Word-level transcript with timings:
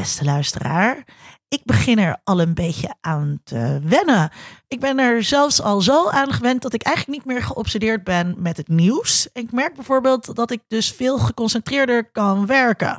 beste 0.00 0.24
luisteraar. 0.24 1.04
Ik 1.48 1.60
begin 1.64 1.98
er 1.98 2.20
al 2.24 2.40
een 2.40 2.54
beetje 2.54 2.94
aan 3.00 3.40
te 3.44 3.80
wennen. 3.82 4.30
Ik 4.68 4.80
ben 4.80 4.98
er 4.98 5.22
zelfs 5.22 5.62
al 5.62 5.80
zo 5.80 6.08
aan 6.08 6.32
gewend 6.32 6.62
dat 6.62 6.72
ik 6.72 6.82
eigenlijk 6.82 7.16
niet 7.16 7.34
meer 7.34 7.42
geobsedeerd 7.42 8.04
ben 8.04 8.34
met 8.38 8.56
het 8.56 8.68
nieuws. 8.68 9.28
Ik 9.32 9.52
merk 9.52 9.74
bijvoorbeeld 9.74 10.34
dat 10.36 10.50
ik 10.50 10.60
dus 10.68 10.92
veel 10.92 11.18
geconcentreerder 11.18 12.10
kan 12.10 12.46
werken. 12.46 12.98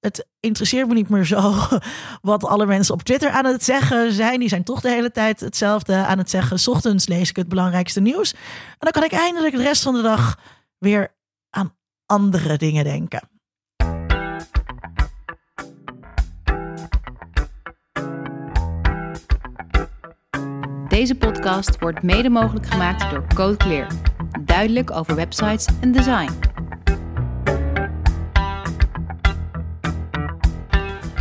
Het 0.00 0.26
interesseert 0.40 0.88
me 0.88 0.94
niet 0.94 1.08
meer 1.08 1.24
zo 1.24 1.54
wat 2.30 2.44
alle 2.44 2.66
mensen 2.66 2.94
op 2.94 3.02
Twitter 3.02 3.30
aan 3.30 3.44
het 3.44 3.64
zeggen 3.64 4.12
zijn. 4.12 4.40
Die 4.40 4.48
zijn 4.48 4.64
toch 4.64 4.80
de 4.80 4.90
hele 4.90 5.10
tijd 5.10 5.40
hetzelfde 5.40 5.94
aan 5.94 6.18
het 6.18 6.30
zeggen. 6.30 6.58
S 6.58 6.68
ochtends 6.68 7.08
lees 7.08 7.30
ik 7.30 7.36
het 7.36 7.48
belangrijkste 7.48 8.00
nieuws. 8.00 8.32
En 8.32 8.38
dan 8.78 8.92
kan 8.92 9.04
ik 9.04 9.12
eindelijk 9.12 9.56
de 9.56 9.62
rest 9.62 9.82
van 9.82 9.94
de 9.94 10.02
dag 10.02 10.38
weer 10.78 11.14
aan 11.50 11.76
andere 12.06 12.56
dingen 12.56 12.84
denken. 12.84 13.39
Deze 21.00 21.14
podcast 21.14 21.78
wordt 21.78 22.02
mede 22.02 22.28
mogelijk 22.28 22.66
gemaakt 22.66 23.10
door 23.10 23.26
Code 23.34 23.56
Clear. 23.56 23.86
Duidelijk 24.40 24.90
over 24.90 25.14
websites 25.14 25.66
en 25.80 25.92
design. 25.92 26.30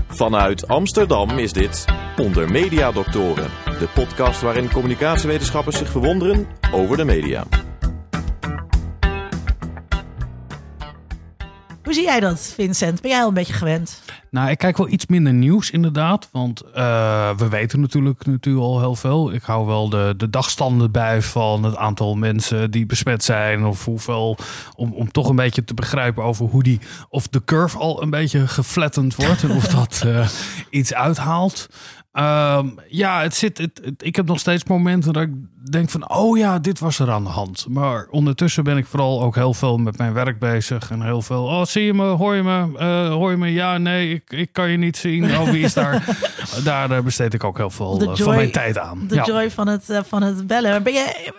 Vanuit 0.07 0.67
Amsterdam 0.67 1.29
is 1.29 1.53
dit 1.53 1.85
Onder 2.17 2.51
Media 2.51 2.91
Doctoren, 2.91 3.49
de 3.65 3.87
podcast 3.93 4.41
waarin 4.41 4.71
communicatiewetenschappers 4.71 5.77
zich 5.77 5.89
verwonderen 5.89 6.47
over 6.71 6.97
de 6.97 7.05
media. 7.05 7.45
Hoe 11.83 11.93
zie 11.93 12.03
jij 12.03 12.19
dat, 12.19 12.53
Vincent? 12.55 13.01
Ben 13.01 13.11
jij 13.11 13.21
al 13.21 13.27
een 13.27 13.33
beetje 13.33 13.53
gewend? 13.53 14.01
Nou, 14.31 14.49
ik 14.49 14.57
kijk 14.57 14.77
wel 14.77 14.89
iets 14.89 15.05
minder 15.05 15.33
nieuws 15.33 15.71
inderdaad. 15.71 16.29
Want 16.31 16.63
uh, 16.75 17.29
we 17.37 17.49
weten 17.49 17.79
natuurlijk, 17.79 18.25
natuurlijk 18.25 18.65
al 18.65 18.79
heel 18.79 18.95
veel. 18.95 19.33
Ik 19.33 19.43
hou 19.43 19.65
wel 19.65 19.89
de, 19.89 20.13
de 20.17 20.29
dagstanden 20.29 20.91
bij 20.91 21.21
van 21.21 21.63
het 21.63 21.75
aantal 21.75 22.15
mensen 22.15 22.71
die 22.71 22.85
besmet 22.85 23.23
zijn. 23.23 23.65
Of 23.65 23.85
hoeveel, 23.85 24.37
om, 24.75 24.93
om 24.93 25.11
toch 25.11 25.29
een 25.29 25.35
beetje 25.35 25.63
te 25.63 25.73
begrijpen 25.73 26.23
over 26.23 26.45
hoe 26.45 26.63
die, 26.63 26.79
of 27.09 27.27
de 27.27 27.43
curve 27.43 27.77
al 27.77 28.01
een 28.01 28.09
beetje 28.09 28.47
geflattend 28.47 29.15
wordt. 29.15 29.43
en 29.43 29.51
of 29.51 29.67
dat 29.77 30.03
uh, 30.05 30.27
iets 30.69 30.93
uithaalt. 30.93 31.67
Um, 32.13 32.75
ja, 32.87 33.21
het 33.21 33.35
zit, 33.35 33.57
het, 33.57 33.81
het, 33.83 34.05
ik 34.05 34.15
heb 34.15 34.25
nog 34.25 34.39
steeds 34.39 34.63
momenten 34.63 35.13
dat 35.13 35.23
ik 35.23 35.31
denk 35.71 35.89
van, 35.89 36.09
oh 36.09 36.37
ja, 36.37 36.59
dit 36.59 36.79
was 36.79 36.99
er 36.99 37.11
aan 37.11 37.23
de 37.23 37.29
hand. 37.29 37.65
Maar 37.69 38.07
ondertussen 38.09 38.63
ben 38.63 38.77
ik 38.77 38.85
vooral 38.85 39.21
ook 39.21 39.35
heel 39.35 39.53
veel 39.53 39.77
met 39.77 39.97
mijn 39.97 40.13
werk 40.13 40.39
bezig. 40.39 40.91
En 40.91 41.01
heel 41.01 41.21
veel, 41.21 41.43
oh 41.43 41.65
zie 41.65 41.83
je 41.83 41.93
me, 41.93 42.03
hoor 42.03 42.35
je 42.35 42.43
me, 42.43 42.67
uh, 42.79 43.13
hoor 43.13 43.31
je 43.31 43.37
me? 43.37 43.53
Ja, 43.53 43.77
nee, 43.77 44.18
ik, 44.19 44.39
ik 44.39 44.49
kan 44.51 44.69
je 44.69 44.77
niet 44.77 44.97
zien. 44.97 45.37
Oh, 45.37 45.49
wie 45.49 45.63
is 45.63 45.73
daar? 45.73 46.03
daar 46.63 47.03
besteed 47.03 47.33
ik 47.33 47.43
ook 47.43 47.57
heel 47.57 47.69
veel 47.69 47.99
joy, 47.99 48.15
van 48.15 48.35
mijn 48.35 48.51
tijd 48.51 48.77
aan. 48.77 49.07
De 49.07 49.15
ja. 49.15 49.25
joy 49.25 49.51
van 49.51 49.67
het, 49.67 49.89
uh, 49.89 49.99
van 50.07 50.21
het 50.21 50.47
bellen. 50.47 50.83
Ben 50.83 50.93
je, 50.93 51.31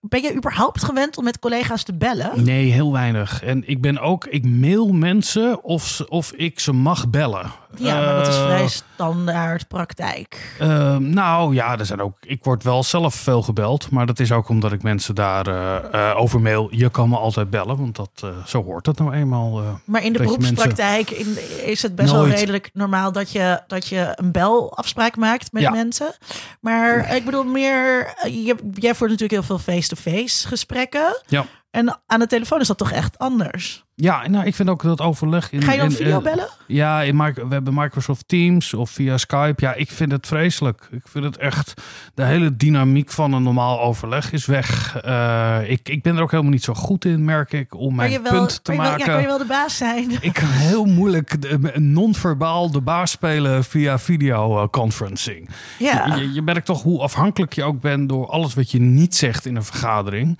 ben 0.00 0.22
je 0.22 0.34
überhaupt 0.34 0.84
gewend 0.84 1.16
om 1.16 1.24
met 1.24 1.38
collega's 1.38 1.82
te 1.82 1.94
bellen? 1.94 2.44
Nee, 2.44 2.70
heel 2.70 2.92
weinig. 2.92 3.42
En 3.42 3.68
ik 3.68 3.80
ben 3.80 3.98
ook, 3.98 4.24
ik 4.24 4.44
mail 4.44 4.92
mensen 4.92 5.64
of, 5.64 6.00
of 6.08 6.32
ik 6.32 6.60
ze 6.60 6.72
mag 6.72 7.08
bellen. 7.08 7.50
Ja, 7.76 7.94
maar 7.94 8.14
dat 8.14 8.28
is 8.28 8.36
vrij 8.36 8.68
standaard 8.68 9.68
praktijk. 9.68 10.56
Uh, 10.60 10.96
nou 10.96 11.54
ja, 11.54 11.78
er 11.78 11.86
zijn 11.86 12.00
ook. 12.00 12.16
Ik 12.20 12.44
word 12.44 12.62
wel 12.62 12.82
zelf 12.82 13.14
veel 13.14 13.42
gebeld, 13.42 13.90
maar 13.90 14.06
dat 14.06 14.20
is 14.20 14.32
ook 14.32 14.48
omdat 14.48 14.72
ik 14.72 14.82
mensen 14.82 15.14
daar 15.14 15.48
uh, 15.48 15.76
uh, 15.94 16.12
over 16.16 16.40
mail. 16.40 16.68
Je 16.70 16.90
kan 16.90 17.08
me 17.08 17.16
altijd 17.16 17.50
bellen, 17.50 17.76
want 17.76 17.96
dat, 17.96 18.32
zo 18.46 18.64
hoort 18.64 18.86
het 18.86 18.98
nou 18.98 19.12
eenmaal. 19.12 19.62
maar 19.84 20.04
in 20.04 20.12
de 20.12 20.18
beroepspraktijk 20.18 21.10
mensen... 21.10 21.66
is 21.66 21.82
het 21.82 21.94
best 21.94 22.12
Nooit. 22.12 22.23
Wel 22.28 22.38
redelijk 22.38 22.70
normaal 22.72 23.12
dat 23.12 23.30
je, 23.30 23.62
dat 23.66 23.88
je 23.88 24.12
een 24.14 24.32
belafspraak 24.32 25.16
maakt 25.16 25.52
met 25.52 25.62
ja. 25.62 25.70
mensen. 25.70 26.14
Maar 26.60 27.14
ik 27.14 27.24
bedoel 27.24 27.44
meer, 27.44 28.14
je, 28.22 28.56
jij 28.72 28.94
voert 28.94 29.10
natuurlijk 29.10 29.30
heel 29.30 29.56
veel 29.56 29.74
face-to-face 29.74 30.18
-face 30.18 30.48
gesprekken. 30.48 31.22
Ja. 31.26 31.46
En 31.70 32.00
aan 32.06 32.20
de 32.20 32.26
telefoon 32.26 32.60
is 32.60 32.66
dat 32.66 32.78
toch 32.78 32.92
echt 32.92 33.18
anders? 33.18 33.83
Ja, 33.96 34.28
nou, 34.28 34.46
ik 34.46 34.54
vind 34.54 34.68
ook 34.68 34.82
dat 34.82 35.00
overleg. 35.00 35.52
In, 35.52 35.62
Ga 35.62 35.72
je 35.72 35.78
dan 35.78 35.86
in, 35.86 35.96
video 35.96 36.20
bellen? 36.20 36.48
Ja, 36.66 37.02
in, 37.02 37.16
we 37.18 37.46
hebben 37.48 37.74
Microsoft 37.74 38.28
Teams 38.28 38.74
of 38.74 38.90
via 38.90 39.18
Skype. 39.18 39.54
Ja, 39.56 39.74
ik 39.74 39.90
vind 39.90 40.12
het 40.12 40.26
vreselijk. 40.26 40.88
Ik 40.90 41.02
vind 41.04 41.24
het 41.24 41.36
echt. 41.36 41.82
De 42.14 42.24
hele 42.24 42.56
dynamiek 42.56 43.10
van 43.10 43.32
een 43.32 43.42
normaal 43.42 43.80
overleg 43.80 44.32
is 44.32 44.46
weg. 44.46 45.00
Uh, 45.04 45.58
ik, 45.66 45.88
ik 45.88 46.02
ben 46.02 46.16
er 46.16 46.22
ook 46.22 46.30
helemaal 46.30 46.52
niet 46.52 46.64
zo 46.64 46.74
goed 46.74 47.04
in, 47.04 47.24
merk 47.24 47.52
ik, 47.52 47.74
om 47.74 47.94
mijn 47.94 48.22
wel, 48.22 48.32
punt 48.32 48.64
te 48.64 48.72
kan 48.72 48.76
maken. 48.76 48.98
Wel, 48.98 49.06
ja, 49.06 49.12
kan 49.12 49.20
je 49.20 49.26
wel 49.26 49.38
de 49.38 49.44
baas 49.44 49.76
zijn? 49.76 50.10
Ik 50.20 50.32
kan 50.32 50.48
heel 50.48 50.84
moeilijk 50.84 51.36
non-verbaal 51.78 52.70
de 52.70 52.80
baas 52.80 53.10
spelen 53.10 53.64
via 53.64 53.98
videoconferencing. 53.98 55.48
Ja. 55.78 56.14
Je, 56.16 56.32
je 56.32 56.42
merkt 56.42 56.66
toch 56.66 56.82
hoe 56.82 57.00
afhankelijk 57.00 57.52
je 57.52 57.62
ook 57.62 57.80
bent 57.80 58.08
door 58.08 58.26
alles 58.26 58.54
wat 58.54 58.70
je 58.70 58.80
niet 58.80 59.14
zegt 59.14 59.46
in 59.46 59.56
een 59.56 59.64
vergadering. 59.64 60.38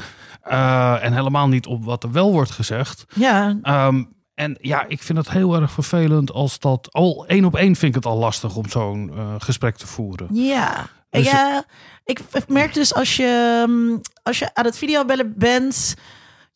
Uh, 0.48 1.04
en 1.04 1.12
helemaal 1.12 1.48
niet 1.48 1.66
op 1.66 1.84
wat 1.84 2.02
er 2.02 2.12
wel 2.12 2.32
wordt 2.32 2.50
gezegd. 2.50 3.04
Ja. 3.14 3.56
Um, 3.86 4.12
en 4.34 4.56
ja, 4.60 4.84
ik 4.88 5.02
vind 5.02 5.18
het 5.18 5.30
heel 5.30 5.54
erg 5.54 5.70
vervelend 5.70 6.32
als 6.32 6.58
dat. 6.58 6.92
Al 6.92 7.26
één 7.26 7.44
op 7.44 7.56
één 7.56 7.76
vind 7.76 7.96
ik 7.96 8.02
het 8.02 8.12
al 8.12 8.18
lastig 8.18 8.56
om 8.56 8.68
zo'n 8.68 9.10
uh, 9.14 9.34
gesprek 9.38 9.76
te 9.76 9.86
voeren. 9.86 10.28
Ja. 10.30 10.86
Dus 11.10 11.30
ja, 11.30 11.64
ik 12.04 12.20
merk 12.48 12.74
dus 12.74 12.94
als 12.94 13.16
je, 13.16 14.00
als 14.22 14.38
je 14.38 14.54
aan 14.54 14.64
het 14.64 14.78
videobellen 14.78 15.34
bent. 15.36 15.94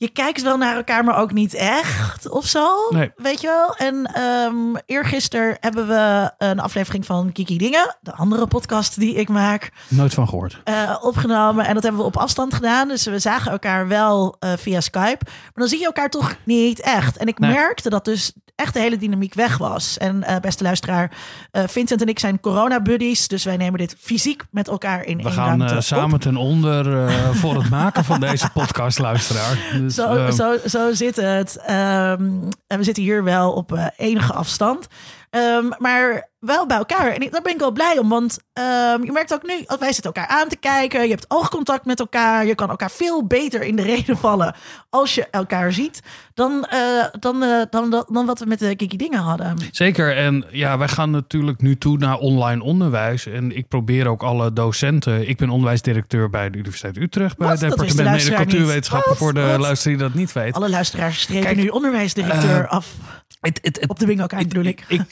Je 0.00 0.09
kijkt 0.09 0.42
wel 0.42 0.56
naar 0.56 0.76
elkaar, 0.76 1.04
maar 1.04 1.19
ook 1.19 1.32
niet 1.32 1.54
echt 1.54 2.28
of 2.28 2.47
zo. 2.47 2.88
Nee. 2.91 3.12
Weet 3.16 3.41
je 3.41 3.47
wel? 3.47 3.76
En 3.76 4.22
um, 4.22 4.76
eergisteren 4.86 5.56
hebben 5.60 5.88
we 5.88 6.31
een 6.38 6.60
aflevering 6.60 7.06
van 7.06 7.32
Kiki 7.32 7.59
Dingen, 7.59 7.97
de 8.00 8.12
andere 8.12 8.47
podcast 8.47 8.98
die 8.98 9.14
ik 9.14 9.28
maak. 9.28 9.70
Nooit 9.88 10.14
van 10.14 10.28
gehoord. 10.28 10.60
Uh, 10.64 10.97
opgenomen. 11.00 11.66
En 11.66 11.75
dat 11.75 11.82
hebben 11.82 12.00
we 12.00 12.06
op 12.06 12.16
afstand 12.16 12.54
gedaan. 12.54 12.88
Dus 12.88 13.04
we 13.04 13.19
zagen 13.19 13.50
elkaar 13.50 13.88
wel 13.88 14.36
uh, 14.41 14.53
via 14.56 14.81
Skype. 14.81 15.25
Maar 15.25 15.53
dan 15.54 15.69
zie 15.69 15.78
je 15.78 15.84
elkaar 15.84 16.10
toch 16.10 16.34
niet 16.44 16.80
echt. 16.80 17.16
En 17.16 17.26
ik 17.26 17.38
nee. 17.38 17.53
merkte 17.53 17.91
dat 17.91 18.04
dus 18.04 18.32
echt 18.54 18.75
de 18.75 18.80
hele 18.80 18.97
dynamiek 18.97 19.34
weg 19.34 19.59
was. 19.59 19.98
En 19.98 20.25
uh, 20.28 20.36
beste 20.41 20.62
luisteraar, 20.62 21.12
Vincent 21.53 22.00
en 22.00 22.09
ik 22.09 22.19
zijn 22.19 22.41
corona-buddies. 22.41 23.28
Dus 23.28 23.44
wij 23.44 23.56
nemen 23.56 23.78
dit 23.78 23.97
fysiek 23.98 24.42
met 24.50 24.69
elkaar 24.69 25.04
in 25.04 25.22
we 25.22 25.30
gaan 25.30 25.82
samen 25.82 26.15
op. 26.15 26.20
ten 26.20 26.36
onder 26.36 27.12
voor 27.34 27.54
het 27.54 27.70
maken 27.70 28.04
van 28.04 28.20
deze 28.20 28.50
podcast, 28.50 28.98
luisteraar. 28.98 29.59
Dus, 29.88 29.97
zo, 29.97 30.15
uh, 30.15 30.31
zo, 30.31 30.56
zo 30.66 30.93
zit 30.93 31.16
het. 31.16 31.59
Um, 31.60 32.49
en 32.66 32.78
we 32.78 32.82
zitten 32.82 33.03
hier 33.03 33.25
wel 33.25 33.53
op 33.53 33.72
uh, 33.72 33.87
enige 33.97 34.32
afstand. 34.32 34.87
Um, 35.31 35.72
maar 35.78 36.28
wel 36.39 36.66
bij 36.66 36.77
elkaar. 36.77 37.12
En 37.12 37.21
ik, 37.21 37.33
daar 37.33 37.43
ben 37.43 37.53
ik 37.53 37.59
wel 37.59 37.71
blij 37.71 37.99
om. 37.99 38.09
Want 38.09 38.39
um, 38.53 39.05
je 39.05 39.12
merkt 39.12 39.34
ook 39.34 39.43
nu, 39.43 39.65
wij 39.78 39.93
zitten 39.93 40.12
elkaar 40.12 40.27
aan 40.27 40.49
te 40.49 40.56
kijken. 40.56 41.03
Je 41.03 41.09
hebt 41.09 41.25
oogcontact 41.28 41.84
met 41.84 42.00
elkaar. 42.00 42.47
Je 42.47 42.55
kan 42.55 42.71
elkaar 42.71 42.91
veel 42.91 43.27
beter 43.27 43.62
in 43.62 43.77
de 43.77 43.83
reden 43.94 44.16
vallen 44.16 44.55
als 44.91 45.15
je 45.15 45.27
elkaar 45.31 45.72
ziet. 45.72 46.03
Dan, 46.34 46.66
uh, 46.72 47.05
dan, 47.19 47.43
uh, 47.43 47.62
dan, 47.71 47.91
dan, 47.91 48.06
dan 48.09 48.27
wat 48.27 48.39
we 48.39 48.47
met 48.47 48.59
de 48.59 48.77
Kiki 48.77 48.97
Dingen 48.97 49.19
hadden. 49.19 49.56
Zeker. 49.71 50.16
En 50.16 50.44
ja, 50.50 50.78
wij 50.78 50.89
gaan 50.89 51.11
natuurlijk 51.11 51.60
nu 51.60 51.77
toe 51.77 51.99
naar 51.99 52.16
online 52.16 52.62
onderwijs. 52.62 53.27
En 53.27 53.56
ik 53.56 53.69
probeer 53.69 54.06
ook 54.06 54.22
alle 54.22 54.53
docenten. 54.53 55.28
Ik 55.28 55.37
ben 55.37 55.50
onderwijsdirecteur 55.50 56.31
bij 56.31 56.50
de 56.50 56.59
Universiteit 56.59 56.97
Utrecht. 56.97 57.37
Bij 57.37 57.49
het 57.49 57.60
departement 57.60 58.10
Mede 58.10 58.34
cultuurwetenschappen. 58.34 59.16
Voor 59.16 59.34
de 59.34 59.41
wat? 59.41 59.60
luisteraar 59.60 59.97
die 59.97 60.06
dat 60.06 60.15
niet 60.15 60.33
weet. 60.33 60.55
Alle 60.55 60.71
luisteraars 60.71 61.21
strepen 61.21 61.56
nu 61.56 61.69
onderwijsdirecteur 61.69 62.62
uh, 62.62 62.71
af. 62.71 62.95
Het, 63.41 63.59
het, 63.62 63.81
het, 63.81 63.91
op 63.91 63.99
de 63.99 64.26
kaart 64.26 64.49
bedoel 64.49 64.65
ik. 64.65 64.84
ik. 64.88 65.03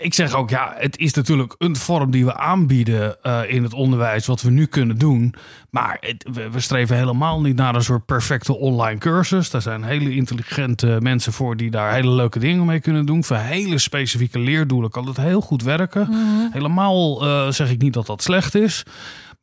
Ik 0.00 0.14
zeg 0.14 0.34
ook, 0.34 0.50
ja, 0.50 0.74
het 0.76 0.98
is 0.98 1.12
natuurlijk 1.14 1.54
een 1.58 1.76
vorm 1.76 2.10
die 2.10 2.24
we 2.24 2.36
aanbieden 2.36 3.16
uh, 3.22 3.40
in 3.46 3.62
het 3.62 3.72
onderwijs, 3.72 4.26
wat 4.26 4.42
we 4.42 4.50
nu 4.50 4.66
kunnen 4.66 4.98
doen. 4.98 5.34
Maar 5.70 5.96
het, 6.00 6.28
we, 6.32 6.50
we, 6.50 6.60
streven 6.60 6.96
helemaal 6.96 7.40
niet 7.40 7.56
naar 7.56 7.74
een 7.74 7.82
soort 7.82 8.06
perfecte 8.06 8.56
online 8.56 8.98
cursus. 8.98 9.50
Daar 9.50 9.62
zijn 9.62 9.82
hele 9.82 10.14
intelligente 10.14 10.98
mensen 11.00 11.32
voor 11.32 11.56
die 11.56 11.70
daar 11.70 11.92
hele 11.92 12.10
leuke 12.10 12.38
dingen 12.38 12.64
mee 12.64 12.80
kunnen 12.80 13.06
doen. 13.06 13.24
Voor 13.24 13.36
hele 13.36 13.78
specifieke 13.78 14.38
leerdoelen 14.38 14.90
kan 14.90 15.06
het 15.06 15.16
heel 15.16 15.40
goed 15.40 15.62
werken. 15.62 16.06
Mhm. 16.10 16.52
Helemaal 16.52 17.24
uh, 17.24 17.50
zeg 17.50 17.70
ik 17.70 17.82
niet 17.82 17.92
dat 17.92 18.06
dat 18.06 18.22
slecht 18.22 18.54
is. 18.54 18.84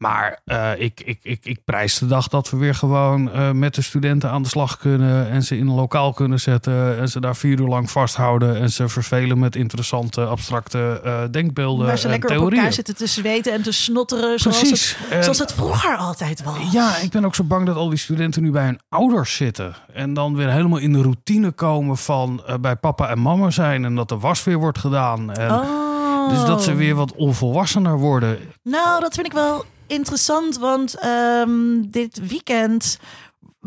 Maar 0.01 0.39
uh, 0.45 0.71
ik, 0.77 1.01
ik, 1.05 1.19
ik, 1.21 1.45
ik 1.45 1.63
prijs 1.65 1.97
de 1.97 2.07
dag 2.07 2.27
dat 2.27 2.49
we 2.49 2.57
weer 2.57 2.75
gewoon 2.75 3.29
uh, 3.35 3.51
met 3.51 3.75
de 3.75 3.81
studenten 3.81 4.29
aan 4.29 4.41
de 4.41 4.49
slag 4.49 4.77
kunnen. 4.77 5.29
En 5.29 5.43
ze 5.43 5.57
in 5.57 5.67
een 5.67 5.75
lokaal 5.75 6.13
kunnen 6.13 6.39
zetten. 6.39 6.97
En 6.97 7.09
ze 7.09 7.19
daar 7.19 7.35
vier 7.35 7.59
uur 7.59 7.67
lang 7.67 7.91
vasthouden. 7.91 8.59
En 8.59 8.69
ze 8.69 8.89
vervelen 8.89 9.39
met 9.39 9.55
interessante, 9.55 10.25
abstracte 10.25 11.01
uh, 11.05 11.21
denkbeelden. 11.31 11.85
Waar 11.85 11.97
ze 11.97 12.03
en 12.03 12.09
lekker 12.09 12.29
theorieën. 12.29 12.51
op 12.51 12.57
elkaar 12.57 12.73
zitten 12.73 12.95
te 12.95 13.07
zweten 13.07 13.53
en 13.53 13.61
te 13.61 13.71
snotteren. 13.71 14.39
Zoals 14.39 14.61
het, 14.61 14.97
en, 15.09 15.23
zoals 15.23 15.39
het 15.39 15.53
vroeger 15.53 15.97
altijd 15.97 16.43
was. 16.43 16.71
Ja, 16.71 16.97
ik 16.97 17.11
ben 17.11 17.25
ook 17.25 17.35
zo 17.35 17.43
bang 17.43 17.65
dat 17.65 17.75
al 17.75 17.89
die 17.89 17.97
studenten 17.97 18.41
nu 18.41 18.51
bij 18.51 18.65
hun 18.65 18.79
ouders 18.89 19.35
zitten. 19.35 19.75
En 19.93 20.13
dan 20.13 20.35
weer 20.35 20.51
helemaal 20.51 20.79
in 20.79 20.93
de 20.93 21.01
routine 21.01 21.51
komen 21.51 21.97
van 21.97 22.43
bij 22.61 22.75
papa 22.75 23.09
en 23.09 23.21
mama 23.21 23.49
zijn. 23.49 23.85
En 23.85 23.95
dat 23.95 24.09
de 24.09 24.17
was 24.17 24.43
weer 24.43 24.57
wordt 24.57 24.79
gedaan. 24.79 25.31
En 25.31 25.51
oh. 25.51 26.29
Dus 26.29 26.45
dat 26.45 26.63
ze 26.63 26.73
weer 26.73 26.95
wat 26.95 27.13
onvolwassener 27.13 27.97
worden. 27.97 28.39
Nou, 28.63 28.99
dat 28.99 29.13
vind 29.13 29.25
ik 29.25 29.33
wel 29.33 29.65
interessant, 29.91 30.57
want 30.57 31.05
um, 31.05 31.91
dit 31.91 32.19
weekend 32.27 32.97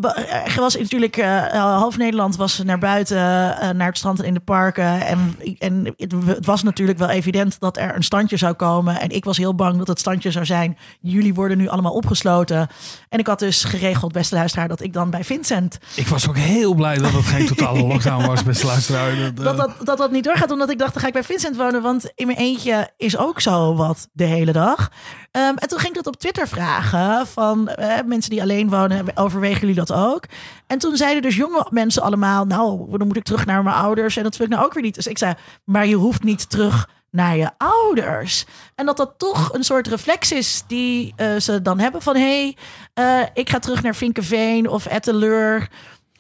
er 0.03 0.61
was 0.61 0.77
natuurlijk 0.77 1.17
uh, 1.17 1.47
half 1.53 1.97
Nederland 1.97 2.37
was 2.37 2.59
naar 2.59 2.79
buiten, 2.79 3.17
uh, 3.17 3.71
naar 3.71 3.87
het 3.87 3.97
strand 3.97 4.19
en 4.19 4.25
in 4.25 4.35
de 4.35 4.41
parken. 4.41 5.07
En, 5.07 5.37
en 5.59 5.95
het, 5.97 6.47
was 6.47 6.63
natuurlijk 6.63 6.99
wel 6.99 7.09
evident 7.09 7.61
dat 7.61 7.77
er 7.77 7.97
een 7.97 8.03
standje 8.03 8.37
zou 8.37 8.55
komen. 8.55 9.01
En 9.01 9.11
ik 9.11 9.25
was 9.25 9.37
heel 9.37 9.55
bang 9.55 9.79
dat 9.79 9.89
het 9.89 9.99
standje 9.99 10.31
zou 10.31 10.45
zijn. 10.45 10.79
Jullie 11.01 11.35
worden 11.35 11.59
nu 11.59 11.69
allemaal 11.69 11.93
opgesloten. 11.93 12.69
En 13.09 13.19
ik 13.19 13.27
had 13.27 13.39
dus 13.39 13.65
geregeld, 13.65 14.13
beste 14.13 14.35
luisteraar, 14.35 14.69
dat 14.69 14.83
ik 14.83 14.93
dan 14.93 15.11
bij 15.11 15.25
Vincent. 15.25 15.79
Ik 15.95 16.09
was 16.09 16.29
ook 16.29 16.37
heel 16.37 16.75
blij 16.75 16.99
dat 16.99 17.13
het 17.13 17.25
geen 17.25 17.47
totale 17.47 17.83
lockdown 17.93 18.27
was, 18.27 18.43
beste 18.43 18.67
luisteraar. 18.67 19.35
Dat 19.35 19.57
dat, 19.57 19.71
dat 19.83 19.99
dat 19.99 20.11
niet 20.11 20.25
doorgaat, 20.25 20.51
omdat 20.51 20.71
ik 20.71 20.79
dacht, 20.79 20.93
dan 20.93 21.03
ga 21.03 21.09
ik 21.09 21.13
bij 21.13 21.25
Vincent 21.25 21.57
wonen. 21.57 21.83
Want 21.83 22.13
in 22.15 22.27
mijn 22.27 22.39
eentje 22.39 22.91
is 22.97 23.17
ook 23.17 23.41
zo 23.41 23.75
wat 23.75 24.09
de 24.13 24.25
hele 24.25 24.53
dag. 24.53 24.91
Um, 25.37 25.57
en 25.57 25.69
toen 25.69 25.79
ging 25.79 25.97
ik 25.97 26.05
dat 26.05 26.15
op 26.15 26.21
Twitter 26.21 26.49
vragen 26.49 27.27
van 27.27 27.71
mensen 28.07 28.31
die 28.31 28.43
alleen 28.43 28.69
wonen, 28.69 29.17
overwegen 29.17 29.61
jullie 29.61 29.75
dat 29.75 29.84
ook? 29.93 30.25
En 30.67 30.79
toen 30.79 30.97
zeiden 30.97 31.23
dus 31.23 31.37
jonge 31.37 31.67
mensen 31.71 32.03
allemaal, 32.03 32.45
nou, 32.45 32.99
dan 32.99 33.07
moet 33.07 33.17
ik 33.17 33.25
terug 33.25 33.47
naar 33.47 33.63
mijn 33.63 33.77
ouders. 33.77 34.17
En 34.17 34.23
dat 34.23 34.37
wil 34.37 34.47
ik 34.47 34.53
nou 34.53 34.65
ook 34.65 34.75
weer 34.75 34.83
niet. 34.83 34.95
Dus 34.95 35.07
ik 35.07 35.19
zei, 35.19 35.35
maar 35.65 35.87
je 35.87 35.95
hoeft 35.97 36.23
niet 36.23 36.51
terug 36.51 36.89
naar 37.11 37.37
je 37.37 37.51
ouders. 37.59 38.45
En 38.75 38.87
dat 38.87 38.97
dat 38.97 39.15
toch 39.19 39.53
een 39.53 39.65
soort 39.65 39.87
reflex 39.87 40.33
is 40.33 40.63
die 40.67 41.15
uh, 41.17 41.37
ze 41.41 41.63
dan 41.63 41.79
hebben 41.79 42.03
van... 42.03 42.17
hé, 42.17 42.55
hey, 42.95 43.21
uh, 43.23 43.27
ik 43.35 43.51
ga 43.51 43.59
terug 43.59 43.83
naar 43.83 43.95
Vinkenveen 43.95 44.69
of 44.69 44.87
Etteleur... 44.87 45.69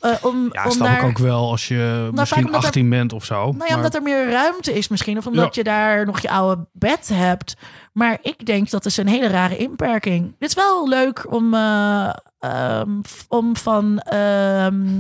Uh, 0.00 0.10
om, 0.22 0.49
ja, 0.52 0.64
om 0.64 0.70
snap 0.70 0.87
daar, 0.87 0.99
ik 0.99 1.05
ook 1.05 1.19
wel 1.19 1.50
als 1.50 1.69
je 1.69 1.75
Nou, 1.75 2.12
misschien 2.12 2.43
vaak 2.43 2.55
omdat 2.55 2.64
18 2.64 2.90
bent 2.90 3.12
of 3.12 3.25
zo. 3.25 3.34
nou 3.34 3.52
ja, 3.52 3.64
maar- 3.67 3.76
omdat 3.76 3.94
er 3.94 4.02
meer 4.02 4.31
ruimte 4.31 4.72
is 4.72 4.88
misschien. 4.88 5.19
Of 5.19 5.26
omdat 5.26 5.44
Ja. 5.44 5.62
je 5.62 5.64
daar 5.64 6.06
nog 6.06 6.20
je 6.20 6.31
oude 6.31 6.67
bed 6.72 7.10
hebt. 7.14 7.56
Maar 7.94 8.19
ik 8.23 8.46
denk 8.46 8.70
dat 8.70 8.87
is 8.87 8.96
een 8.96 9.06
hele 9.06 9.26
rare 9.26 9.56
inperking. 9.56 10.35
Dit 10.38 10.49
is 10.49 10.55
wel 10.55 10.88
leuk 10.88 11.32
om, 11.32 11.55
eh, 11.55 12.14
ehm, 12.38 13.00
om 13.29 13.56
van 13.56 13.99
ehm, 13.99 14.99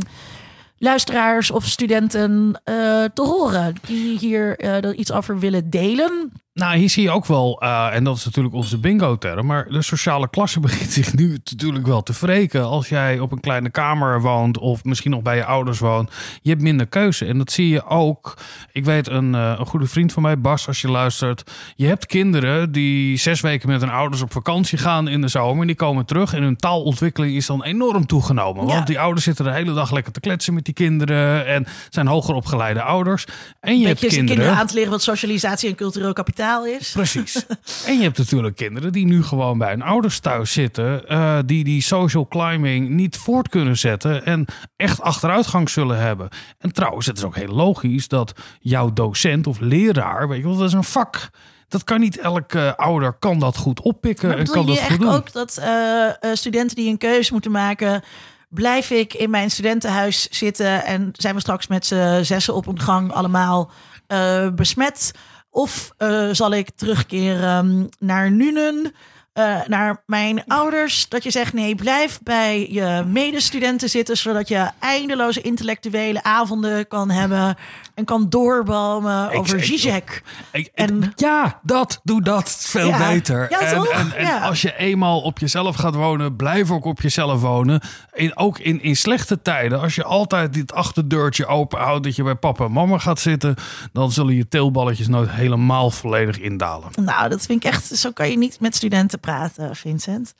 luisteraars 0.78 1.50
of 1.50 1.64
studenten 1.64 2.60
eh, 2.64 3.04
te 3.14 3.22
horen. 3.22 3.74
Die 3.86 4.18
hier 4.18 4.58
eh, 4.58 4.98
iets 4.98 5.12
over 5.12 5.38
willen 5.38 5.70
delen. 5.70 6.32
Nou, 6.54 6.76
hier 6.76 6.90
zie 6.90 7.02
je 7.02 7.10
ook 7.10 7.26
wel, 7.26 7.60
eh, 7.60 7.94
en 7.94 8.04
dat 8.04 8.16
is 8.16 8.24
natuurlijk 8.24 8.54
onze 8.54 8.78
bingo-term, 8.78 9.46
maar 9.46 9.68
de 9.68 9.82
sociale 9.82 10.28
klasse 10.30 10.60
begint 10.68 10.90
zich 10.90 11.14
nu 11.14 11.38
natuurlijk 11.50 11.86
wel 11.86 12.02
te 12.02 12.12
wreken. 12.20 12.64
Als 12.64 12.88
jij 12.88 13.18
op 13.18 13.32
een 13.32 13.40
kleine 13.40 13.70
kamer 13.70 14.20
woont 14.20 14.58
of 14.58 14.84
misschien 14.84 15.10
nog 15.10 15.22
bij 15.22 15.36
je 15.36 15.44
ouders 15.44 15.78
woont, 15.78 16.10
je 16.42 16.50
hebt 16.50 16.62
minder 16.62 16.86
keuze. 16.86 17.24
En 17.24 17.38
dat 17.38 17.52
zie 17.52 17.68
je 17.68 17.86
ook. 17.86 18.36
Ik 18.72 18.84
weet 18.84 19.08
een, 19.08 19.34
eh, 19.34 19.54
een 19.58 19.66
goede 19.66 19.86
vriend 19.86 20.12
van 20.12 20.22
mij, 20.22 20.40
Bas, 20.40 20.66
als 20.66 20.80
je 20.80 20.90
luistert. 20.90 21.50
Je 21.76 21.86
hebt 21.86 22.06
kinderen 22.06 22.72
die 22.72 23.16
zes 23.16 23.40
weken 23.40 23.68
met 23.68 23.80
hun 23.80 23.90
ouders 23.90 24.22
op 24.22 24.32
vakantie 24.32 24.78
gaan 24.78 25.08
in 25.08 25.20
de 25.20 25.28
zomer. 25.28 25.60
En 25.60 25.66
die 25.66 25.76
komen 25.76 26.06
terug 26.06 26.34
en 26.34 26.42
hun 26.42 26.56
taalontwikkeling 26.56 27.36
is 27.36 27.46
dan 27.46 27.64
enorm 27.64 28.06
toegenomen. 28.06 28.66
Ja. 28.66 28.74
Want 28.74 28.86
die 28.86 29.00
ouders 29.00 29.24
zitten 29.24 29.44
de 29.44 29.52
hele 29.52 29.72
dag 29.72 29.90
lekker 29.92 30.12
te 30.12 30.20
kletsen 30.20 30.54
met 30.54 30.64
die 30.64 30.74
kinderen 30.74 31.46
en 31.46 31.66
zijn 31.90 32.06
hoger 32.06 32.34
opgeleide 32.34 32.82
ouders. 32.82 33.24
En 33.60 33.78
je 33.78 33.86
hebt 33.86 34.00
kinderen. 34.00 34.26
kinderen 34.26 34.56
aan 34.56 34.66
te 34.66 34.74
leren 34.74 34.90
wat 34.90 35.02
socialisatie 35.02 35.68
en 35.68 35.74
cultureel 35.74 36.12
kapitaal 36.12 36.42
is. 36.50 36.92
Precies. 36.92 37.46
en 37.86 37.96
je 37.96 38.02
hebt 38.02 38.18
natuurlijk 38.18 38.56
kinderen 38.56 38.92
die 38.92 39.06
nu 39.06 39.22
gewoon 39.22 39.58
bij 39.58 39.70
hun 39.70 39.82
ouders 39.82 40.18
thuis 40.18 40.52
zitten, 40.52 41.08
eh, 41.08 41.38
die 41.46 41.64
die 41.64 41.82
social 41.82 42.28
climbing 42.28 42.88
niet 42.88 43.16
voort 43.16 43.48
kunnen 43.48 43.76
zetten 43.76 44.24
en 44.24 44.46
echt 44.76 45.00
achteruitgang 45.00 45.70
zullen 45.70 45.98
hebben. 45.98 46.28
En 46.58 46.72
trouwens, 46.72 47.06
het 47.06 47.18
is 47.18 47.24
ook 47.24 47.36
heel 47.36 47.54
logisch 47.54 48.08
dat 48.08 48.32
jouw 48.60 48.92
docent 48.92 49.46
of 49.46 49.60
leraar, 49.60 50.28
weet 50.28 50.38
je 50.38 50.44
wel, 50.44 50.56
dat 50.56 50.68
is 50.68 50.72
een 50.72 50.84
vak. 50.84 51.30
Dat 51.68 51.84
kan 51.84 52.00
niet 52.00 52.18
elke 52.18 52.76
ouder 52.76 53.12
kan 53.12 53.38
dat 53.38 53.56
goed 53.56 53.80
oppikken 53.80 54.28
Maar 54.28 54.38
en 54.38 54.46
kan 54.46 54.60
je 54.60 54.66
dat 54.66 54.76
echt 54.76 54.90
goed 54.90 55.00
doen. 55.00 55.12
ook 55.12 55.32
dat 55.32 55.56
eh, 55.56 56.06
eh, 56.08 56.14
studenten 56.32 56.76
die 56.76 56.88
een 56.88 56.98
keuze 56.98 57.32
moeten 57.32 57.50
maken... 57.50 58.02
blijf 58.48 58.90
ik 58.90 59.14
in 59.14 59.30
mijn 59.30 59.50
studentenhuis 59.50 60.28
zitten... 60.28 60.84
en 60.84 61.10
zijn 61.12 61.34
we 61.34 61.40
straks 61.40 61.66
met 61.66 61.86
z'n 61.86 62.22
zessen 62.22 62.54
op 62.54 62.66
een 62.66 62.80
gang 62.80 63.12
allemaal 63.12 63.70
eh, 64.06 64.48
besmet... 64.48 65.12
Of 65.54 65.94
eh, 65.96 66.28
zal 66.32 66.52
ik 66.52 66.70
terugkeren 66.76 67.66
mm, 67.66 67.88
naar 67.98 68.30
Nuenen, 68.30 68.94
eh, 69.32 69.60
naar 69.66 70.02
mijn 70.06 70.44
ouders? 70.46 71.08
Dat 71.08 71.22
je 71.22 71.30
zegt, 71.30 71.52
nee, 71.52 71.74
blijf 71.74 72.20
bij 72.22 72.70
je 72.70 73.04
medestudenten 73.06 73.90
zitten... 73.90 74.16
zodat 74.16 74.48
je 74.48 74.70
eindeloze 74.78 75.40
intellectuele 75.40 76.22
avonden 76.22 76.88
kan 76.88 77.10
hebben... 77.10 77.56
en 77.94 78.04
kan 78.04 78.26
doorbomen 78.28 79.30
Ik- 79.32 79.38
over 79.38 79.64
Zizek. 79.64 80.22
Ik- 80.52 80.70
En- 80.74 81.12
ja, 81.16 81.60
dat, 81.62 82.00
doe 82.02 82.22
dat 82.22 82.56
veel 82.60 82.88
Ja. 82.88 83.08
beter. 83.08 83.46
Ja, 83.50 83.60
en 83.60 83.74
toch? 83.76 83.86
en, 83.88 84.12
en 84.16 84.24
Ja. 84.26 84.38
als 84.46 84.62
je 84.62 84.76
eenmaal 84.76 85.20
op 85.20 85.38
jezelf 85.38 85.76
gaat 85.76 85.94
wonen, 85.94 86.36
blijf 86.36 86.70
ook 86.70 86.84
op 86.84 87.00
jezelf 87.00 87.40
wonen. 87.40 87.80
In, 88.12 88.36
ook 88.36 88.58
in, 88.58 88.82
in 88.82 88.96
slechte 88.96 89.42
tijden, 89.42 89.80
als 89.80 89.94
je 89.94 90.04
altijd 90.04 90.52
dit 90.52 90.72
achterdeurtje 90.72 91.46
open 91.46 91.78
houdt, 91.78 92.04
dat 92.04 92.16
je 92.16 92.22
bij 92.22 92.34
papa 92.34 92.64
en 92.64 92.72
mama 92.72 92.98
gaat 92.98 93.20
zitten, 93.20 93.54
dan 93.92 94.12
zullen 94.12 94.34
je 94.34 94.48
teelballetjes 94.48 95.08
nooit 95.08 95.30
helemaal 95.30 95.90
volledig 95.90 96.38
indalen. 96.38 96.88
Nou, 97.02 97.28
dat 97.28 97.46
vind 97.46 97.64
ik 97.64 97.70
echt. 97.72 97.84
Zo 97.86 98.10
kan 98.10 98.30
je 98.30 98.38
niet 98.38 98.60
met 98.60 98.76
studenten 98.76 99.20
praten, 99.20 99.76
Vincent. 99.76 100.34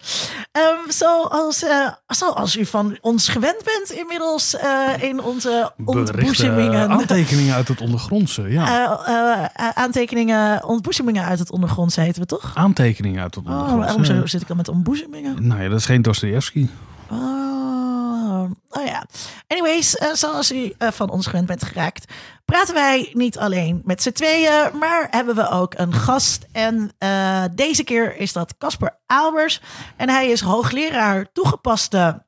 Ehm, 0.53 0.65
zoals, 0.89 1.63
eh, 1.65 1.89
zoals 2.07 2.57
u 2.57 2.67
van 2.67 2.99
ons 3.01 3.29
gewend 3.29 3.65
bent 3.65 3.93
inmiddels 4.01 4.57
eh, 4.57 4.89
in 5.01 5.21
onze 5.23 5.73
ontboezemingen. 5.85 6.89
aantekeningen 6.91 7.43
uit 7.53 7.69
het 7.69 7.81
ondergrondse, 7.81 8.43
ja. 8.43 8.91
eh, 9.07 9.45
eh, 9.45 9.69
aantekeningen, 9.75 10.65
ontboezemingen 10.65 11.25
uit 11.25 11.39
het 11.39 11.51
ondergrond 11.51 11.97
heten 11.97 12.21
we 12.23 12.27
toch? 12.29 12.51
aantekeningen 12.55 13.23
uit 13.23 13.35
het 13.35 13.45
Oh, 13.47 13.51
ondergrondse. 13.51 13.87
waarom 13.87 14.05
zo 14.05 14.27
zit 14.27 14.41
ik 14.41 14.49
dan 14.49 14.57
met 14.57 14.69
ontboezemingen? 14.69 15.47
Nou 15.47 15.63
ja, 15.63 15.69
dat 15.69 15.79
is 15.79 15.85
geen 15.85 16.03
Dostoevsky. 16.03 16.69
Oh, 17.11 18.51
oh 18.71 18.85
ja. 18.87 19.07
Anyways, 19.49 19.97
eh, 19.97 20.09
zoals 20.13 20.53
u 20.53 20.73
eh, 20.79 20.91
van 20.91 21.11
ons 21.11 21.27
gewend 21.27 21.47
bent 21.47 21.65
geraakt, 21.65 22.13
praten 22.45 22.75
wij 22.75 23.11
niet 23.13 23.39
alleen 23.39 23.81
met 23.85 24.03
z'n 24.03 24.11
tweeën, 24.13 24.71
maar 24.79 25.07
hebben 25.11 25.35
we 25.35 25.49
ook 25.51 25.75
een 25.77 25.93
gast. 25.93 26.47
En 26.53 26.93
eh, 26.99 27.45
deze 27.55 27.85
keer 27.85 28.17
is 28.17 28.33
dat 28.33 28.55
Casper 28.59 28.97
Albers. 29.07 29.61
En 29.97 30.09
hij 30.09 30.29
is 30.31 30.41
hoogleraar 30.41 31.33
toegepaste, 31.33 32.23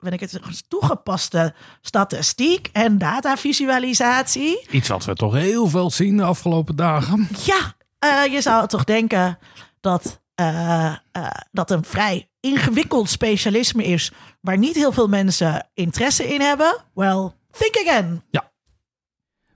ben 0.00 0.12
ik 0.12 0.20
het 0.20 0.68
toegepaste 0.68 1.54
statistiek 1.80 2.68
en 2.72 2.98
datavisualisatie. 2.98 4.66
Iets 4.70 4.88
wat 4.88 5.04
we 5.04 5.14
toch 5.14 5.34
heel 5.34 5.66
veel 5.66 5.90
zien 5.90 6.16
de 6.16 6.22
afgelopen 6.22 6.76
dagen. 6.76 7.28
Ja, 7.44 7.74
eh, 7.98 8.32
je 8.32 8.40
zou 8.40 8.68
toch 8.68 8.84
denken 8.84 9.38
dat 9.80 10.20
eh, 10.34 10.94
eh, 11.12 11.26
dat 11.52 11.70
een 11.70 11.84
vrij 11.84 12.30
ingewikkeld 12.40 13.08
specialisme 13.08 13.84
is 13.84 14.12
waar 14.40 14.58
niet 14.58 14.74
heel 14.74 14.92
veel 14.92 15.08
mensen 15.08 15.68
interesse 15.74 16.34
in 16.34 16.40
hebben. 16.40 16.84
Well, 16.94 17.30
think 17.50 17.86
again. 17.86 18.22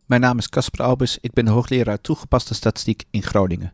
Mijn 0.06 0.20
naam 0.20 0.38
is 0.38 0.48
Casper 0.48 0.84
Albers, 0.84 1.18
ik 1.20 1.32
ben 1.32 1.46
hoogleraar 1.46 2.00
toegepaste 2.00 2.54
statistiek 2.54 3.04
in 3.10 3.22
Groningen. 3.22 3.72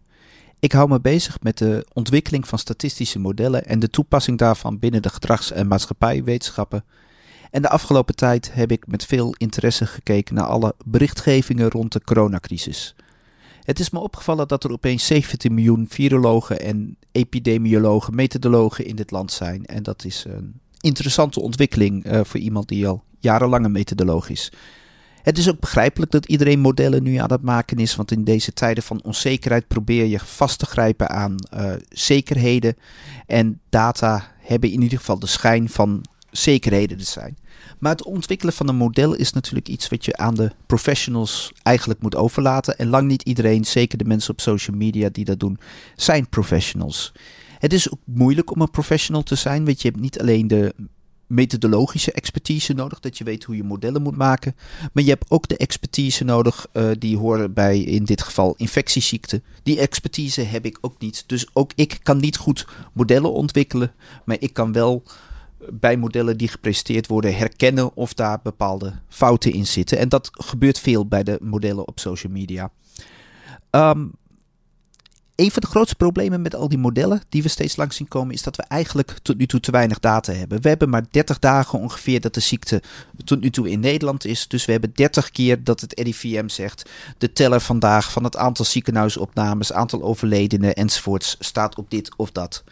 Ik 0.61 0.73
hou 0.73 0.89
me 0.89 1.01
bezig 1.01 1.41
met 1.43 1.58
de 1.58 1.87
ontwikkeling 1.93 2.49
van 2.49 2.58
statistische 2.58 3.19
modellen 3.19 3.67
en 3.67 3.79
de 3.79 3.91
toepassing 3.91 4.39
daarvan 4.39 4.79
binnen 4.79 5.03
de 5.03 5.08
gedrags- 5.08 5.53
en 5.53 5.69
maatschappijwetenschappen. 5.69 6.84
En 7.51 7.63
de 7.63 7.69
afgelopen 7.69 8.17
tijd 8.17 8.55
heb 8.55 8.70
ik 8.70 8.87
met 8.87 9.06
veel 9.06 9.34
interesse 9.39 9.87
gekeken 9.87 10.34
naar 10.34 10.44
alle 10.44 10.75
berichtgevingen 10.84 11.70
rond 11.70 11.93
de 11.93 12.01
coronacrisis. 12.05 12.94
Het 13.65 13.79
is 13.79 13.91
me 13.91 13.99
opgevallen 13.99 14.49
dat 14.49 14.65
er 14.65 14.73
opeens 14.73 15.06
17 15.06 15.55
miljoen 15.55 15.87
virologen 15.89 16.61
en 16.61 16.96
epidemiologen, 17.13 18.15
methodologen 18.15 18.87
in 18.87 18.96
dit 18.96 19.11
land 19.11 19.32
zijn. 19.32 19.67
En 19.67 19.82
dat 19.82 20.05
is 20.05 20.25
een 20.29 20.61
interessante 20.81 21.41
ontwikkeling 21.41 22.05
eh, 22.05 22.20
voor 22.25 22.41
iemand 22.41 22.69
die 22.69 22.87
al 22.87 23.05
jarenlang 23.19 23.65
een 23.65 23.73
methodoloog 23.73 24.29
is. 24.29 24.53
Het 25.31 25.39
is 25.39 25.49
ook 25.49 25.60
begrijpelijk 25.60 26.13
dat 26.13 26.27
iedereen 26.27 26.60
modellen 26.60 27.03
nu 27.03 27.17
aan 27.17 27.32
het 27.32 27.43
maken 27.43 27.77
is, 27.77 27.96
want 27.96 28.10
in 28.10 28.25
deze 28.25 28.53
tijden 28.53 28.82
van 28.82 29.03
onzekerheid 29.03 29.69
probeer 29.69 30.05
je 30.05 30.19
vast 30.19 30.58
te 30.58 30.67
grijpen 30.67 31.10
aan 31.10 31.34
eh, 31.51 31.72
zekerheden. 31.89 32.77
En 33.27 33.60
data 33.69 34.32
hebben 34.39 34.70
in 34.70 34.82
ieder 34.82 34.99
geval 34.99 35.19
de 35.19 35.27
schijn 35.27 35.69
van 35.69 36.05
zekerheden 36.31 36.99
te 36.99 37.05
zijn. 37.05 37.39
Maar 37.79 37.93
het 37.93 38.05
ontwikkelen 38.05 38.55
van 38.55 38.69
een 38.69 38.77
model 38.77 39.15
is 39.15 39.32
natuurlijk 39.32 39.69
iets 39.69 39.89
wat 39.89 40.05
je 40.05 40.17
aan 40.17 40.34
de 40.34 40.51
professionals 40.67 41.53
eigenlijk 41.63 42.03
moet 42.03 42.17
overlaten. 42.17 42.79
En 42.79 42.89
lang 42.89 43.08
niet 43.08 43.22
iedereen, 43.22 43.65
zeker 43.65 43.99
de 43.99 44.05
mensen 44.05 44.31
op 44.31 44.41
social 44.41 44.77
media 44.77 45.08
die 45.08 45.25
dat 45.25 45.41
doen, 45.41 45.58
zijn 45.96 46.29
professionals. 46.29 47.13
Het 47.58 47.72
is 47.72 47.91
ook 47.91 48.01
moeilijk 48.05 48.51
om 48.51 48.60
een 48.60 48.70
professional 48.70 49.22
te 49.22 49.34
zijn, 49.34 49.65
want 49.65 49.82
je 49.82 49.89
hebt 49.89 50.01
niet 50.01 50.20
alleen 50.20 50.46
de 50.46 50.75
methodologische 51.31 52.13
expertise 52.13 52.72
nodig, 52.72 53.01
dat 53.01 53.19
je 53.19 53.25
weet 53.25 53.44
hoe 53.44 53.56
je 53.56 53.65
modellen 53.65 54.03
moet 54.03 54.17
maken. 54.17 54.56
Maar 54.93 55.03
je 55.03 55.10
hebt 55.10 55.31
ook 55.31 55.49
de 55.49 55.56
expertise 55.56 56.25
nodig, 56.25 56.67
eh, 56.72 56.91
die 56.99 57.17
horen 57.17 57.53
bij 57.53 57.79
in 57.79 58.05
dit 58.05 58.22
geval 58.22 58.55
infectieziekten. 58.56 59.43
Die 59.63 59.79
expertise 59.79 60.43
heb 60.43 60.65
ik 60.65 60.79
ook 60.81 60.94
niet. 60.99 61.25
Dus 61.27 61.46
ook 61.53 61.72
ik 61.75 61.99
kan 62.03 62.19
niet 62.19 62.37
goed 62.37 62.67
modellen 62.93 63.32
ontwikkelen, 63.32 63.93
maar 64.25 64.37
ik 64.41 64.53
kan 64.53 64.72
wel 64.72 65.03
bij 65.69 65.96
modellen 65.96 66.37
die 66.37 66.49
gepresenteerd 66.49 67.06
worden 67.06 67.37
herkennen 67.37 67.96
of 67.96 68.15
daar 68.15 68.41
bepaalde 68.43 68.93
fouten 69.08 69.53
in 69.53 69.67
zitten. 69.67 69.99
En 69.99 70.08
dat 70.08 70.31
gebeurt 70.32 70.79
veel 70.79 71.06
bij 71.06 71.22
de 71.22 71.39
modellen 71.43 71.89
op 71.89 71.99
social 71.99 72.32
media. 72.32 72.70
Ehm, 73.70 74.06
een 75.41 75.51
van 75.51 75.63
de 75.63 75.69
grootste 75.69 75.94
problemen 75.94 76.43
met 76.43 76.55
al 76.55 76.69
die 76.69 76.79
modellen 76.79 77.23
die 77.29 77.43
we 77.43 77.49
steeds 77.49 77.77
langs 77.77 77.97
zien 77.97 78.09
komen, 78.09 78.35
is 78.35 78.43
dat 78.43 78.56
we 78.56 78.63
eigenlijk 78.63 79.19
tot 79.23 79.39
nu 79.39 79.47
toe 79.47 79.61
te 79.61 79.70
weinig 79.70 80.01
data 80.01 80.32
hebben. 80.32 80.63
We 80.63 80.69
hebben 80.69 80.89
maar 80.89 81.05
30 81.11 81.39
dagen 81.39 81.79
ongeveer 81.79 82.20
dat 82.20 82.35
de 82.35 82.41
ziekte 82.41 82.82
tot 83.25 83.41
nu 83.41 83.51
toe 83.51 83.70
in 83.70 83.81
Nederland 83.81 84.25
is. 84.25 84.49
Dus 84.49 84.65
we 84.65 84.73
hebben 84.73 84.93
30 84.94 85.31
keer 85.31 85.65
dat 85.65 85.81
het 85.81 86.01
RIVM 86.01 86.49
zegt, 86.49 86.91
de 87.19 87.32
teller 87.32 87.61
vandaag 87.61 88.13
van 88.13 88.25
het 88.25 88.37
aantal 88.37 88.65
ziekenhuisopnames, 88.65 89.73
aantal 89.73 90.03
overledenen 90.03 90.75
enzovoorts 90.75 91.37
staat 91.39 91.77
op 91.77 91.91
dit 91.91 92.17
of 92.17 92.31
dat 92.31 92.65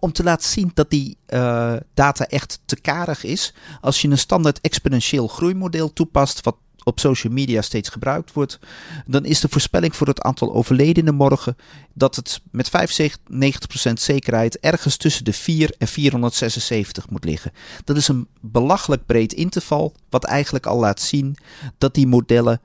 om 0.00 0.12
te 0.12 0.22
laten 0.22 0.48
zien 0.48 0.70
dat 0.74 0.90
die 0.90 1.16
uh, 1.28 1.72
data 1.94 2.26
echt 2.26 2.60
te 2.64 2.80
karig 2.80 3.24
is. 3.24 3.54
Als 3.80 4.02
je 4.02 4.08
een 4.08 4.18
standaard 4.18 4.60
exponentieel 4.60 5.28
groeimodel 5.28 5.92
toepast, 5.92 6.44
wat 6.44 6.56
op 6.84 7.00
social 7.00 7.32
media 7.32 7.62
steeds 7.62 7.88
gebruikt 7.88 8.32
wordt, 8.32 8.58
dan 9.06 9.24
is 9.24 9.40
de 9.40 9.48
voorspelling 9.48 9.96
voor 9.96 10.06
het 10.06 10.20
aantal 10.20 10.54
overledenen 10.54 11.14
morgen 11.14 11.56
dat 11.94 12.16
het 12.16 12.40
met 12.50 12.70
95% 12.70 13.92
zekerheid 13.94 14.58
ergens 14.58 14.96
tussen 14.96 15.24
de 15.24 15.32
4 15.32 15.74
en 15.78 15.88
476 15.88 17.10
moet 17.10 17.24
liggen. 17.24 17.52
Dat 17.84 17.96
is 17.96 18.08
een 18.08 18.28
belachelijk 18.40 19.06
breed 19.06 19.32
interval, 19.32 19.94
wat 20.08 20.24
eigenlijk 20.24 20.66
al 20.66 20.78
laat 20.78 21.00
zien 21.00 21.36
dat 21.78 21.94
die 21.94 22.06
modellen 22.06 22.60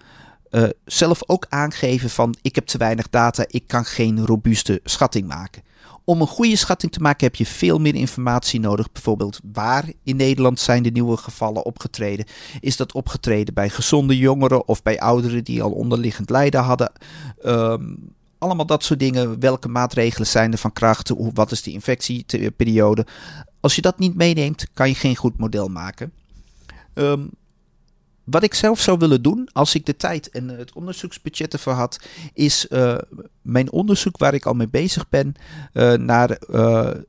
uh, 0.51 0.63
zelf 0.85 1.19
ook 1.27 1.45
aangeven 1.49 2.09
van 2.09 2.35
ik 2.41 2.55
heb 2.55 2.65
te 2.65 2.77
weinig 2.77 3.09
data, 3.09 3.43
ik 3.47 3.63
kan 3.67 3.85
geen 3.85 4.25
robuuste 4.25 4.79
schatting 4.83 5.27
maken. 5.27 5.61
Om 6.05 6.21
een 6.21 6.27
goede 6.27 6.55
schatting 6.55 6.91
te 6.91 6.99
maken 6.99 7.25
heb 7.25 7.35
je 7.35 7.45
veel 7.45 7.79
meer 7.79 7.95
informatie 7.95 8.59
nodig. 8.59 8.91
Bijvoorbeeld 8.91 9.39
waar 9.53 9.91
in 10.03 10.15
Nederland 10.15 10.59
zijn 10.59 10.83
de 10.83 10.89
nieuwe 10.89 11.17
gevallen 11.17 11.65
opgetreden. 11.65 12.25
Is 12.59 12.77
dat 12.77 12.93
opgetreden 12.93 13.53
bij 13.53 13.69
gezonde 13.69 14.17
jongeren 14.17 14.67
of 14.67 14.83
bij 14.83 14.99
ouderen 14.99 15.43
die 15.43 15.63
al 15.63 15.71
onderliggend 15.71 16.29
lijden 16.29 16.61
hadden? 16.61 16.91
Um, 17.45 18.13
allemaal 18.37 18.65
dat 18.65 18.83
soort 18.83 18.99
dingen. 18.99 19.39
Welke 19.39 19.67
maatregelen 19.67 20.27
zijn 20.27 20.51
er 20.51 20.57
van 20.57 20.73
kracht? 20.73 21.11
Wat 21.33 21.51
is 21.51 21.61
de 21.61 21.71
infectieperiode? 21.71 23.05
Als 23.59 23.75
je 23.75 23.81
dat 23.81 23.99
niet 23.99 24.15
meeneemt, 24.15 24.67
kan 24.73 24.87
je 24.87 24.95
geen 24.95 25.15
goed 25.15 25.37
model 25.37 25.67
maken. 25.67 26.11
Um, 26.93 27.29
wat 28.25 28.43
ik 28.43 28.53
zelf 28.53 28.79
zou 28.79 28.97
willen 28.97 29.21
doen, 29.21 29.49
als 29.51 29.75
ik 29.75 29.85
de 29.85 29.95
tijd 29.95 30.29
en 30.29 30.47
het 30.47 30.73
onderzoeksbudget 30.73 31.53
ervoor 31.53 31.73
had, 31.73 31.99
is 32.33 32.67
uh, 32.69 32.97
mijn 33.41 33.71
onderzoek 33.71 34.17
waar 34.17 34.33
ik 34.33 34.45
al 34.45 34.53
mee 34.53 34.67
bezig 34.67 35.09
ben 35.09 35.33
uh, 35.73 35.93
naar 35.93 36.37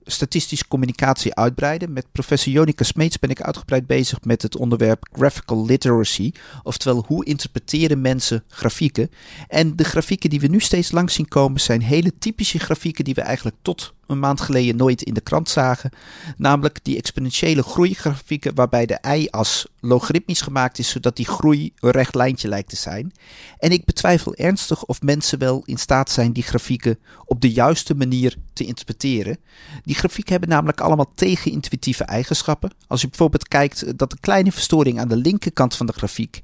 statistische 0.04 0.68
communicatie 0.68 1.34
uitbreiden. 1.34 1.92
Met 1.92 2.12
professor 2.12 2.52
Jonica 2.52 2.84
Smeets 2.84 3.18
ben 3.18 3.30
ik 3.30 3.42
uitgebreid 3.42 3.86
bezig 3.86 4.24
met 4.24 4.42
het 4.42 4.56
onderwerp 4.56 5.08
graphical 5.12 5.64
literacy. 5.64 6.32
Oftewel, 6.62 7.04
hoe 7.06 7.24
interpreteren 7.24 8.00
mensen 8.00 8.44
grafieken? 8.48 9.10
En 9.48 9.76
de 9.76 9.84
grafieken 9.84 10.30
die 10.30 10.40
we 10.40 10.46
nu 10.46 10.60
steeds 10.60 10.90
langs 10.92 11.14
zien 11.14 11.28
komen 11.28 11.60
zijn 11.60 11.82
hele 11.82 12.12
typische 12.18 12.58
grafieken 12.58 13.04
die 13.04 13.14
we 13.14 13.20
eigenlijk 13.20 13.56
tot 13.62 13.94
een 14.06 14.18
maand 14.18 14.40
geleden 14.40 14.76
nooit 14.76 15.02
in 15.02 15.14
de 15.14 15.20
krant 15.20 15.48
zagen. 15.48 15.90
Namelijk 16.36 16.78
die 16.82 16.96
exponentiële 16.96 17.62
groeigrafieken 17.62 18.54
waarbij 18.54 18.86
de 18.86 18.98
y-as 19.02 19.66
logaritmisch 19.80 20.40
gemaakt 20.40 20.78
is 20.78 20.88
zodat 20.88 21.16
die 21.16 21.26
groei 21.26 21.72
een 21.80 21.90
recht 21.90 22.14
lijntje 22.14 22.48
lijkt 22.48 22.68
te 22.68 22.76
zijn. 22.76 23.12
En 23.58 23.70
ik 23.70 23.84
betwijfel 23.84 24.34
ernstig 24.34 24.84
of 24.84 25.02
mensen 25.02 25.38
wel 25.38 25.62
in 25.64 25.78
staat 25.78 26.10
zijn 26.10 26.32
die 26.32 26.42
grafieken 26.42 26.98
op 27.24 27.40
de 27.40 27.52
juiste 27.52 27.94
manier 27.94 28.36
te 28.52 28.64
interpreteren. 28.64 29.38
Die 29.84 29.94
grafieken 29.94 30.32
hebben 30.32 30.50
namelijk 30.50 30.80
allemaal 30.80 31.12
tegenintuïtieve 31.14 32.04
eigenschappen. 32.04 32.70
Als 32.86 33.00
je 33.00 33.08
bijvoorbeeld 33.08 33.48
kijkt 33.48 33.98
dat 33.98 34.12
een 34.12 34.20
kleine 34.20 34.52
verstoring 34.52 35.00
aan 35.00 35.08
de 35.08 35.16
linkerkant 35.16 35.76
van 35.76 35.86
de 35.86 35.92
grafiek 35.92 36.40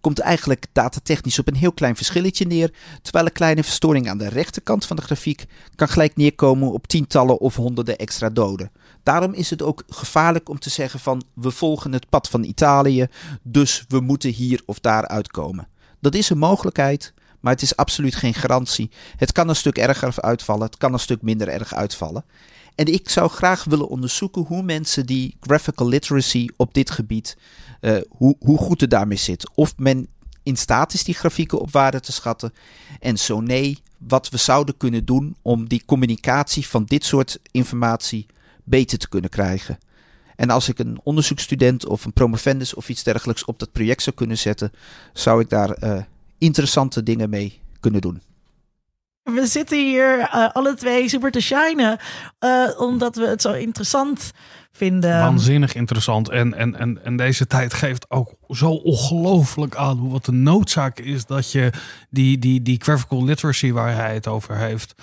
komt 0.00 0.18
eigenlijk 0.18 0.66
datatechnisch 0.72 1.38
op 1.38 1.48
een 1.48 1.56
heel 1.56 1.72
klein 1.72 1.96
verschilletje 1.96 2.46
neer, 2.46 2.72
terwijl 3.02 3.26
een 3.26 3.32
kleine 3.32 3.62
verstoring 3.62 4.08
aan 4.08 4.18
de 4.18 4.28
rechterkant 4.28 4.86
van 4.86 4.96
de 4.96 5.02
grafiek 5.02 5.44
kan 5.74 5.88
gelijk 5.88 6.16
neerkomen 6.16 6.72
op 6.72 6.86
tientallen 6.86 7.40
of 7.40 7.56
honderden 7.56 7.98
extra 7.98 8.30
doden. 8.30 8.70
Daarom 9.02 9.32
is 9.32 9.50
het 9.50 9.62
ook 9.62 9.82
gevaarlijk 9.88 10.48
om 10.48 10.58
te 10.58 10.70
zeggen 10.70 11.00
van 11.00 11.22
we 11.34 11.50
volgen 11.50 11.92
het 11.92 12.08
pad 12.08 12.28
van 12.28 12.44
Italië, 12.44 13.06
dus 13.42 13.84
we 13.88 14.00
moeten 14.00 14.30
hier 14.30 14.62
of 14.66 14.78
daar 14.78 15.08
uitkomen. 15.08 15.68
Dat 16.00 16.14
is 16.14 16.30
een 16.30 16.38
mogelijkheid, 16.38 17.12
maar 17.40 17.52
het 17.52 17.62
is 17.62 17.76
absoluut 17.76 18.14
geen 18.14 18.34
garantie. 18.34 18.90
Het 19.16 19.32
kan 19.32 19.48
een 19.48 19.56
stuk 19.56 19.78
erger 19.78 20.20
uitvallen, 20.20 20.66
het 20.66 20.76
kan 20.76 20.92
een 20.92 20.98
stuk 20.98 21.22
minder 21.22 21.48
erg 21.48 21.74
uitvallen. 21.74 22.24
En 22.74 22.86
ik 22.86 23.08
zou 23.08 23.30
graag 23.30 23.64
willen 23.64 23.88
onderzoeken 23.88 24.42
hoe 24.42 24.62
mensen 24.62 25.06
die 25.06 25.36
graphical 25.40 25.88
literacy 25.88 26.48
op 26.56 26.74
dit 26.74 26.90
gebied, 26.90 27.36
uh, 27.80 27.96
hoe, 28.08 28.36
hoe 28.38 28.58
goed 28.58 28.80
het 28.80 28.90
daarmee 28.90 29.18
zit. 29.18 29.50
Of 29.54 29.74
men 29.76 30.08
in 30.42 30.56
staat 30.56 30.92
is 30.92 31.04
die 31.04 31.14
grafieken 31.14 31.60
op 31.60 31.70
waarde 31.70 32.00
te 32.00 32.12
schatten. 32.12 32.52
En 33.00 33.18
zo 33.18 33.40
nee, 33.40 33.78
wat 33.98 34.28
we 34.28 34.36
zouden 34.36 34.76
kunnen 34.76 35.04
doen 35.04 35.36
om 35.42 35.68
die 35.68 35.82
communicatie 35.86 36.66
van 36.66 36.84
dit 36.84 37.04
soort 37.04 37.38
informatie 37.50 38.26
beter 38.64 38.98
te 38.98 39.08
kunnen 39.08 39.30
krijgen. 39.30 39.78
En 40.36 40.50
als 40.50 40.68
ik 40.68 40.78
een 40.78 41.00
onderzoeksstudent 41.02 41.86
of 41.86 42.04
een 42.04 42.12
promovendus 42.12 42.74
of 42.74 42.88
iets 42.88 43.02
dergelijks 43.02 43.44
op 43.44 43.58
dat 43.58 43.72
project 43.72 44.02
zou 44.02 44.16
kunnen 44.16 44.38
zetten, 44.38 44.72
zou 45.12 45.40
ik 45.40 45.48
daar 45.48 45.84
uh, 45.84 46.02
interessante 46.38 47.02
dingen 47.02 47.30
mee 47.30 47.60
kunnen 47.80 48.00
doen. 48.00 48.22
We 49.22 49.46
zitten 49.46 49.78
hier 49.78 50.18
uh, 50.18 50.48
alle 50.52 50.74
twee 50.74 51.08
super 51.08 51.30
te 51.30 51.40
shinen, 51.40 51.98
omdat 52.78 53.16
we 53.16 53.26
het 53.26 53.42
zo 53.42 53.52
interessant 53.52 54.30
vinden. 54.72 55.18
Waanzinnig 55.18 55.74
interessant. 55.74 56.28
En, 56.28 56.54
en, 56.54 56.76
en, 56.76 57.04
en 57.04 57.16
deze 57.16 57.46
tijd 57.46 57.74
geeft 57.74 58.10
ook 58.10 58.34
zo 58.48 58.70
ongelooflijk 58.70 59.76
aan 59.76 59.98
hoe 59.98 60.10
wat 60.10 60.24
de 60.24 60.32
noodzaak 60.32 60.98
is 60.98 61.26
dat 61.26 61.52
je 61.52 61.72
die, 62.10 62.38
die, 62.38 62.62
die 62.62 62.80
graphical 62.82 63.24
literacy 63.24 63.72
waar 63.72 63.94
hij 63.94 64.14
het 64.14 64.26
over 64.26 64.56
heeft, 64.56 64.94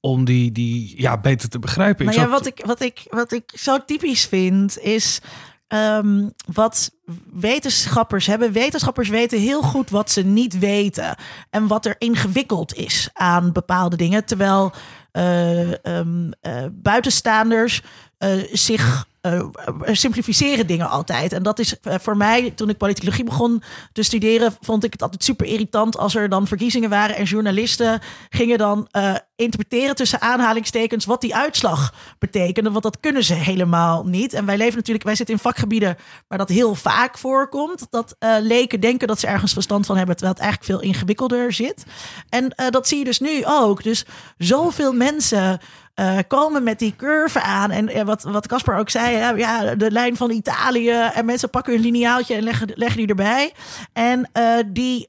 om 0.00 0.24
die, 0.24 0.52
die 0.52 1.00
ja, 1.00 1.18
beter 1.18 1.48
te 1.48 1.58
begrijpen. 1.58 2.04
Maar 2.04 2.14
ja, 2.14 2.28
wat 2.28 2.46
ik, 2.46 2.62
wat, 2.66 2.80
ik, 2.80 3.06
wat 3.10 3.32
ik 3.32 3.52
zo 3.54 3.84
typisch 3.84 4.24
vind, 4.24 4.78
is 4.78 5.20
um, 5.68 6.32
wat 6.52 6.90
wetenschappers 7.32 8.26
hebben. 8.26 8.52
Wetenschappers 8.52 9.08
weten 9.08 9.40
heel 9.40 9.62
goed 9.62 9.90
wat 9.90 10.10
ze 10.10 10.22
niet 10.22 10.58
weten. 10.58 11.16
En 11.50 11.66
wat 11.66 11.86
er 11.86 11.94
ingewikkeld 11.98 12.74
is 12.74 13.08
aan 13.12 13.52
bepaalde 13.52 13.96
dingen. 13.96 14.24
Terwijl 14.24 14.72
uh, 15.12 15.70
um, 15.70 16.32
uh, 16.42 16.64
buitenstaanders 16.72 17.82
uh, 18.18 18.42
zich 18.52 19.06
uh, 19.26 19.42
simplificeren 19.84 20.66
dingen 20.66 20.88
altijd. 20.88 21.32
En 21.32 21.42
dat 21.42 21.58
is 21.58 21.76
uh, 21.82 21.94
voor 22.00 22.16
mij, 22.16 22.50
toen 22.50 22.68
ik 22.68 22.76
politicologie 22.76 23.24
begon 23.24 23.62
te 23.92 24.02
studeren, 24.02 24.56
vond 24.60 24.84
ik 24.84 24.92
het 24.92 25.02
altijd 25.02 25.24
super 25.24 25.46
irritant 25.46 25.98
als 25.98 26.14
er 26.14 26.28
dan 26.28 26.46
verkiezingen 26.46 26.90
waren 26.90 27.16
en 27.16 27.24
journalisten 27.24 28.00
gingen 28.28 28.58
dan 28.58 28.88
interpreteren 29.36 29.94
tussen 29.94 30.20
aanhalingstekens 30.20 31.04
wat 31.04 31.20
die 31.20 31.34
uitslag 31.34 31.94
betekende. 32.18 32.70
Want 32.70 32.82
dat 32.82 33.00
kunnen 33.00 33.24
ze 33.24 33.34
helemaal 33.34 34.04
niet. 34.04 34.32
En 34.32 34.46
wij 34.46 34.56
leven 34.56 34.76
natuurlijk, 34.76 35.04
wij 35.04 35.14
zitten 35.14 35.34
in 35.34 35.40
vakgebieden 35.40 35.96
waar 36.28 36.38
dat 36.38 36.48
heel 36.48 36.74
vaak 36.74 37.18
voorkomt. 37.18 37.86
Dat 37.90 38.16
leken 38.40 38.80
denken 38.80 39.08
dat 39.08 39.20
ze 39.20 39.26
ergens 39.26 39.52
verstand 39.52 39.86
van 39.86 39.96
hebben, 39.96 40.16
terwijl 40.16 40.36
het 40.36 40.44
eigenlijk 40.46 40.72
veel 40.72 40.90
ingewikkelder 40.90 41.52
zit. 41.52 41.84
En 42.28 42.54
dat 42.70 42.88
zie 42.88 42.98
je 42.98 43.04
dus 43.04 43.20
nu 43.20 43.42
ook. 43.44 43.82
Dus 43.82 44.04
zoveel 44.38 44.92
mensen 44.92 45.60
uh, 46.00 46.18
komen 46.28 46.62
met 46.62 46.78
die 46.78 46.94
curve 46.96 47.42
aan. 47.42 47.70
En 47.70 48.06
wat, 48.06 48.22
wat 48.22 48.46
ook 48.78 48.90
zei, 48.90 49.36
ja, 49.36 49.74
de 49.74 49.90
lijn 49.90 50.16
van 50.16 50.30
Italië. 50.30 51.10
En 51.14 51.24
mensen 51.24 51.50
pakken 51.50 51.74
een 51.74 51.80
lineaaltje 51.80 52.34
en 52.34 52.42
leggen, 52.42 52.70
leggen 52.74 52.98
die 52.98 53.08
erbij. 53.08 53.52
En 53.92 54.30
uh, 54.38 54.44
die, 54.66 55.08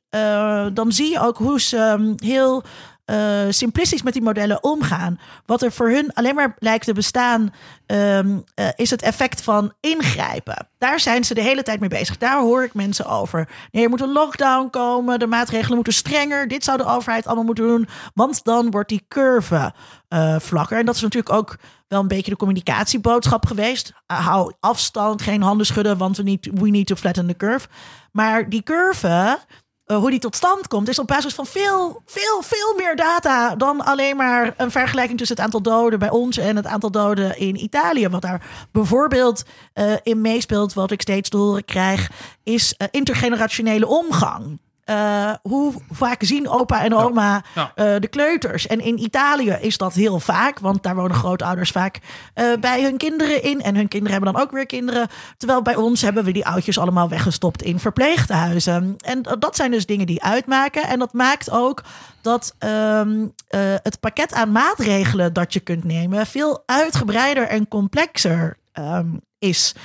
dan 0.74 0.92
zie 0.92 1.12
je 1.12 1.20
ook 1.20 1.38
hoe 1.38 1.62
ze 1.62 1.77
um, 1.77 2.13
heel 2.15 2.63
uh, 3.06 3.42
simplistisch 3.50 4.02
met 4.02 4.14
die 4.14 4.22
modellen 4.22 4.64
omgaan. 4.64 5.20
Wat 5.46 5.62
er 5.62 5.72
voor 5.72 5.90
hun 5.90 6.14
alleen 6.14 6.36
maar 6.36 6.56
lijkt 6.60 6.86
te 6.86 6.94
bestaan, 6.94 7.54
um, 7.86 8.44
uh, 8.56 8.68
is 8.76 8.90
het 8.90 9.02
effect 9.02 9.42
van 9.42 9.74
ingrijpen. 9.80 10.68
Daar 10.78 11.00
zijn 11.00 11.24
ze 11.24 11.34
de 11.34 11.42
hele 11.42 11.64
tijd 11.64 11.80
mee 11.80 11.90
bezig. 11.90 12.18
Daar 12.18 12.40
hoor 12.40 12.64
ik 12.64 12.74
mensen 12.74 13.06
over. 13.06 13.50
Nee, 13.72 13.84
er 13.84 13.90
moet 13.90 14.02
een 14.02 14.12
lockdown 14.12 14.70
komen, 14.70 15.20
de 15.20 15.28
maatregelen 15.28 15.76
moeten 15.76 15.94
strenger. 15.94 16.48
Dit 16.48 16.64
zou 16.64 16.78
de 16.78 16.86
overheid 16.86 17.26
allemaal 17.26 17.44
moeten 17.44 17.68
doen, 17.68 17.88
want 18.14 18.44
dan 18.44 18.72
wordt 18.72 18.90
die 18.90 19.06
curve 19.08 19.74
uh, 20.10 20.36
vlakker. 20.40 20.78
En 20.78 20.86
dat 20.86 20.96
is 20.96 21.02
natuurlijk 21.02 21.36
ook 21.36 21.58
wel 21.88 22.00
een 22.00 22.08
beetje 22.08 22.32
de 22.32 22.38
communicatieboodschap 22.38 23.46
geweest. 23.46 23.94
hou 24.06 24.54
afstand, 24.60 25.22
geen 25.22 25.42
handen 25.42 25.66
schudden, 25.66 25.98
want 25.98 26.18
we 26.18 26.24
need, 26.24 26.50
we 26.54 26.70
need 26.70 26.88
to 26.88 26.96
flatten 26.96 27.28
the 27.28 27.36
curve. 27.36 27.68
Maar 28.12 28.50
die 28.50 28.64
curve 28.64 29.38
uh, 29.88 29.98
hoe 29.98 30.10
die 30.10 30.20
tot 30.20 30.36
stand 30.36 30.68
komt, 30.68 30.89
is 30.89 31.00
op 31.00 31.08
basis 31.08 31.34
van 31.34 31.46
veel, 31.46 32.01
veel, 32.06 32.42
veel 32.42 32.74
meer 32.77 32.96
data 32.96 33.56
dan 33.56 33.86
alleen 33.86 34.15
maar 34.15 34.54
een 34.58 34.72
vergelijking 34.72 35.18
tussen 35.18 35.36
het 35.36 35.46
aantal 35.46 35.62
doden 35.62 36.00
bij 36.00 36.10
ons 36.10 36.38
en 36.38 36.56
het 36.56 36.65
aantal 36.65 36.92
doden 36.92 37.38
in 37.38 37.63
Italië. 37.63 38.10
Wat 38.10 38.22
daar 38.22 38.68
bijvoorbeeld 38.72 39.44
uh, 39.74 39.94
in 40.04 40.22
meespeelt, 40.22 40.74
wat 40.74 40.92
ik 40.92 41.01
steeds 41.01 41.30
te 41.30 41.38
horen 41.38 41.65
krijg, 41.65 42.12
is 42.44 42.75
uh, 42.77 42.88
intergenerationele 42.92 43.88
omgang. 43.88 44.60
Eh, 44.86 45.32
hoe 45.42 45.74
vaak 45.92 46.24
zien 46.24 46.50
opa 46.50 46.84
en 46.84 46.94
oma 46.96 47.44
Ja. 47.56 47.72
eh, 47.75 47.86
de 48.00 48.08
kleuters? 48.08 48.68
En 48.68 48.80
in 48.80 49.00
Italië 49.04 49.58
is 49.62 49.77
dat 49.77 49.94
heel 49.94 50.20
vaak, 50.20 50.60
want 50.60 50.84
daar 50.84 50.96
wonen 50.96 51.15
grootouders 51.15 51.72
vaak 51.72 52.00
eh, 52.34 52.46
bij 52.60 52.84
hun 52.84 52.98
kinderen 52.98 53.44
in. 53.44 53.62
En 53.62 53.75
hun 53.75 53.88
kinderen 53.88 54.13
hebben 54.13 54.34
dan 54.34 54.42
ook 54.42 54.51
weer 54.51 54.65
kinderen. 54.65 55.08
Terwijl 55.38 55.62
bij 55.62 55.75
ons 55.75 56.01
hebben 56.01 56.24
we 56.24 56.32
die 56.32 56.46
oudjes 56.46 56.77
allemaal 56.80 57.10
weggestopt 57.10 57.62
in 57.62 57.80
verpleeghuizen. 57.80 58.96
En 58.98 59.22
dat 59.39 59.56
zijn 59.56 59.72
dus 59.72 59.86
dingen 59.86 60.06
die 60.08 60.24
uitmaken. 60.24 60.84
En 60.88 61.00
dat 61.00 61.13
maakt 61.13 61.51
ook 61.51 61.84
dat 62.22 62.56
ehm, 62.60 63.25
eh, 63.48 63.60
het 63.84 64.00
pakket 64.00 64.34
aan 64.34 64.51
maatregelen 64.51 65.34
dat 65.34 65.54
je 65.54 65.60
kunt 65.60 65.84
nemen 65.84 66.25
veel 66.25 66.63
uitgebreider 66.65 67.48
en 67.48 67.68
complexer 67.68 68.58
ehm, 68.72 69.08
is 69.39 69.75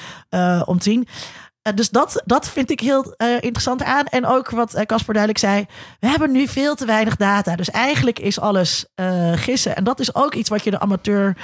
om 0.65 0.79
te 0.79 0.91
zien. 0.91 1.09
Eh, 1.71 1.77
dus 1.77 1.91
dat, 1.91 2.23
dat 2.25 2.49
vind 2.49 2.71
ik 2.71 2.81
heel 2.81 3.15
eh, 3.17 3.35
interessant 3.35 3.83
aan. 3.83 4.07
En 4.07 4.27
ook 4.27 4.51
wat 4.51 4.75
eh, 4.75 4.87
Casper 4.87 5.15
duidelijk 5.15 5.45
zei. 5.45 5.67
We 6.01 6.09
hebben 6.09 6.33
nu 6.33 6.49
veel 6.49 6.75
te 6.75 6.85
weinig 6.85 7.17
data. 7.17 7.57
Dus 7.57 7.71
eigenlijk 7.71 8.19
is 8.19 8.41
alles 8.41 8.87
gissen. 9.35 9.77
En 9.77 9.85
dat 9.85 10.01
is 10.01 10.15
ook 10.15 10.35
iets 10.35 10.49
wat 10.49 10.65
je 10.65 10.71
de 10.71 10.81
amateur 10.81 11.37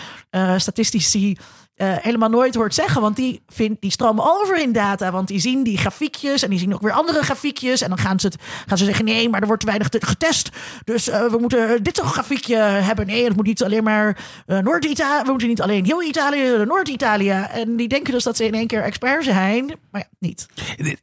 statistici 0.57 1.37
eh, 1.77 1.97
helemaal 2.01 2.29
nooit 2.29 2.55
hoort 2.55 2.75
zeggen. 2.75 3.01
Want 3.01 3.17
die, 3.17 3.43
vind, 3.49 3.81
die 3.81 3.91
stromen 3.91 4.25
over 4.41 4.63
in 4.63 4.73
data. 4.73 5.11
Want 5.11 5.29
die 5.29 5.39
zien 5.41 5.63
die 5.63 5.79
grafiekjes 5.79 6.43
en 6.43 6.51
die 6.51 6.59
zien 6.59 6.75
ook 6.75 6.83
weer 6.83 6.93
andere 6.93 7.23
grafiekjes. 7.23 7.83
En 7.83 7.89
dan 7.89 7.99
gaan 7.99 8.21
ze, 8.21 8.27
het, 8.27 8.37
gaan 8.67 8.79
ze 8.79 8.85
zeggen: 8.85 9.05
nee, 9.05 9.29
maar 9.29 9.41
er 9.41 9.47
wordt 9.47 9.61
te 9.61 9.69
weinig 9.69 9.89
te- 9.89 10.07
getest. 10.07 10.51
Dus 10.85 11.09
eh, 11.09 11.31
we 11.31 11.39
moeten 11.39 11.83
dit 11.83 11.95
toch 11.95 12.13
grafiekje 12.13 12.57
hebben. 12.57 13.07
Nee, 13.07 13.25
het 13.25 13.37
moet 13.37 13.47
niet 13.47 13.65
alleen 13.65 13.85
maar 13.85 14.19
eh, 14.47 14.59
Noord-Italië. 14.59 15.23
We 15.25 15.31
moeten 15.31 15.49
niet 15.49 15.63
alleen 15.63 15.85
heel 15.85 16.03
Italië, 16.03 16.65
Noord-Italië. 16.65 17.31
En 17.31 17.77
die 17.77 17.89
denken 17.89 18.13
dus 18.13 18.25
dat 18.25 18.37
ze 18.37 18.47
in 18.47 18.55
één 18.55 18.67
keer 18.67 18.83
expert 18.83 19.25
zijn. 19.25 19.67
Maar 19.91 20.01
ja, 20.01 20.09
niet. 20.19 20.47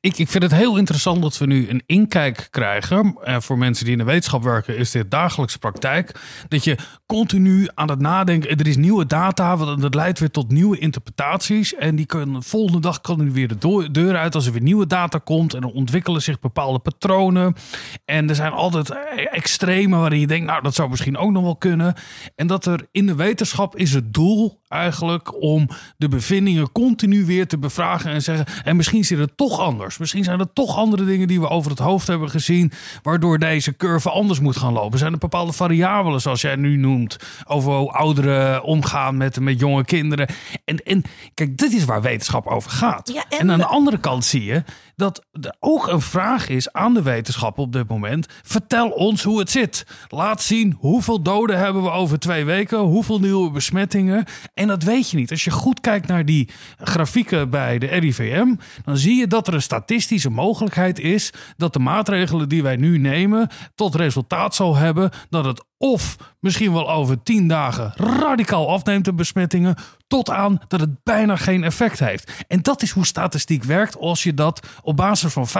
Ik, 0.01 0.17
ik 0.17 0.27
vind 0.29 0.43
het 0.43 0.53
heel 0.53 0.77
interessant 0.77 1.21
dat 1.21 1.37
we 1.37 1.45
nu 1.45 1.69
een 1.69 1.83
inkijk 1.85 2.47
krijgen. 2.51 3.17
Voor 3.23 3.57
mensen 3.57 3.83
die 3.83 3.93
in 3.93 3.99
de 3.99 4.03
wetenschap 4.03 4.43
werken, 4.43 4.77
is 4.77 4.91
dit 4.91 5.11
dagelijkse 5.11 5.59
praktijk. 5.59 6.11
Dat 6.47 6.63
je 6.63 6.77
continu 7.05 7.67
aan 7.73 7.89
het 7.89 7.99
nadenken. 7.99 8.57
Er 8.57 8.67
is 8.67 8.77
nieuwe 8.77 9.05
data, 9.05 9.57
want 9.57 9.81
dat 9.81 9.95
leidt 9.95 10.19
weer 10.19 10.31
tot 10.31 10.51
nieuwe 10.51 10.61
interpretaties. 10.71 11.75
En 11.75 11.95
die 11.95 12.05
kunnen 12.05 12.33
de 12.33 12.41
volgende 12.41 12.79
dag 12.79 13.01
kan 13.01 13.19
er 13.19 13.31
weer 13.31 13.47
de 13.47 13.89
deur 13.91 14.17
uit 14.17 14.35
als 14.35 14.45
er 14.45 14.51
weer 14.51 14.61
nieuwe 14.61 14.87
data 14.87 15.17
komt. 15.17 15.53
En 15.53 15.61
dan 15.61 15.71
ontwikkelen 15.71 16.21
zich 16.21 16.39
bepaalde 16.39 16.79
patronen. 16.79 17.55
En 18.05 18.29
er 18.29 18.35
zijn 18.35 18.51
altijd 18.51 18.89
eh, 18.89 18.97
extreme 19.31 19.97
waarin 19.97 20.19
je 20.19 20.27
denkt, 20.27 20.45
nou, 20.45 20.61
dat 20.61 20.75
zou 20.75 20.89
misschien 20.89 21.17
ook 21.17 21.31
nog 21.31 21.43
wel 21.43 21.55
kunnen. 21.55 21.93
En 22.35 22.47
dat 22.47 22.65
er 22.65 22.87
in 22.91 23.05
de 23.05 23.15
wetenschap 23.15 23.75
is 23.75 23.93
het 23.93 24.13
doel 24.13 24.61
eigenlijk 24.73 25.41
om 25.41 25.69
de 25.97 26.07
bevindingen 26.07 26.71
continu 26.71 27.25
weer 27.25 27.47
te 27.47 27.57
bevragen 27.57 28.11
en 28.11 28.21
zeggen. 28.21 28.45
En 28.63 28.75
misschien 28.75 29.03
zit 29.03 29.17
het 29.17 29.37
toch 29.37 29.59
anders. 29.59 29.97
Misschien 29.97 30.23
zijn 30.23 30.39
er 30.39 30.53
toch 30.53 30.77
andere 30.77 31.05
dingen 31.05 31.27
die 31.27 31.39
we 31.39 31.49
over 31.49 31.71
het 31.71 31.79
hoofd 31.79 32.07
hebben 32.07 32.29
gezien. 32.29 32.71
Waardoor 33.01 33.39
deze 33.39 33.75
curve 33.75 34.09
anders 34.09 34.39
moet 34.39 34.57
gaan 34.57 34.73
lopen. 34.73 34.99
Zijn 34.99 35.13
er 35.13 35.17
bepaalde 35.17 35.53
variabelen, 35.53 36.21
zoals 36.21 36.41
jij 36.41 36.55
nu 36.55 36.75
noemt. 36.75 37.17
Over 37.47 37.73
hoe 37.73 37.91
ouderen 37.91 38.63
omgaan 38.63 39.17
met, 39.17 39.39
met 39.39 39.59
jonge 39.59 39.85
kinderen. 39.85 40.29
En, 40.65 40.77
en 40.83 41.03
kijk, 41.33 41.57
dit 41.57 41.73
is 41.73 41.85
waar 41.85 42.01
wetenschap 42.01 42.47
over 42.47 42.71
gaat. 42.71 43.11
Ja, 43.13 43.25
en 43.29 43.43
en 43.43 43.51
aan 43.51 43.59
de 43.59 43.65
andere 43.65 43.97
kant 43.97 44.25
zie 44.25 44.43
je 44.43 44.63
dat 44.95 45.25
er 45.31 45.55
ook 45.59 45.87
een 45.87 46.01
vraag 46.01 46.49
is 46.49 46.71
aan 46.71 46.93
de 46.93 47.01
wetenschap 47.01 47.57
op 47.57 47.71
dit 47.71 47.87
moment. 47.87 48.27
Vertel 48.41 48.89
ons 48.89 49.23
hoe 49.23 49.39
het 49.39 49.51
zit. 49.51 49.85
Laat 50.07 50.41
zien 50.41 50.75
hoeveel 50.79 51.21
doden 51.21 51.57
hebben 51.57 51.83
we 51.83 51.89
over 51.89 52.19
twee 52.19 52.45
weken. 52.45 52.79
Hoeveel 52.79 53.19
nieuwe 53.19 53.51
besmettingen. 53.51 54.25
En 54.53 54.67
dat 54.67 54.83
weet 54.83 55.09
je 55.09 55.17
niet. 55.17 55.31
Als 55.31 55.43
je 55.43 55.51
goed 55.51 55.79
kijkt 55.79 56.07
naar 56.07 56.25
die 56.25 56.49
grafieken 56.77 57.49
bij 57.49 57.77
de 57.77 57.85
RIVM. 57.85 58.55
Dan 58.83 58.97
zie 58.97 59.15
je 59.15 59.27
dat 59.27 59.47
er 59.47 59.53
een 59.53 59.61
statistische 59.61 60.29
mogelijkheid 60.29 60.99
is. 60.99 61.33
Dat 61.57 61.73
de 61.73 61.79
maatregelen 61.79 62.49
die 62.49 62.63
wij 62.63 62.75
nu 62.75 62.97
nemen. 62.97 63.49
tot 63.75 63.95
resultaat 63.95 64.55
zal 64.55 64.75
hebben 64.75 65.11
dat 65.29 65.45
het 65.45 65.63
of 65.83 66.15
misschien 66.39 66.73
wel 66.73 66.91
over 66.91 67.23
tien 67.23 67.47
dagen 67.47 67.93
radicaal 67.95 68.69
afneemt 68.69 69.05
de 69.05 69.13
besmettingen. 69.13 69.75
Tot 70.07 70.29
aan 70.29 70.59
dat 70.67 70.79
het 70.79 71.03
bijna 71.03 71.35
geen 71.35 71.63
effect 71.63 71.99
heeft. 71.99 72.31
En 72.47 72.61
dat 72.61 72.81
is 72.81 72.91
hoe 72.91 73.05
statistiek 73.05 73.63
werkt 73.63 73.97
als 73.97 74.23
je 74.23 74.33
dat 74.33 74.67
op 74.81 74.95
basis 74.95 75.33
van 75.33 75.47
50%, 75.47 75.51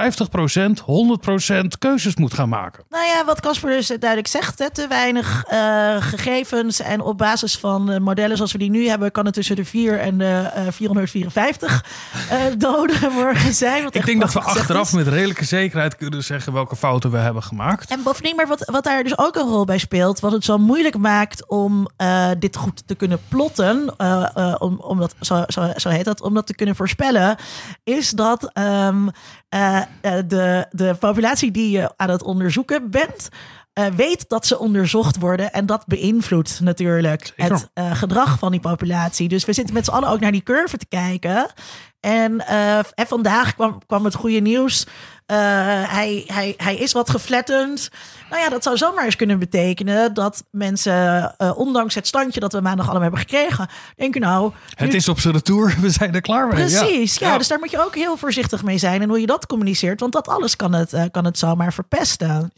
100% 1.64 1.68
keuzes 1.80 2.16
moet 2.16 2.34
gaan 2.34 2.50
maken. 2.50 2.84
Nou 2.90 3.06
ja, 3.06 3.26
wat 3.26 3.40
Casper 3.40 3.70
dus 3.70 3.88
duidelijk 3.88 4.28
zegt, 4.28 4.60
hè, 4.60 4.72
te 4.72 4.88
weinig 4.88 5.44
eh, 5.48 5.96
gegevens. 6.00 6.80
En 6.80 7.02
op 7.02 7.18
basis 7.18 7.58
van 7.58 7.92
eh, 7.92 8.00
modellen 8.00 8.36
zoals 8.36 8.52
we 8.52 8.58
die 8.58 8.70
nu 8.70 8.88
hebben, 8.88 9.12
kan 9.12 9.26
het 9.26 9.34
tussen 9.34 9.56
de 9.56 9.66
4 9.66 10.00
en 10.00 10.18
de 10.18 10.50
eh, 10.54 10.64
454 10.72 11.86
eh, 12.30 12.40
doden 12.58 13.12
morgen 13.12 13.54
zijn. 13.54 13.88
Ik 13.90 14.06
denk 14.06 14.22
dat 14.22 14.34
we 14.34 14.40
achteraf 14.40 14.88
is. 14.88 14.94
met 14.94 15.08
redelijke 15.08 15.46
zekerheid 15.46 15.96
kunnen 15.96 16.24
zeggen 16.24 16.54
welke 16.54 16.76
fouten 16.76 17.12
we 17.12 17.18
hebben 17.18 17.44
gemaakt. 17.44 17.90
En 17.90 18.04
bovendien, 18.04 18.36
maar 18.36 18.48
wat, 18.48 18.70
wat 18.72 18.84
daar 18.84 19.04
dus 19.04 19.18
ook 19.18 19.36
een 19.36 19.48
rol 19.48 19.66
bij 19.66 19.78
speelt, 19.78 20.13
wat 20.20 20.32
het 20.32 20.44
zo 20.46 20.58
moeilijk 20.58 20.98
maakt 20.98 21.48
om 21.48 21.88
eh, 21.98 22.30
dit 22.40 22.56
goed 22.56 22.88
te 22.88 22.96
kunnen 22.96 23.20
plotten, 23.28 23.94
eh, 23.98 24.26
eh, 24.34 24.56
om, 24.60 24.80
om 24.80 25.00
dat, 25.00 25.16
zo, 25.20 25.44
zo, 25.76 25.90
heet 25.90 26.06
dat, 26.06 26.22
om 26.22 26.34
dat 26.34 26.48
te 26.48 26.56
kunnen 26.56 26.76
voorspellen, 26.76 27.38
is 27.84 28.10
dat 28.10 28.52
ehm, 28.54 29.08
eh, 29.54 29.82
eh, 30.02 30.24
de, 30.28 30.66
de 30.72 30.96
populatie 31.00 31.52
die 31.52 31.70
je 31.70 31.94
aan 31.98 32.10
het 32.10 32.24
onderzoeken 32.24 32.92
bent, 32.92 33.30
eh, 33.74 33.86
weet 33.86 34.30
dat 34.30 34.46
ze 34.46 34.60
onderzocht 34.60 35.20
worden. 35.20 35.54
En 35.54 35.66
dat 35.66 35.86
beïnvloedt 35.86 36.60
natuurlijk 36.60 37.34
Zeker. 37.36 37.54
het 37.54 37.70
eh, 37.74 37.96
gedrag 37.96 38.40
van 38.40 38.52
die 38.52 38.60
populatie. 38.60 39.28
Dus 39.28 39.46
we 39.46 39.54
zitten 39.54 39.74
met 39.74 39.86
z'n 39.86 39.92
allen 39.92 40.10
ook 40.10 40.20
naar 40.20 40.32
die 40.32 40.44
curve 40.44 40.78
te 40.78 40.86
kijken. 40.86 41.52
En, 42.00 42.48
eh, 42.48 42.78
en 42.78 43.08
vandaag 43.08 43.54
kwam, 43.54 43.82
kwam 43.86 44.06
het 44.06 44.16
goede 44.16 44.40
nieuws. 44.40 44.88
Hij, 45.26 46.24
hij, 46.28 46.54
hij 46.58 46.76
is 46.76 46.92
wat 46.92 47.10
geflattend. 47.10 47.90
Nou 48.30 48.42
ja, 48.42 48.50
dat 48.50 48.64
zou 48.64 48.78
zomaar 48.78 49.06
eens 49.06 49.16
kunnen 49.16 49.40
betekenen 49.40 50.14
dat 50.14 50.44
mensen, 50.52 51.36
ondanks 51.56 51.96
het 51.96 52.08
standje 52.08 52.40
dat 52.40 52.54
we 52.54 52.62
maandag 52.62 52.86
allemaal 52.86 53.02
hebben 53.02 53.20
gekregen, 53.20 53.70
denken 53.96 54.22
nou. 54.22 54.52
Het 54.76 54.94
is 54.94 55.08
op 55.08 55.20
zijn 55.20 55.34
retour, 55.34 55.76
we 55.82 55.90
zijn 55.90 56.16
er 56.16 56.22
klaar 56.22 56.48
mee. 56.48 56.66
Precies, 56.66 57.18
ja. 57.18 57.38
Dus 57.38 57.48
daar 57.48 57.60
moet 57.60 57.72
je 57.72 57.86
ook 57.86 57.96
heel 57.96 58.18
voorzichtig 58.18 58.64
mee 58.64 58.78
zijn 58.78 59.02
en 59.02 59.10
hoe 59.10 59.20
je 59.20 59.26
dat 59.26 59.46
communiceert, 59.46 60.00
want 60.00 60.14
dat 60.14 60.28
alles 60.28 60.56
kan 60.56 60.74
het, 60.74 60.96
kan 61.12 61.26
het 61.26 61.38
zomaar 61.38 61.74
verpesten. 61.74 62.52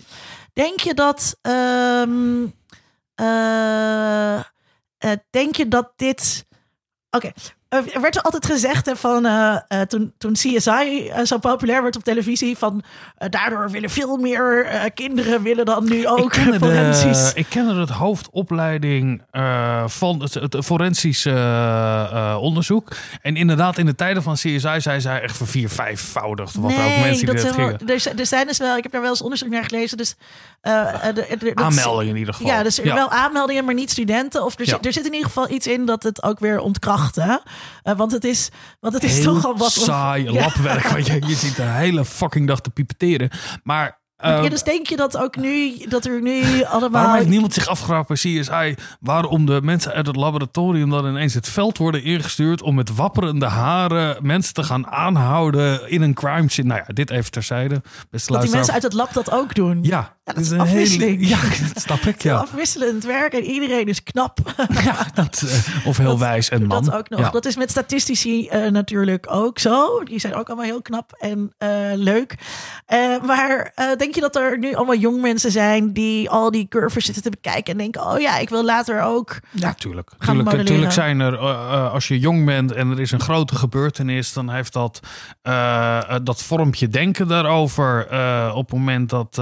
Denk 0.55 0.79
je 0.79 0.93
dat. 0.93 1.37
ehm, 1.41 2.45
eh, 3.15 4.35
eh, 4.97 5.17
denk 5.29 5.55
je 5.55 5.67
dat 5.67 5.93
dit. 5.95 6.45
Oké. 7.09 7.31
Er 7.93 8.01
werd 8.01 8.15
er 8.15 8.21
altijd 8.21 8.45
gezegd 8.45 8.85
hè, 8.85 8.95
van 8.95 9.25
eh, 9.25 9.55
eh, 9.67 9.81
toen, 9.81 10.13
toen 10.17 10.33
CSI 10.33 11.07
eh, 11.07 11.25
zo 11.25 11.37
populair 11.37 11.81
werd 11.83 11.95
op 11.95 12.03
televisie, 12.03 12.57
van 12.57 12.83
daardoor 13.29 13.69
willen 13.71 13.89
veel 13.89 14.17
meer 14.17 14.67
kinderen 14.93 15.41
willen 15.41 15.65
dan 15.65 15.83
nu 15.85 16.07
ook 16.07 16.19
ik 16.19 16.29
kende, 16.29 16.59
forensisch. 16.59 17.33
de, 17.33 17.39
ik 17.39 17.45
kende 17.49 17.79
het 17.79 17.89
hoofdopleiding 17.89 19.21
van 19.85 20.21
het, 20.21 20.33
het 20.33 20.55
forensisch 20.65 21.25
onderzoek. 22.39 22.91
En 23.21 23.35
inderdaad, 23.35 23.77
in 23.77 23.85
de 23.85 23.95
tijden 23.95 24.23
van 24.23 24.33
CSI 24.33 24.59
zei 24.59 25.01
zij 25.01 25.21
echt 25.21 25.37
voor 25.37 25.47
vier, 25.47 25.69
vijfvoudigd. 25.69 26.55
Wat 26.55 26.71
er 26.71 26.77
ook 26.77 26.97
mensen 26.97 27.25
die 27.25 27.35
dat 27.35 27.39
zijn 27.39 27.53
gingen. 27.53 27.87
er, 27.87 27.99
zijn- 27.99 28.19
er 28.19 28.25
zijn 28.25 28.47
dus 28.47 28.57
wel, 28.57 28.77
ik 28.77 28.83
heb 28.83 28.91
daar 28.91 29.01
wel 29.01 29.09
eens 29.09 29.21
onderzoek 29.21 29.49
naar 29.49 29.63
gelezen. 29.63 29.97
Dus, 29.97 30.15
Aanmeldingen 31.53 32.13
in 32.13 32.19
ieder 32.19 32.33
geval. 32.33 32.51
Ja, 32.51 32.63
dus 32.63 32.79
er 32.79 32.93
wel 32.93 33.09
aanmeldingen, 33.09 33.65
maar 33.65 33.73
niet 33.73 33.91
studenten. 33.91 34.43
Of 34.45 34.59
er, 34.59 34.65
Ja. 34.65 34.71
zit, 34.71 34.85
er 34.85 34.93
zit 34.93 35.05
in 35.05 35.13
ieder 35.13 35.27
geval 35.27 35.49
iets 35.49 35.67
in 35.67 35.85
dat 35.85 36.03
het 36.03 36.23
ook 36.23 36.39
weer 36.39 36.59
ontkracht. 36.59 37.17
Eh, 37.83 37.97
want 37.97 38.11
het 38.11 38.23
is, 38.23 38.49
want 38.79 38.93
het 38.93 39.03
is 39.03 39.17
Heel 39.17 39.33
toch 39.33 39.45
al 39.45 39.57
wat. 39.57 39.71
saai 39.71 40.23
Ja. 40.23 40.31
labwerk. 40.31 40.87
Want 40.87 41.07
je, 41.07 41.21
je 41.27 41.35
zit 41.35 41.55
de 41.55 41.61
hele 41.63 42.05
fucking 42.05 42.47
dag 42.47 42.61
te 42.61 42.69
pipeteren. 42.69 43.29
Maar... 43.63 44.03
Ja, 44.17 44.43
eh, 44.43 44.49
dus 44.49 44.63
denk 44.63 44.87
je 44.87 44.95
dat 44.95 45.17
ook 45.17 45.35
nu, 45.35 45.77
dat 45.87 46.05
er 46.05 46.21
nu 46.21 46.63
allemaal. 46.63 46.89
Waarom 46.89 47.13
heeft 47.13 47.27
niemand 47.27 47.53
zich 47.53 47.67
afgevraagd 47.67 48.07
bij 48.07 48.17
CSI 48.17 48.75
waarom 48.99 49.45
de 49.45 49.61
mensen 49.63 49.91
uit 49.93 50.07
het 50.07 50.15
laboratorium 50.15 50.89
dan 50.89 51.07
ineens 51.07 51.33
het 51.33 51.49
veld 51.49 51.77
worden 51.77 52.03
ingestuurd 52.03 52.61
om 52.61 52.75
met 52.75 52.95
wapperende 52.95 53.45
haren 53.45 54.17
mensen 54.25 54.53
te 54.53 54.63
gaan 54.63 54.87
aanhouden 54.87 55.89
in 55.89 56.01
een 56.01 56.13
crime 56.13 56.49
scene? 56.51 56.67
Nou 56.67 56.81
ja, 56.87 56.93
dit 56.93 57.09
even 57.09 57.31
terzijde. 57.31 57.81
Dat 58.25 58.41
die 58.41 58.51
mensen 58.51 58.73
uit 58.73 58.83
het 58.83 58.93
lab 58.93 59.13
dat 59.13 59.31
ook 59.31 59.55
doen. 59.55 59.79
Ja, 59.83 60.14
dat 60.25 60.37
is 60.37 60.49
een 60.49 60.59
afwisseling. 60.59 61.17
Hele, 61.21 61.27
ja, 61.35 61.73
dat 61.73 61.81
snap 61.81 61.99
ik. 61.99 62.21
Ja, 62.21 62.35
Afwisselend 62.35 63.03
werk 63.03 63.33
en 63.33 63.43
iedereen 63.43 63.85
is 63.87 64.03
knap. 64.03 64.39
ja 64.85 65.07
dat, 65.13 65.43
eh, 65.47 65.87
of 65.87 65.97
heel 65.97 66.05
Dat- 66.09 66.19
wijs 66.19 66.49
en 66.49 66.65
man. 66.65 66.83
Dat 66.83 66.93
ook 66.93 67.09
nog. 67.09 67.19
Ja. 67.19 67.29
Dat 67.29 67.45
is 67.45 67.55
met 67.55 67.69
statistici 67.71 68.47
eh, 68.47 68.71
natuurlijk 68.71 69.25
ook 69.29 69.59
zo. 69.59 70.03
Die 70.03 70.19
zijn 70.19 70.35
ook 70.35 70.47
allemaal 70.47 70.65
heel 70.65 70.81
knap 70.81 71.15
en 71.19 71.53
eh, 71.57 71.69
leuk. 71.93 72.35
Maar 73.25 73.73
denk 73.97 74.15
je 74.15 74.21
dat 74.21 74.35
er 74.35 74.57
nu 74.57 74.73
allemaal 74.73 74.95
jong 74.95 75.21
mensen 75.21 75.51
zijn 75.51 75.93
die 75.93 76.29
al 76.29 76.51
die 76.51 76.67
curves 76.67 77.05
zitten 77.05 77.23
te 77.23 77.29
bekijken 77.29 77.71
en 77.71 77.77
denken: 77.77 78.05
oh 78.05 78.19
ja, 78.19 78.37
ik 78.37 78.49
wil 78.49 78.63
later 78.65 79.01
ook. 79.01 79.39
Ja, 79.51 79.73
tuurlijk. 79.73 80.09
Gaan 80.17 80.43
Tuurlijk, 80.43 80.65
tuurlijk 80.65 80.91
zijn 80.91 81.19
er, 81.19 81.37
als 81.89 82.07
je 82.07 82.19
jong 82.19 82.45
bent 82.45 82.71
en 82.71 82.91
er 82.91 82.99
is 82.99 83.11
een 83.11 83.19
grote 83.19 83.55
gebeurtenis, 83.55 84.33
dan 84.33 84.49
heeft 84.49 84.73
dat, 84.73 84.99
dat 86.23 86.43
vormpje 86.43 86.87
denken 86.87 87.27
daarover. 87.27 88.03
op 88.53 88.65
het 88.69 88.77
moment 88.77 89.09
dat 89.09 89.39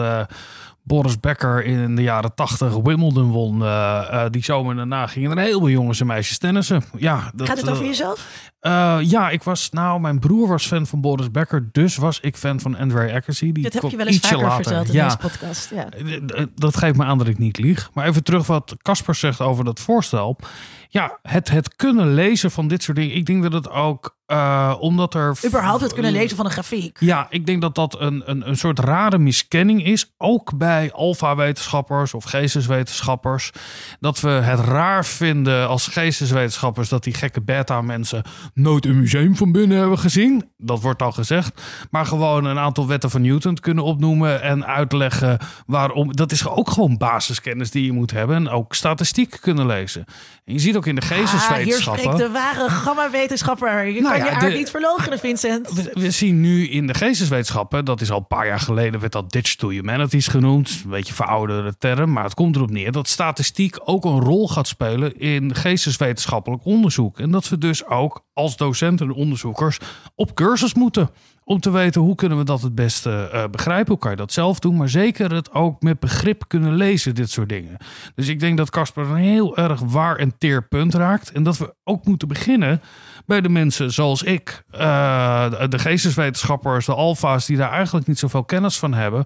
Boris 0.86 1.20
Becker 1.20 1.66
in 1.66 1.96
de 1.96 2.02
jaren 2.02 2.36
80 2.36 2.74
Wimbledon 2.74 3.32
won. 3.32 3.62
eh, 3.62 4.24
eh, 4.26 4.32
die 4.32 4.44
zomer 4.44 4.76
daarna 4.76 5.08
gingen 5.08 5.38
er 5.38 5.44
heel 5.44 5.60
veel 5.60 5.70
jongens 5.70 6.00
en 6.00 6.08
meisjes 6.08 6.38
tennissen. 6.38 6.84
Ja, 6.98 7.32
dat, 7.36 7.48
Gaat 7.48 7.58
het 7.58 7.70
over 7.70 7.82
eh, 7.84 7.88
jezelf? 7.90 8.52
ja, 9.02 9.30
ik 9.30 9.44
was, 9.44 9.70
nou, 9.70 10.00
mijn 10.00 10.20
broer 10.20 10.48
was 10.48 10.68
fan 10.68 10.88
van 10.88 11.02
Boris 11.02 11.32
Becker, 11.32 11.70
dus 11.72 11.96
was 11.98 12.20
ik 12.20 12.38
fan 12.38 12.60
van 12.60 12.78
Andre 12.78 13.14
Agassi. 13.14 13.52
Die 13.52 13.64
Dit 13.64 13.74
heb 13.74 13.92
je 13.92 13.98
wel 13.98 14.06
eens 14.08 14.20
vaker 14.20 14.38
later. 14.38 14.64
verteld 14.64 14.88
in 14.88 14.94
ja, 14.94 15.04
deze 15.04 15.18
podcast. 15.18 15.72
Ja. 15.76 15.88
Dat 16.56 16.78
geeft 16.78 16.98
me 16.98 17.04
aan 17.04 17.18
dat 17.18 17.28
ik 17.28 17.38
niet 17.38 17.58
lieg. 17.58 17.90
Maar 17.94 18.08
even 18.08 18.24
terug 18.24 18.48
wat 18.48 18.76
Casper 18.82 19.16
zegt 19.16 19.42
over 19.42 19.66
dat 19.66 19.80
voorstel. 19.80 20.38
Ja, 20.94 21.20
het, 21.22 21.50
het 21.50 21.76
kunnen 21.76 22.14
lezen 22.14 22.52
van 22.52 22.68
dit 22.68 22.84
soort 22.84 22.98
dingen. 22.98 23.16
Ik 23.16 23.26
denk 23.26 23.44
dat 23.44 23.54
het 23.54 23.70
ook, 23.70 24.18
eh, 24.26 24.76
omdat 24.80 25.14
er... 25.14 25.38
Überhaupt 25.46 25.82
het 25.82 25.94
kunnen 25.94 26.12
lezen 26.12 26.38
van 26.38 26.46
een 26.46 26.52
grafiek. 26.52 26.98
Ja, 27.00 27.28
ik 27.30 27.46
denk 27.46 27.62
dat 27.62 27.76
dat 27.76 28.00
een, 28.00 28.22
een, 28.26 28.48
een 28.50 28.58
soort 28.58 28.80
rare 28.80 29.18
miskenning 29.18 29.86
is. 29.86 30.14
Ook 30.18 30.58
bij 30.58 30.92
alfa-wetenschappers 30.92 32.14
of 32.14 32.24
geesteswetenschappers. 32.24 33.52
Dat 34.00 34.20
we 34.20 34.30
het 34.30 34.60
raar 34.60 35.06
vinden 35.06 35.68
als 35.68 35.88
geesteswetenschappers... 35.88 36.90
dat 36.90 37.04
die 37.04 37.14
gekke 37.14 37.42
beta-mensen 37.42 38.24
nooit 38.54 38.86
een 38.86 39.00
museum 39.00 39.36
van 39.36 39.52
binnen 39.52 39.78
hebben 39.78 40.00
gezien. 40.00 40.52
Dat 40.58 40.82
wordt 40.82 41.02
al 41.02 41.12
gezegd. 41.12 41.62
Maar 41.92 42.06
gewoon 42.06 42.46
een 42.46 42.60
aantal 42.60 42.88
wetten 42.88 43.10
van 43.10 43.22
Newton 43.22 43.56
kunnen 43.56 43.84
opnoemen... 43.84 44.42
en 44.42 44.66
uitleggen 44.66 45.38
waarom. 45.66 46.16
Dat 46.16 46.32
is 46.32 46.48
ook 46.48 46.70
gewoon 46.70 46.98
basiskennis 46.98 47.72
die 47.72 47.86
je 47.86 47.92
moet 47.92 48.12
hebben. 48.12 48.36
En 48.36 48.50
ook 48.50 48.74
statistiek 48.74 49.38
kunnen 49.42 49.66
lezen. 49.66 50.06
En 50.46 50.54
je 50.54 50.60
ziet 50.60 50.76
ook 50.76 50.82
in 50.86 50.96
de 50.96 51.02
Ah, 51.02 51.08
hier 51.08 51.18
geesteswetenschappen... 51.18 52.04
spreekt 52.04 52.18
de 52.18 52.30
ware 52.30 52.70
gamma-wetenschapper. 52.70 53.86
Je 53.86 54.02
Nou 54.02 54.18
kan 54.18 54.26
ja, 54.26 54.40
je 54.42 54.50
de- 54.52 54.58
niet 54.58 54.70
verloochenen, 54.70 55.20
Vincent. 55.20 55.72
We, 55.74 55.90
we 55.94 56.12
zien 56.12 56.42
nu 56.42 56.68
in 56.70 56.88
de 56.88 56.94
geesteswetenschappen, 56.94 57.86
dat 57.86 58.02
is 58.02 58.12
al 58.12 58.18
een 58.18 58.28
paar 58.28 58.48
jaar 58.48 58.60
geleden, 58.60 59.00
werd 59.00 59.12
dat 59.12 59.32
digital 59.32 59.70
humanities 59.70 60.28
genoemd. 60.28 60.82
Een 60.84 60.90
beetje 60.90 61.14
verouderde 61.14 61.78
term, 61.78 62.12
maar 62.12 62.24
het 62.24 62.34
komt 62.34 62.56
erop 62.56 62.72
neer 62.72 62.92
dat 62.92 63.08
statistiek 63.08 63.78
ook 63.84 64.06
een 64.06 64.20
rol 64.20 64.48
gaat 64.50 64.68
spelen 64.68 65.20
in 65.20 65.56
geesteswetenschappelijk 65.56 66.66
onderzoek. 66.66 67.20
En 67.20 67.32
dat 67.32 67.50
we 67.50 67.58
dus 67.58 67.86
ook 67.86 68.26
als 68.34 68.58
docenten 68.58 69.06
en 69.08 69.14
onderzoekers 69.14 69.78
op 70.16 70.36
cursus 70.36 70.74
moeten. 70.74 71.10
Om 71.46 71.60
te 71.60 71.72
weten 71.72 72.02
hoe 72.02 72.16
kunnen 72.16 72.38
we 72.38 72.44
dat 72.44 72.62
het 72.62 72.76
beste 72.76 73.30
eh, 73.34 73.44
begrijpen. 73.52 73.92
Hoe 73.92 74.02
kan 74.02 74.12
je 74.12 74.18
dat 74.18 74.32
zelf 74.34 74.60
doen. 74.60 74.76
Maar 74.78 74.90
zeker 74.90 75.34
het 75.34 75.52
ook 75.54 75.82
met 75.82 76.00
begrip 76.00 76.44
kunnen 76.48 76.74
lezen. 76.76 77.16
Dit 77.16 77.30
soort 77.30 77.50
dingen. 77.50 77.78
Dus 78.16 78.28
ik 78.28 78.40
denk 78.40 78.58
dat 78.58 78.70
Casper 78.70 79.10
een 79.10 79.16
heel 79.16 79.58
erg 79.58 79.80
waar 79.80 80.16
en 80.16 80.38
teer 80.38 80.68
punt 80.68 80.94
raakt. 80.94 81.32
En 81.32 81.44
dat 81.44 81.58
we 81.58 81.76
ook 81.84 82.06
moeten 82.06 82.28
beginnen 82.28 82.82
bij 83.26 83.42
de 83.42 83.50
mensen 83.50 83.92
zoals 83.92 84.24
ik. 84.24 84.64
eh, 84.72 85.50
de- 85.50 85.68
de 85.68 85.80
geesteswetenschappers, 85.80 86.86
de 86.86 86.94
alfa's. 86.94 87.46
Die 87.46 87.58
daar 87.58 87.72
eigenlijk 87.72 88.08
niet 88.08 88.20
zoveel 88.20 88.44
kennis 88.44 88.80
van 88.80 88.94
hebben. 88.94 89.24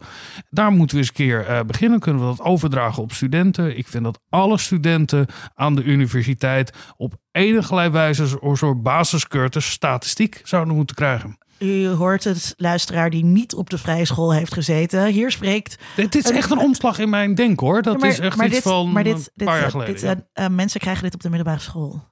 Daar 0.50 0.72
moeten 0.72 0.96
we 0.96 1.02
eens 1.02 1.08
een 1.10 1.16
keer 1.26 1.46
eh, 1.46 1.60
beginnen. 1.66 2.00
Kunnen 2.00 2.22
we 2.22 2.28
dat 2.36 2.46
overdragen 2.46 3.04
op 3.04 3.12
studenten. 3.12 3.78
Ik 3.78 3.88
vind 3.88 4.04
dat 4.04 4.20
alle 4.30 4.58
studenten 4.58 5.26
aan 5.56 5.76
de 5.76 5.84
universiteit 5.84 6.74
op 6.98 7.14
enige 7.32 7.90
wijze 7.92 8.38
een 8.42 8.58
soort 8.58 8.84
basiscursus 8.84 9.70
statistiek 9.70 10.42
zouden 10.44 10.76
moeten 10.76 10.96
krijgen. 10.96 11.38
U 11.60 11.88
hoort 11.88 12.24
het, 12.24 12.54
luisteraar 12.58 13.10
die 13.10 13.24
niet 13.26 13.54
op 13.56 13.70
de 13.70 13.78
vrije 13.78 14.06
school 14.06 14.34
heeft 14.34 14.54
gezeten. 14.54 15.06
Hier 15.06 15.32
spreekt... 15.32 15.78
Dit 15.96 16.16
is 16.16 16.30
echt 16.32 16.52
een 16.52 16.58
omslag 16.60 17.00
in 17.00 17.10
mijn 17.10 17.36
denk 17.36 17.60
hoor. 17.60 17.82
Dat 17.82 17.94
Ja, 17.94 18.00
maar- 18.00 18.10
is 18.10 18.20
echt 18.20 18.38
maar 18.38 18.46
iets 18.46 18.56
dit- 18.56 18.64
van 18.64 18.92
maar 18.92 19.04
dit, 19.04 19.14
een 19.16 19.28
dit, 19.36 19.48
paar 19.48 19.56
eh, 19.56 19.62
jaar 19.62 19.72
geleden. 19.72 19.94
dit, 19.94 20.04
ja. 20.04 20.16
eh, 20.34 20.46
eh, 20.46 20.52
mensen 20.52 20.80
krijgen 20.80 21.04
dit 21.04 21.14
op 21.14 21.22
de 21.22 21.30
middelbare 21.30 21.60
school. 21.62 22.04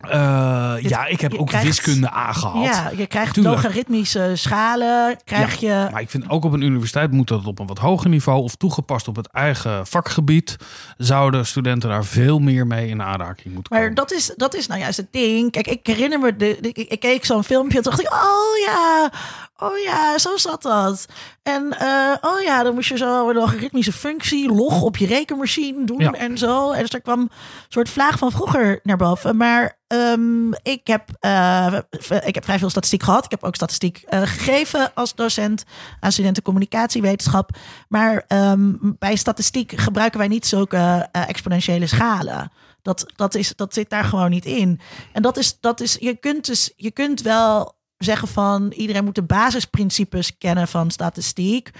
Eh, 0.00 0.74
dit- 0.74 0.88
ja, 0.88 1.06
ik 1.06 1.20
heb 1.20 1.34
ook 1.34 1.46
krijgt- 1.46 1.66
wiskunde 1.66 2.10
aangehad. 2.10 2.64
Ja, 2.64 2.90
je 2.96 3.06
krijgt 3.06 3.34
Tuurlijk. 3.34 3.54
logaritmische 3.56 4.30
schalen. 4.34 5.16
Krijg 5.24 5.60
je... 5.60 5.88
Maar 5.92 6.00
ik 6.00 6.10
vind 6.10 6.30
ook 6.30 6.44
op 6.44 6.52
een 6.52 6.60
universiteit 6.60 7.10
moet 7.12 7.28
dat 7.28 7.46
op 7.46 7.58
een 7.58 7.66
wat 7.66 7.78
hoger 7.78 8.08
niveau 8.10 8.42
of 8.42 8.54
toegepast 8.54 9.08
op 9.08 9.16
het 9.16 9.28
eigen 9.32 9.86
vakgebied. 9.86 10.56
Zouden 10.96 11.46
studenten 11.46 11.88
daar 11.88 12.04
veel 12.04 12.38
meer 12.38 12.66
mee 12.66 12.88
in 12.88 13.02
aanraking 13.02 13.54
moeten 13.54 13.72
komen. 13.72 13.84
Maar 13.86 13.94
dat 13.94 14.12
is, 14.12 14.32
dat 14.36 14.54
is 14.54 14.66
nou 14.66 14.80
juist 14.80 14.96
het 14.96 15.12
ding. 15.12 15.50
Kijk, 15.50 15.66
ik 15.66 15.86
herinner 15.86 16.18
me, 16.18 16.36
de, 16.36 16.58
de- 16.60 16.68
ik, 16.68 16.88
ik 16.90 17.00
keek 17.00 17.24
zo'n 17.24 17.44
filmpje 17.44 17.76
en 17.76 17.82
dacht 17.82 18.00
ik, 18.00 18.12
oh 18.12 18.56
ja, 18.66 19.10
oh 19.56 19.78
ja, 19.78 20.18
zo 20.18 20.36
zat 20.36 20.62
dat. 20.62 21.06
En 21.42 21.78
eh, 21.78 22.14
oh 22.20 22.40
ja, 22.40 22.62
dan 22.62 22.74
moest 22.74 22.88
je 22.88 22.96
zo 22.96 23.28
een 23.28 23.34
logaritmische 23.34 23.92
functie, 23.92 24.52
log 24.52 24.82
op 24.82 24.96
je 24.96 25.06
rekenmachine 25.06 25.84
doen 25.84 25.98
Ja. 25.98 26.12
en 26.12 26.38
zo. 26.38 26.72
En 26.72 26.80
dus 26.80 26.90
er 26.90 27.00
kwam 27.02 27.20
een 27.20 27.30
soort 27.68 27.88
vlaag 27.88 28.18
van 28.18 28.30
vroeger 28.32 28.80
naar 28.82 28.96
boven. 28.96 29.36
Maar 29.36 29.78
ehm, 29.86 30.52
ik, 30.52 30.80
heb, 30.86 31.08
eh, 31.20 31.78
ik 32.24 32.34
heb 32.34 32.44
vrij 32.44 32.58
veel 32.58 32.70
statistiek 32.70 33.02
gehad. 33.02 33.24
Ik 33.24 33.30
heb 33.30 33.44
ook 33.44 33.54
statistiek 33.54 34.02
eh, 34.08 34.20
gegeven 34.22 34.94
als 34.94 35.14
docent 35.14 35.64
aan 36.00 36.12
studenten 36.12 36.42
communicatiewetenschap. 36.42 37.50
Maar 37.88 38.24
ehm, 38.26 38.72
bij 38.80 39.16
statistiek 39.16 39.72
gebruiken 39.80 40.18
wij 40.18 40.28
niet 40.28 40.46
zulke 40.46 41.08
exponentiële 41.12 41.86
schalen. 41.86 42.52
Dat, 42.82 43.06
dat, 43.16 43.34
is, 43.34 43.52
dat 43.56 43.74
zit 43.74 43.90
daar 43.90 44.04
gewoon 44.04 44.30
niet 44.30 44.44
in. 44.44 44.80
En 45.12 45.22
dat 45.22 45.36
is, 45.36 45.60
dat 45.60 45.80
is 45.80 45.96
je, 46.00 46.16
kunt 46.16 46.46
dus, 46.46 46.72
je 46.76 46.90
kunt 46.90 47.20
wel 47.22 47.75
zeggen 47.98 48.28
van 48.28 48.72
iedereen 48.76 49.04
moet 49.04 49.14
de 49.14 49.22
basisprincipes 49.22 50.38
kennen 50.38 50.68
van 50.68 50.90
statistiek. 50.90 51.70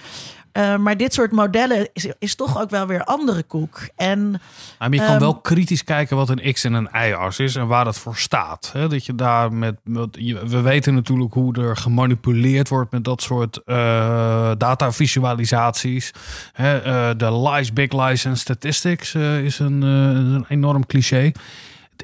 Eh, 0.53 0.77
maar 0.77 0.97
dit 0.97 1.15
soort 1.15 1.33
modellen 1.33 1.89
is, 1.93 2.07
is 2.19 2.35
toch 2.35 2.61
ook 2.61 2.71
wel 2.71 2.87
weer 2.87 3.05
andere 3.05 3.43
koek. 3.43 3.89
En 3.97 4.31
Maar 4.79 4.91
je 4.91 4.97
kan 4.97 5.07
Ehm, 5.07 5.19
wel 5.19 5.35
kritisch 5.41 5.85
kijken 5.85 6.17
wat 6.17 6.29
een 6.29 6.53
x- 6.53 6.65
en 6.65 6.73
een 6.73 6.89
y-as 6.93 7.39
is 7.39 7.57
en 7.57 7.67
waar 7.67 7.85
dat 7.85 7.99
voor 7.99 8.17
staat. 8.17 8.71
Hè? 8.73 8.89
Dat 8.89 9.07
je 9.07 9.15
daar 9.15 9.53
met, 9.53 9.75
we 10.47 10.61
weten 10.61 10.95
natuurlijk 10.95 11.33
hoe 11.35 11.55
er 11.63 11.77
gemanipuleerd 11.77 12.69
wordt 12.69 12.93
met 12.93 13.05
dat 13.05 13.23
soort 13.23 13.63
eh 13.65 14.51
datavisualisaties. 14.59 16.11
Eh, 16.53 16.75
de 17.17 17.49
lies, 17.51 17.73
big 17.73 17.93
lies 17.93 18.25
en 18.25 18.37
statistics 18.37 19.15
is 19.15 19.59
een, 19.59 19.83
een 19.83 20.45
enorm 20.49 20.87
cliché. 20.87 21.33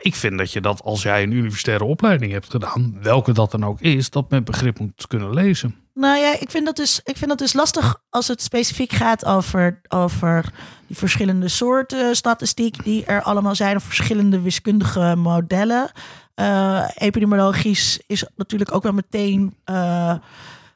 Ik 0.01 0.15
vind 0.15 0.39
dat 0.39 0.53
je 0.53 0.61
dat 0.61 0.83
als 0.83 1.03
jij 1.03 1.23
een 1.23 1.33
universitaire 1.33 1.85
opleiding 1.85 2.33
hebt 2.33 2.51
gedaan, 2.51 2.99
welke 3.03 3.33
dat 3.33 3.51
dan 3.51 3.65
ook 3.65 3.81
is, 3.81 4.11
dat 4.11 4.31
met 4.31 4.45
begrip 4.45 4.79
moet 4.79 5.07
kunnen 5.07 5.35
lezen. 5.35 5.75
Nou 5.95 6.19
ja, 6.19 6.37
ik 6.39 6.51
vind 6.51 6.67
dat 6.67 6.77
dus, 6.77 7.01
ik 7.05 7.17
vind 7.17 7.31
dat 7.31 7.39
dus 7.39 7.53
lastig 7.53 7.97
als 8.11 8.29
het 8.29 8.43
specifiek 8.43 8.93
gaat 8.93 9.25
over, 9.25 9.81
over 9.89 10.53
die 10.87 10.97
verschillende 10.97 11.49
soorten 11.49 12.17
statistiek 12.17 12.85
die 12.85 13.05
er 13.05 13.23
allemaal 13.23 13.55
zijn, 13.55 13.77
of 13.77 13.83
verschillende 13.83 14.41
wiskundige 14.41 15.15
modellen. 15.17 15.91
Eh, 16.35 16.89
epidemiologisch 16.95 18.01
is 18.07 18.27
natuurlijk 18.37 18.75
ook 18.75 18.83
wel 18.83 18.93
meteen 18.93 19.55
eh, 19.65 20.11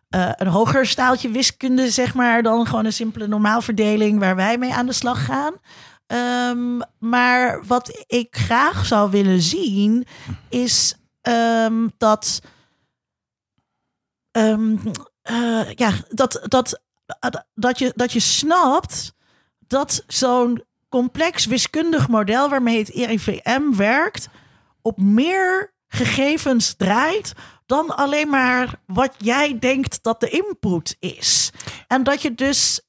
eh, 0.08 0.30
een 0.36 0.46
hoger 0.46 0.86
staaltje 0.86 1.30
wiskunde, 1.30 1.90
zeg 1.90 2.14
maar, 2.14 2.42
dan 2.42 2.66
gewoon 2.66 2.84
een 2.84 2.92
simpele 2.92 3.26
normaalverdeling 3.26 4.18
waar 4.18 4.36
wij 4.36 4.58
mee 4.58 4.72
aan 4.74 4.86
de 4.86 4.92
slag 4.92 5.24
gaan. 5.24 5.54
Ehm, 6.06 6.80
maar 6.98 7.66
wat 7.66 8.04
ik 8.06 8.36
graag 8.36 8.86
zou 8.86 9.10
willen 9.10 9.42
zien, 9.42 10.06
is 10.48 10.94
ehm, 11.20 11.88
dat 11.98 12.40
ehm, 14.30 14.76
eh, 15.22 15.72
ja, 15.74 15.92
dat, 16.08 16.40
dat, 16.42 16.80
dat, 17.54 17.78
je, 17.78 17.92
dat 17.96 18.12
je 18.12 18.20
snapt 18.20 19.14
dat 19.66 20.04
zo'n 20.06 20.64
complex 20.88 21.46
wiskundig 21.46 22.08
model 22.08 22.48
waarmee 22.48 22.78
het 22.78 22.88
RIVM 22.88 23.76
werkt, 23.76 24.28
op 24.82 24.98
meer 24.98 25.74
gegevens 25.88 26.74
draait 26.74 27.32
dan 27.66 27.96
alleen 27.96 28.28
maar 28.28 28.80
wat 28.86 29.14
jij 29.18 29.58
denkt 29.58 30.02
dat 30.02 30.20
de 30.20 30.28
input 30.28 30.96
is. 30.98 31.50
En 31.86 32.02
dat 32.02 32.22
je 32.22 32.34
dus, 32.34 32.80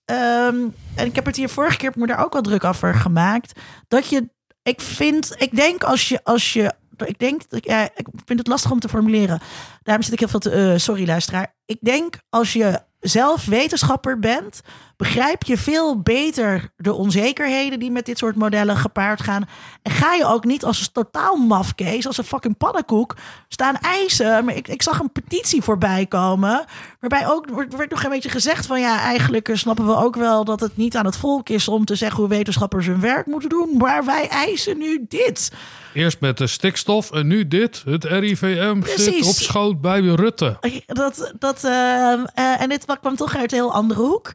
en 0.97 1.05
ik 1.05 1.15
heb 1.15 1.25
het 1.25 1.35
hier 1.35 1.49
vorige 1.49 1.77
keer, 1.77 1.91
me 1.95 2.07
daar 2.07 2.23
ook 2.23 2.35
al 2.35 2.41
druk 2.41 2.63
over 2.63 2.93
gemaakt, 2.93 3.59
dat 3.87 4.09
je, 4.09 4.29
ik 4.63 4.81
vind, 4.81 5.35
ik 5.37 5.55
denk 5.55 5.83
als 5.83 6.09
je, 6.09 6.23
als 6.23 6.53
je, 6.53 6.73
ik 7.05 7.19
denk, 7.19 7.41
ja, 7.49 7.83
ik 7.83 8.07
vind 8.25 8.39
het 8.39 8.47
lastig 8.47 8.71
om 8.71 8.79
te 8.79 8.89
formuleren. 8.89 9.41
Daarom 9.83 10.03
zit 10.03 10.13
ik 10.13 10.19
heel 10.19 10.27
veel 10.27 10.39
te, 10.39 10.51
eh, 10.51 10.77
sorry 10.77 11.07
luisteraar. 11.07 11.55
Ik 11.65 11.77
denk 11.81 12.17
als 12.29 12.53
je 12.53 12.81
zelf 13.07 13.45
wetenschapper 13.45 14.19
bent, 14.19 14.61
begrijp 14.97 15.43
je 15.43 15.57
veel 15.57 16.01
beter 16.01 16.69
de 16.77 16.93
onzekerheden 16.93 17.79
die 17.79 17.91
met 17.91 18.05
dit 18.05 18.17
soort 18.17 18.35
modellen 18.35 18.77
gepaard 18.77 19.21
gaan. 19.21 19.45
En 19.81 19.91
ga 19.91 20.13
je 20.13 20.25
ook 20.25 20.45
niet 20.45 20.65
als 20.65 20.79
een 20.79 20.91
totaal 20.91 21.35
mafkees, 21.35 22.07
als 22.07 22.17
een 22.17 22.23
fucking 22.23 22.57
pannenkoek, 22.57 23.15
staan 23.47 23.77
eisen. 23.77 24.45
Maar 24.45 24.55
ik, 24.55 24.67
ik 24.67 24.81
zag 24.81 24.99
een 24.99 25.11
petitie 25.11 25.61
voorbij 25.61 26.05
komen, 26.05 26.65
waarbij 26.99 27.27
ook 27.27 27.49
wordt 27.49 27.89
nog 27.89 28.03
een 28.03 28.09
beetje 28.09 28.29
gezegd 28.29 28.65
van 28.65 28.79
ja, 28.79 28.99
eigenlijk 28.99 29.49
eh, 29.49 29.55
snappen 29.55 29.85
we 29.85 29.95
ook 29.95 30.15
wel 30.15 30.45
dat 30.45 30.59
het 30.59 30.77
niet 30.77 30.95
aan 30.95 31.05
het 31.05 31.17
volk 31.17 31.49
is 31.49 31.67
om 31.67 31.85
te 31.85 31.95
zeggen 31.95 32.19
hoe 32.19 32.29
wetenschappers 32.29 32.85
hun 32.85 33.01
werk 33.01 33.25
moeten 33.25 33.49
doen, 33.49 33.77
maar 33.77 34.05
wij 34.05 34.27
eisen 34.27 34.77
nu 34.77 35.05
dit. 35.07 35.51
Eerst 35.97 36.19
met 36.19 36.37
de 36.37 36.47
stikstof 36.47 37.11
en 37.11 37.27
nu 37.27 37.47
dit. 37.47 37.81
Het 37.85 38.03
RIVM 38.03 38.81
zit 38.95 39.25
op 39.25 39.33
schoot 39.33 39.81
bij 39.81 39.99
Rutte. 40.01 40.57
Dat, 40.85 41.33
dat, 41.39 41.63
ehm, 41.63 42.25
eh, 42.33 42.61
en 42.61 42.69
dit 42.69 42.85
kwam 42.99 43.15
toch 43.15 43.37
uit 43.37 43.51
een 43.51 43.57
heel 43.57 43.73
andere 43.73 44.01
hoek. 44.01 44.31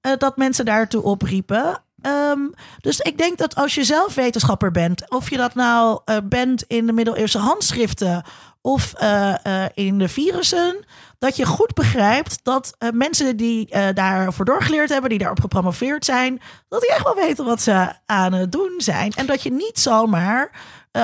eh, 0.00 0.12
dat 0.18 0.36
mensen 0.36 0.64
daartoe 0.64 1.02
opriepen. 1.02 1.82
Ehm, 2.02 2.40
dus 2.80 3.00
ik 3.00 3.18
denk 3.18 3.38
dat 3.38 3.54
als 3.54 3.74
je 3.74 3.84
zelf 3.84 4.14
wetenschapper 4.14 4.70
bent, 4.70 5.10
of 5.10 5.30
je 5.30 5.36
dat 5.36 5.54
nou 5.54 6.00
eh, 6.04 6.16
bent 6.24 6.64
in 6.66 6.86
de 6.86 6.92
middeleeuwse 6.92 7.38
handschriften 7.38 8.22
of 8.60 8.92
uh, 9.02 9.34
uh, 9.46 9.64
in 9.74 9.98
de 9.98 10.08
virussen, 10.08 10.84
dat 11.18 11.36
je 11.36 11.46
goed 11.46 11.74
begrijpt 11.74 12.38
dat 12.42 12.76
uh, 12.78 12.90
mensen 12.90 13.36
die 13.36 13.92
daarvoor 13.94 14.44
doorgeleerd 14.44 14.88
hebben, 14.88 15.10
die 15.10 15.18
daarop 15.18 15.40
gepromoveerd 15.40 16.04
zijn, 16.04 16.40
dat 16.68 16.80
die 16.80 16.90
echt 16.90 17.04
wel 17.04 17.14
weten 17.14 17.44
wat 17.44 17.60
ze 17.60 17.92
aan 18.06 18.32
het 18.32 18.52
doen 18.52 18.74
zijn. 18.76 19.12
En 19.12 19.26
dat 19.26 19.42
je 19.42 19.52
niet 19.52 19.78
zomaar 19.78 20.50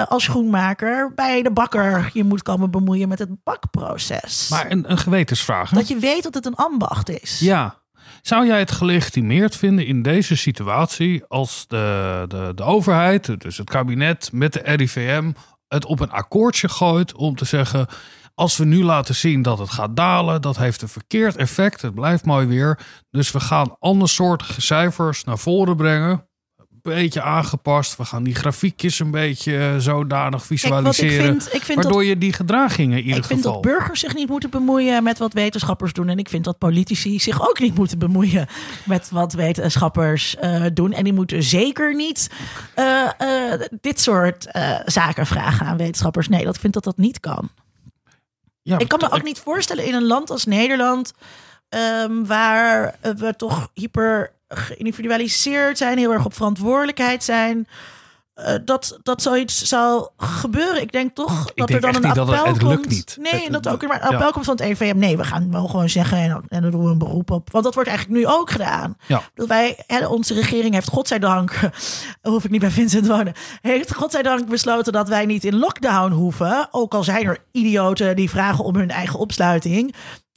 als 0.09 0.25
schoenmaker 0.25 1.13
bij 1.15 1.43
de 1.43 1.51
bakker 1.51 2.11
je 2.13 2.25
moet 2.25 2.43
komen 2.43 2.71
bemoeien 2.71 3.09
met 3.09 3.19
het 3.19 3.43
bakproces. 3.45 4.49
Maar 4.49 4.71
een, 4.71 4.91
een 4.91 4.99
gewetensvraag. 4.99 5.71
Dat 5.71 5.89
je 5.89 5.99
weet 5.99 6.23
dat 6.23 6.35
het 6.35 6.47
een 6.47 6.55
ambacht 6.55 7.11
is. 7.11 7.39
Ja, 7.39 7.83
zou 8.23 8.47
jij 8.47 8.59
het 8.59 8.71
gelegitimeerd 8.71 9.57
vinden 9.57 9.87
in 9.87 10.03
deze 10.03 10.37
situatie 10.37 11.25
als 11.29 11.65
de, 11.69 12.25
de, 12.29 12.53
de 12.55 12.63
overheid, 12.63 13.41
dus 13.41 13.59
het 13.59 13.71
kabinet 13.71 14.33
met 14.33 14.53
de 14.53 14.61
RIVM, 14.65 15.33
het 15.69 15.85
op 15.85 16.01
een 16.01 16.11
akkoordje 16.11 16.69
gooit 16.69 17.15
om 17.15 17.37
te 17.37 17.45
zeggen. 17.45 17.87
Als 18.35 18.57
we 18.57 18.65
nu 18.65 18.85
laten 18.85 19.15
zien 19.15 19.43
dat 19.43 19.59
het 19.59 19.71
gaat 19.71 19.97
dalen, 19.97 20.43
dat 20.43 20.57
heeft 20.57 20.83
een 20.83 20.89
verkeerd 20.89 21.37
effect. 21.37 21.83
Het 21.83 21.95
blijft 21.95 22.25
mooi 22.25 22.47
weer. 22.47 22.79
Dus 23.11 23.31
we 23.31 23.41
gaan 23.41 23.77
andersoortige 23.79 24.61
cijfers 24.61 25.25
naar 25.25 25.39
voren 25.39 25.77
brengen 25.77 26.27
beetje 26.83 27.23
aangepast. 27.23 27.97
We 27.97 28.05
gaan 28.05 28.23
die 28.23 28.35
grafiekjes 28.35 28.99
een 28.99 29.11
beetje 29.11 29.53
uh, 29.53 29.77
zodanig 29.77 30.47
visualiseren. 30.47 31.17
Kijk, 31.17 31.35
ik 31.35 31.43
vind, 31.43 31.55
ik 31.55 31.63
vind 31.63 31.83
waardoor 31.83 32.01
dat, 32.01 32.09
je 32.09 32.19
die 32.19 32.33
gedragingen 32.33 32.99
in 32.99 33.05
ieder 33.05 33.17
ik 33.17 33.23
geval... 33.23 33.37
Ik 33.37 33.43
vind 33.43 33.55
dat 33.55 33.73
burgers 33.73 34.01
zich 34.01 34.15
niet 34.15 34.29
moeten 34.29 34.51
bemoeien 34.51 35.03
met 35.03 35.19
wat 35.19 35.33
wetenschappers 35.33 35.93
doen. 35.93 36.09
En 36.09 36.19
ik 36.19 36.29
vind 36.29 36.45
dat 36.45 36.59
politici 36.59 37.21
zich 37.21 37.49
ook 37.49 37.59
niet 37.59 37.75
moeten 37.75 37.99
bemoeien 37.99 38.47
met 38.85 39.11
wat 39.11 39.33
wetenschappers 39.33 40.37
uh, 40.43 40.65
doen. 40.75 40.93
En 40.93 41.05
die 41.05 41.13
moeten 41.13 41.43
zeker 41.43 41.95
niet 41.95 42.31
uh, 42.77 43.11
dit 43.81 44.01
soort 44.01 44.49
zaken 44.85 45.27
vragen 45.27 45.67
aan 45.67 45.77
wetenschappers. 45.77 46.29
Nee, 46.29 46.45
dat 46.45 46.59
vind 46.59 46.73
dat 46.73 46.85
dat 46.85 46.97
niet 46.97 47.21
kan. 47.21 47.51
Ja, 48.63 48.79
ik 48.79 48.89
kan 48.89 48.99
me 48.99 49.11
ook 49.11 49.23
niet 49.23 49.39
voorstellen 49.39 49.85
in 49.87 49.95
een 49.95 50.07
land 50.07 50.31
als 50.31 50.45
Nederland... 50.45 51.13
Um, 52.05 52.27
waar 52.27 52.95
we 53.01 53.35
toch 53.37 53.71
hyper 53.75 54.33
geïndividualiseerd 54.55 55.79
zijn, 55.79 55.99
heel 55.99 56.13
erg 56.13 56.25
op 56.25 56.35
verantwoordelijkheid 56.35 57.25
zijn. 57.25 57.67
Uh, 58.37 58.55
dat, 58.65 58.99
dat 59.03 59.23
zoiets 59.23 59.63
zou 59.63 60.09
gebeuren. 60.17 60.83
Ik 60.83 60.93
denk 60.93 61.15
toch 61.15 61.49
ik 61.49 61.57
dat 61.57 61.69
denk 61.69 61.85
er 61.85 61.93
dan 61.93 62.05
een 62.05 62.11
appel 62.11 62.27
dat 62.27 62.37
het, 62.37 62.47
het 62.47 62.65
komt. 62.65 62.89
niet. 62.89 63.17
Nee, 63.21 63.43
het, 63.43 63.53
dat 63.53 63.69
ook 63.69 63.87
maar 63.87 64.03
een 64.03 64.09
appel 64.09 64.31
komt 64.31 64.45
van 64.45 64.55
het 64.57 64.65
EVM. 64.65 64.99
Nee, 64.99 65.17
we 65.17 65.25
gaan 65.25 65.51
wel 65.51 65.67
gewoon 65.67 65.89
zeggen 65.89 66.19
en, 66.19 66.43
en 66.49 66.63
dan 66.63 66.71
doen 66.71 66.85
we 66.85 66.91
een 66.91 66.99
beroep 66.99 67.31
op. 67.31 67.51
Want 67.51 67.65
dat 67.65 67.75
wordt 67.75 67.89
eigenlijk 67.89 68.19
nu 68.19 68.27
ook 68.27 68.51
gedaan. 68.51 68.97
Ja. 69.07 69.23
Dat 69.35 69.49
wij, 69.49 69.79
hè, 69.87 70.07
onze 70.07 70.35
regering 70.35 70.75
heeft, 70.75 70.89
godzijdank, 70.89 71.61
hoef 72.23 72.45
ik 72.45 72.51
niet 72.51 72.61
bij 72.61 72.71
Vincent 72.71 73.07
wonen, 73.07 73.35
heeft 73.61 73.95
godzijdank 73.95 74.49
besloten 74.49 74.93
dat 74.93 75.09
wij 75.09 75.27
niet 75.27 75.45
in 75.45 75.59
lockdown 75.59 76.13
hoeven. 76.13 76.69
Ook 76.71 76.95
al 76.95 77.05
zijn 77.05 77.27
er 77.27 77.45
idioten 77.51 78.17
die 78.17 78.31
vragen 78.31 78.65
om 78.65 78.77
hun 78.77 78.91
eigen 78.91 79.19
opsluiting. 79.19 79.95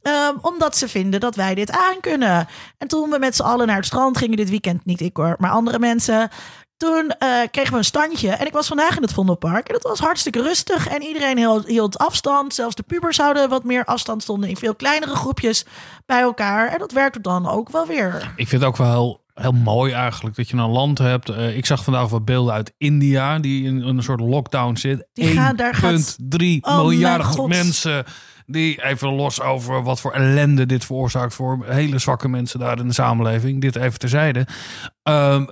Um, 0.08 0.38
omdat 0.42 0.78
ze 0.78 0.88
vinden 0.88 1.20
dat 1.20 1.36
wij 1.36 1.56
dit 1.56 1.72
aankunnen. 1.72 2.48
En 2.78 2.88
toen 2.88 3.10
we 3.10 3.20
met 3.20 3.36
z'n 3.36 3.42
allen 3.42 3.68
naar 3.68 3.76
het 3.76 3.86
strand 3.86 4.18
gingen 4.18 4.38
dit 4.38 4.50
weekend, 4.50 4.86
niet 4.86 5.02
ik 5.02 5.18
hoor, 5.18 5.36
maar 5.40 5.52
andere 5.52 5.80
mensen. 5.80 6.30
Toen 6.78 7.14
uh, 7.24 7.30
kregen 7.52 7.72
we 7.72 7.78
een 7.78 7.84
standje. 7.84 8.30
En 8.30 8.46
ik 8.46 8.54
was 8.54 8.68
vandaag 8.68 8.96
in 8.96 9.02
het 9.02 9.14
Vondelpark. 9.14 9.68
En 9.68 9.74
dat 9.74 9.84
was 9.84 10.00
hartstikke 10.00 10.42
rustig. 10.42 10.88
En 10.88 11.02
iedereen 11.02 11.64
hield, 11.66 11.98
afstand. 11.98 12.54
Zelfs 12.54 12.76
de 12.76 12.84
pubers 12.84 13.18
houden 13.18 13.50
wat 13.50 13.64
meer 13.64 13.86
afstand. 13.86 14.24
Stonden 14.24 14.50
in 14.50 14.58
veel 14.58 14.76
kleinere 14.76 15.16
groepjes 15.16 15.66
bij 16.06 16.22
elkaar. 16.22 16.68
En 16.68 16.80
dat 16.80 16.92
werkte 16.92 17.22
dan 17.22 17.50
ook 17.50 17.70
wel 17.70 17.88
weer. 17.88 18.34
Ik 18.36 18.48
vind 18.48 18.62
het 18.62 18.70
ook 18.70 18.78
wel 18.78 18.92
heel 18.92 19.24
heel 19.34 19.52
mooi 19.52 19.94
eigenlijk 19.94 20.36
dat 20.36 20.50
je 20.50 20.58
een 20.58 20.70
land 20.70 20.98
hebt. 20.98 21.30
Uh, 21.30 21.58
ik 21.58 21.66
zag 21.66 21.84
vandaag 21.84 22.10
wat 22.10 22.26
beelden 22.26 22.54
uit 22.54 22.74
India 22.78 23.40
die 23.40 23.66
in, 23.66 23.82
een 23.82 24.04
soort 24.04 24.20
lockdown 24.20 24.76
zit. 24.76 25.08
1,3 25.22 25.26
oh, 26.62 26.78
miljard 26.78 27.48
mensen 27.48 28.06
die 28.46 28.84
even 28.84 29.14
los 29.14 29.42
over 29.42 29.84
wat 29.84 30.02
voor 30.02 30.12
ellende 30.12 30.66
dit 30.66 30.86
veroorzaakt 30.86 31.34
voor 31.34 31.66
hele 31.66 32.00
zwakke 32.00 32.28
mensen 32.28 32.60
daar 32.60 32.80
in 32.80 32.88
de 32.88 32.94
samenleving. 32.94 33.62
Dit 33.62 33.76
even 33.76 34.00
terzijde. 34.00 34.48
Um, 35.04 35.50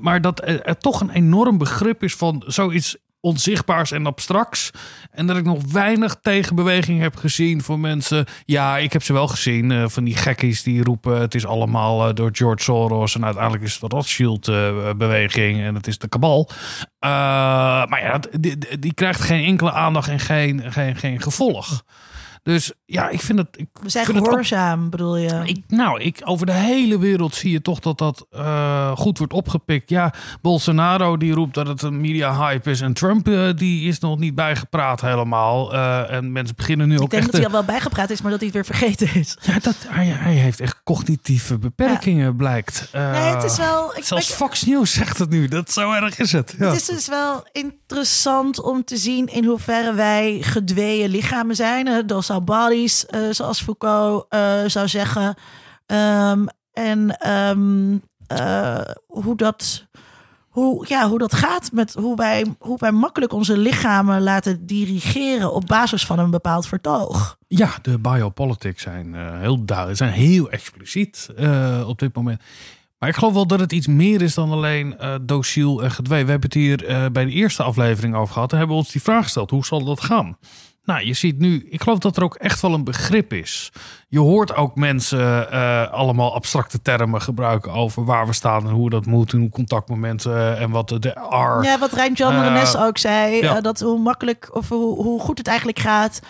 maar 0.00 0.20
dat 0.20 0.40
er 0.46 0.78
toch 0.78 1.00
een 1.00 1.10
enorm 1.10 1.58
begrip 1.58 2.02
is 2.02 2.14
van 2.14 2.42
zoiets 2.46 2.96
onzichtbaars 3.20 3.92
en 3.92 4.06
abstracts. 4.06 4.70
En 5.10 5.26
dat 5.26 5.36
ik 5.36 5.44
nog 5.44 5.72
weinig 5.72 6.16
tegenbeweging 6.22 7.00
heb 7.00 7.16
gezien 7.16 7.62
voor 7.62 7.78
mensen. 7.78 8.26
Ja, 8.44 8.78
ik 8.78 8.92
heb 8.92 9.02
ze 9.02 9.12
wel 9.12 9.28
gezien. 9.28 9.70
Uh, 9.70 9.88
van 9.88 10.04
die 10.04 10.16
gekkies 10.16 10.62
die 10.62 10.82
roepen: 10.82 11.20
het 11.20 11.34
is 11.34 11.46
allemaal 11.46 12.14
door 12.14 12.30
George 12.32 12.62
Soros. 12.62 13.14
En 13.14 13.24
uiteindelijk 13.24 13.64
is 13.64 13.72
het 13.72 13.80
de 13.80 13.96
Rothschild-beweging. 13.96 15.60
en 15.60 15.74
het 15.74 15.86
is 15.86 15.98
de 15.98 16.08
kabal. 16.08 16.50
Maar 17.00 18.02
ja, 18.02 18.20
die, 18.40 18.78
die, 18.78 18.94
krijgt 18.94 19.20
geen 19.20 19.44
enkele 19.44 19.72
aandacht 19.72 20.08
en 20.08 20.20
geen, 20.20 20.72
geen, 20.72 20.96
geen 20.96 21.20
gevolg. 21.20 21.84
Dus 22.48 22.72
ja, 22.84 23.08
ik 23.08 23.20
vind 23.20 23.38
het. 23.38 23.48
Ik 23.56 23.68
We 23.82 23.88
zijn 23.88 24.04
gehoorzaam, 24.04 24.84
ook, 24.84 24.90
bedoel 24.90 25.16
je? 25.16 25.40
Ik, 25.44 25.62
nou, 25.66 26.00
ik, 26.00 26.20
over 26.24 26.46
de 26.46 26.52
hele 26.52 26.98
wereld 26.98 27.34
zie 27.34 27.50
je 27.50 27.62
toch 27.62 27.78
dat 27.80 27.98
dat 27.98 28.26
uh, 28.30 28.96
goed 28.96 29.18
wordt 29.18 29.32
opgepikt. 29.32 29.90
Ja, 29.90 30.14
Bolsonaro 30.42 31.16
die 31.16 31.32
roept 31.32 31.54
dat 31.54 31.66
het 31.66 31.82
een 31.82 32.00
media 32.00 32.36
hype 32.36 32.70
is. 32.70 32.80
En 32.80 32.92
Trump 32.92 33.28
uh, 33.28 33.48
die 33.56 33.88
is 33.88 33.98
nog 33.98 34.18
niet 34.18 34.34
bijgepraat 34.34 35.00
helemaal. 35.00 35.74
Uh, 35.74 36.12
en 36.12 36.32
mensen 36.32 36.56
beginnen 36.56 36.88
nu 36.88 36.94
ik 36.94 37.02
ook 37.02 37.10
denk 37.10 37.22
echt... 37.22 37.32
dat 37.32 37.40
hij 37.40 37.50
al 37.50 37.56
wel 37.56 37.64
bijgepraat 37.74 38.10
is, 38.10 38.22
maar 38.22 38.30
dat 38.30 38.40
hij 38.40 38.50
het 38.52 38.56
weer 38.56 38.76
vergeten 38.76 39.14
is. 39.14 39.36
Ja, 39.40 39.58
dat, 39.58 39.76
hij, 39.88 40.06
hij 40.06 40.34
heeft 40.34 40.60
echt 40.60 40.80
cognitieve 40.84 41.58
beperkingen, 41.58 42.26
ja. 42.26 42.32
blijkt. 42.32 42.88
nee, 42.92 43.02
het 43.02 43.44
is 43.44 43.56
wel... 43.56 43.96
Ik, 43.96 44.04
zelfs 44.04 44.32
Fox 44.32 44.64
News 44.64 44.92
zegt 44.92 45.18
het 45.18 45.30
nu. 45.30 45.48
Dat 45.48 45.70
zo 45.70 45.92
erg 45.92 46.18
is 46.18 46.32
het. 46.32 46.54
Ja. 46.58 46.66
Het 46.66 46.76
is 46.76 46.86
dus 46.86 47.08
wel 47.08 47.46
interessant 47.52 48.62
om 48.62 48.84
te 48.84 48.96
zien 48.96 49.26
in 49.26 49.44
hoeverre 49.44 49.94
wij 49.94 50.38
gedweeën 50.40 51.10
lichamen 51.10 51.56
zijn. 51.56 52.06
Bodies, 52.44 53.06
uh, 53.10 53.20
zoals 53.30 53.62
Foucault 53.62 54.26
uh, 54.34 54.64
zou 54.66 54.88
zeggen. 54.88 55.36
Um, 55.86 56.46
en 56.72 57.30
um, 57.30 58.02
uh, 58.32 58.80
hoe 59.06 59.36
dat. 59.36 59.86
Hoe, 60.48 60.84
ja, 60.88 61.08
hoe 61.08 61.18
dat 61.18 61.34
gaat 61.34 61.72
met 61.72 61.94
hoe 61.94 62.16
wij, 62.16 62.54
hoe 62.58 62.78
wij 62.78 62.92
makkelijk 62.92 63.32
onze 63.32 63.58
lichamen 63.58 64.22
laten 64.22 64.66
dirigeren 64.66 65.52
op 65.52 65.66
basis 65.66 66.06
van 66.06 66.18
een 66.18 66.30
bepaald 66.30 66.66
vertoog. 66.66 67.36
Ja, 67.46 67.70
de 67.82 67.98
biopolitics 67.98 68.82
zijn 68.82 69.14
heel 69.40 69.64
duidelijk, 69.64 69.98
zijn 69.98 70.12
heel 70.12 70.50
expliciet 70.50 71.28
op 71.86 71.98
dit 71.98 72.14
moment. 72.14 72.42
Maar 72.98 73.08
ik 73.08 73.14
geloof 73.14 73.32
wel 73.32 73.46
dat 73.46 73.60
het 73.60 73.72
iets 73.72 73.86
meer 73.86 74.22
is 74.22 74.34
dan 74.34 74.50
alleen 74.50 74.96
uh, 75.00 75.14
dociel 75.22 75.82
en 75.82 75.90
gedwee. 75.90 76.24
We 76.24 76.30
hebben 76.30 76.50
het 76.50 76.58
hier 76.58 77.10
bij 77.12 77.24
de 77.24 77.30
eerste 77.30 77.62
aflevering 77.62 78.14
over 78.14 78.32
gehad. 78.32 78.52
En 78.52 78.58
hebben 78.58 78.76
ons 78.76 78.92
die 78.92 79.02
vraag 79.02 79.22
gesteld: 79.22 79.50
hoe 79.50 79.64
zal 79.64 79.84
dat 79.84 80.00
gaan? 80.00 80.36
Nou, 80.88 81.06
je 81.06 81.14
ziet 81.14 81.38
nu, 81.38 81.66
ik 81.70 81.82
geloof 81.82 81.98
dat 81.98 82.16
er 82.16 82.22
ook 82.22 82.34
echt 82.34 82.60
wel 82.60 82.74
een 82.74 82.84
begrip 82.84 83.32
is. 83.32 83.72
Je 84.08 84.18
hoort 84.18 84.54
ook 84.54 84.74
mensen 84.74 85.48
uh, 85.52 85.92
allemaal 85.92 86.34
abstracte 86.34 86.82
termen 86.82 87.22
gebruiken 87.22 87.72
over 87.72 88.04
waar 88.04 88.26
we 88.26 88.32
staan 88.32 88.66
en 88.66 88.72
hoe 88.72 88.90
dat 88.90 89.06
moet 89.06 89.32
en 89.32 89.38
hoe 89.38 89.50
contactmomenten 89.50 90.32
uh, 90.32 90.60
en 90.60 90.70
wat 90.70 90.88
de 90.88 91.08
R. 91.30 91.64
Ja, 91.64 91.78
wat 91.78 91.92
Rijn 91.92 92.12
Jan 92.12 92.56
uh, 92.56 92.74
ook 92.86 92.98
zei, 92.98 93.42
ja. 93.42 93.60
dat 93.60 93.80
hoe 93.80 93.98
makkelijk 93.98 94.48
of 94.52 94.68
hoe, 94.68 95.02
hoe 95.02 95.20
goed 95.20 95.38
het 95.38 95.46
eigenlijk 95.46 95.78
gaat. 95.78 96.20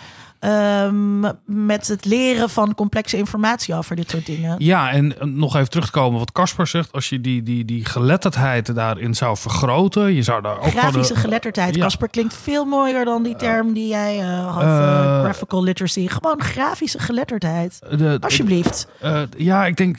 Um, 0.40 1.20
met 1.44 1.88
het 1.88 2.04
leren 2.04 2.50
van 2.50 2.74
complexe 2.74 3.16
informatie 3.16 3.74
over 3.74 3.96
dit 3.96 4.10
soort 4.10 4.26
dingen. 4.26 4.54
Ja, 4.58 4.90
en 4.90 5.14
nog 5.24 5.56
even 5.56 5.70
terugkomen 5.70 6.18
wat 6.18 6.32
Casper 6.32 6.66
zegt. 6.66 6.92
Als 6.92 7.08
je 7.08 7.20
die, 7.20 7.42
die, 7.42 7.64
die 7.64 7.84
geletterdheid 7.84 8.74
daarin 8.74 9.14
zou 9.14 9.36
vergroten. 9.36 10.14
Je 10.14 10.22
zou 10.22 10.42
daar 10.42 10.58
ook 10.58 10.70
Grafische 10.70 11.14
de, 11.14 11.20
geletterdheid. 11.20 11.76
Casper 11.76 12.06
ja. 12.06 12.12
klinkt 12.12 12.34
veel 12.34 12.64
mooier 12.64 13.04
dan 13.04 13.22
die 13.22 13.36
term 13.36 13.72
die 13.72 13.88
jij 13.88 14.20
uh, 14.20 14.54
had. 14.54 14.62
Uh, 14.62 15.20
graphical 15.20 15.62
literacy. 15.62 16.08
Gewoon 16.08 16.42
grafische 16.42 16.98
geletterdheid. 16.98 17.78
De, 17.98 18.16
Alsjeblieft. 18.20 18.88
Ja, 19.36 19.66
ik 19.66 19.76
denk 19.76 19.96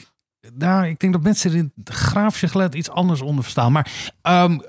nou, 0.54 0.86
ik 0.86 0.98
denk 0.98 1.12
dat 1.12 1.22
mensen 1.22 1.52
in 1.54 1.72
het 1.76 1.88
grafische 1.88 2.48
gelet 2.48 2.74
iets 2.74 2.90
anders 2.90 3.20
onder 3.20 3.42
verstaan. 3.42 3.72
Maar 3.72 4.12
um, 4.22 4.62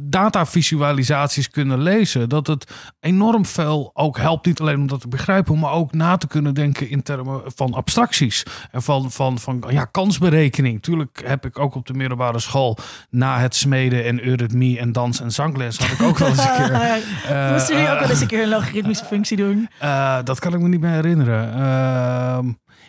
datavisualisaties 0.00 1.50
kunnen 1.50 1.78
lezen, 1.80 2.28
dat 2.28 2.46
het 2.46 2.72
enorm 3.00 3.46
veel 3.46 3.90
ook 3.94 4.18
helpt. 4.18 4.46
Niet 4.46 4.60
alleen 4.60 4.80
om 4.80 4.86
dat 4.86 5.00
te 5.00 5.08
begrijpen, 5.08 5.58
maar 5.58 5.72
ook 5.72 5.92
na 5.92 6.16
te 6.16 6.26
kunnen 6.26 6.54
denken 6.54 6.90
in 6.90 7.02
termen 7.02 7.40
van 7.44 7.74
abstracties. 7.74 8.42
En 8.70 8.82
van, 8.82 9.10
van, 9.10 9.38
van 9.38 9.64
ja, 9.68 9.84
kansberekening. 9.84 10.82
Tuurlijk 10.82 11.22
heb 11.24 11.44
ik 11.46 11.58
ook 11.58 11.74
op 11.74 11.86
de 11.86 11.94
middelbare 11.94 12.38
school 12.38 12.78
na 13.10 13.38
het 13.38 13.54
smeden 13.54 14.04
en 14.04 14.24
eurythmie 14.26 14.78
en 14.78 14.92
dans- 14.92 15.20
en 15.20 15.30
zangles 15.30 15.78
had 15.78 15.90
ik 15.90 16.02
ook 16.02 16.18
wel 16.18 16.28
eens 16.28 16.38
een 16.38 16.54
keer. 16.56 16.64
Uh, 17.30 17.52
Moest 17.52 17.68
jullie 17.68 17.90
ook 17.90 17.98
wel 17.98 18.10
eens 18.10 18.20
een 18.20 18.26
keer 18.26 18.42
een 18.42 18.48
logaritmische 18.48 19.04
functie 19.04 19.36
doen? 19.36 19.68
Uh, 19.82 20.18
dat 20.24 20.38
kan 20.38 20.54
ik 20.54 20.60
me 20.60 20.68
niet 20.68 20.80
meer 20.80 20.90
herinneren. 20.90 21.58
Uh, 21.58 22.38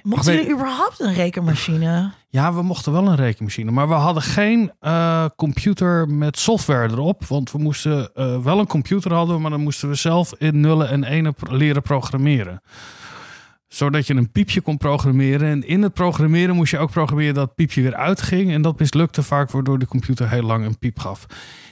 Mochten 0.04 0.34
jullie 0.34 0.52
überhaupt 0.52 1.00
een 1.00 1.13
rekenmachine? 1.13 2.12
Ja, 2.38 2.54
we 2.54 2.62
mochten 2.62 2.91
wel 2.91 3.08
een 3.08 3.15
rekenmachine. 3.15 3.71
Maar 3.71 3.88
we 3.88 3.93
hadden 3.93 4.23
geen 4.23 4.71
uh, 4.82 5.26
computer 5.36 6.10
met 6.10 6.38
software 6.38 6.89
erop. 6.91 7.26
Want 7.26 7.52
we 7.52 7.58
moesten 7.58 8.10
uh, 8.15 8.43
wel 8.43 8.60
een 8.60 8.67
computer 8.67 9.13
hadden, 9.13 9.41
maar 9.41 9.52
dan 9.52 9.62
moesten 9.62 9.89
we 9.89 9.95
zelf 9.95 10.34
in 10.38 10.60
nullen 10.60 10.89
en 10.89 11.04
enen 11.04 11.36
leren 11.50 11.82
programmeren. 11.82 12.62
Zodat 13.67 14.08
je 14.08 14.13
een 14.13 14.32
piepje 14.32 14.62
kon 14.62 14.78
programmeren. 14.78 15.50
En 15.50 15.67
in 15.67 15.82
het 15.82 15.93
programmeren 15.93 16.56
moest 16.56 16.71
je 16.71 16.78
ook 16.78 16.91
programmeren 16.91 17.34
dat 17.34 17.56
piepje 17.56 17.82
weer 17.82 17.95
uitging. 17.95 18.52
En 18.52 18.62
dat 18.62 18.80
mislukte 18.80 19.23
vaak, 19.23 19.52
waardoor 19.52 19.80
de 19.80 19.88
computer 19.88 20.30
heel 20.30 20.43
lang 20.43 20.65
een 20.65 20.78
piep 20.78 21.00
gaf. 21.00 21.26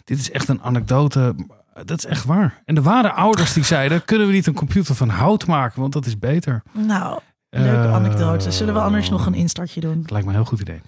Dit 0.03 0.19
is 0.19 0.31
echt 0.31 0.47
een 0.47 0.61
anekdote. 0.61 1.35
Dat 1.83 1.97
is 1.97 2.05
echt 2.05 2.25
waar. 2.25 2.61
En 2.65 2.75
er 2.75 2.81
waren 2.81 3.15
ouders 3.15 3.53
die 3.53 3.63
zeiden: 3.63 4.05
kunnen 4.05 4.27
we 4.27 4.33
niet 4.33 4.47
een 4.47 4.53
computer 4.53 4.95
van 4.95 5.09
hout 5.09 5.47
maken? 5.47 5.81
Want 5.81 5.93
dat 5.93 6.05
is 6.05 6.19
beter. 6.19 6.63
Nou, 6.71 7.19
leuke 7.63 7.87
Eh, 7.87 7.93
anekdote. 7.93 8.51
Zullen 8.51 8.73
we 8.73 8.79
anders 8.79 9.09
nog 9.09 9.25
een 9.25 9.33
instartje 9.33 9.79
doen? 9.81 10.01
Dat 10.01 10.11
lijkt 10.11 10.25
me 10.25 10.31
een 10.33 10.39
heel 10.39 10.49
goed 10.49 10.59
idee. 10.59 10.81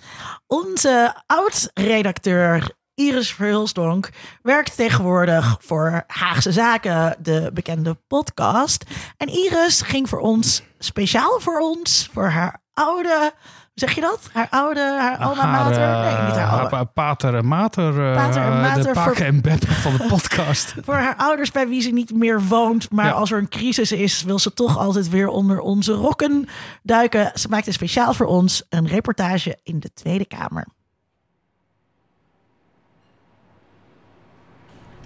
Onze 0.47 1.13
oud-redacteur 1.25 2.71
Iris 2.95 3.33
Verhulsdonk 3.33 4.09
werkt 4.41 4.75
tegenwoordig 4.75 5.57
voor 5.59 6.03
Haagse 6.07 6.51
Zaken, 6.51 7.15
de 7.19 7.51
bekende 7.53 7.97
podcast. 8.07 8.85
En 9.17 9.27
Iris 9.27 9.81
ging 9.81 10.09
voor 10.09 10.19
ons, 10.19 10.63
speciaal 10.79 11.39
voor 11.39 11.59
ons, 11.59 12.09
voor 12.13 12.27
haar 12.29 12.61
oude, 12.73 13.31
zeg 13.79 13.95
je 13.95 14.01
dat? 14.01 14.29
Haar 14.33 14.47
oude, 14.49 14.79
haar 14.79 15.17
alma 15.17 15.45
mater? 15.45 15.79
Nee, 15.79 16.25
niet 16.27 16.35
haar 16.35 16.49
oude. 16.49 16.67
pa- 16.69 16.83
Pater 16.83 17.35
en 17.35 17.47
mater. 17.47 18.09
eh, 18.09 18.15
Pater 18.15 18.41
en 18.41 18.61
mater 18.61 18.83
de 18.83 18.91
pakken 18.91 19.15
voor- 19.15 19.25
en 19.25 19.41
beppen 19.41 19.67
van 19.67 19.91
de 19.97 20.05
podcast. 20.07 20.75
Voor 20.85 20.93
haar 20.95 21.15
ouders 21.17 21.51
bij 21.51 21.67
wie 21.67 21.81
ze 21.81 21.89
niet 21.91 22.13
meer 22.13 22.41
woont. 22.41 22.91
Maar 22.91 23.05
Ja. 23.05 23.11
als 23.11 23.31
er 23.31 23.37
een 23.37 23.49
crisis 23.49 23.91
is, 23.91 24.23
wil 24.23 24.39
ze 24.39 24.53
toch 24.53 24.77
altijd 24.77 25.09
weer 25.09 25.27
onder 25.27 25.59
onze 25.59 25.93
rokken 25.93 26.47
duiken. 26.83 27.31
Ze 27.33 27.47
maakte 27.49 27.71
speciaal 27.71 28.13
voor 28.13 28.25
ons 28.25 28.63
een 28.69 28.87
reportage 28.87 29.57
in 29.63 29.79
de 29.79 29.89
Tweede 29.93 30.25
Kamer. 30.25 30.67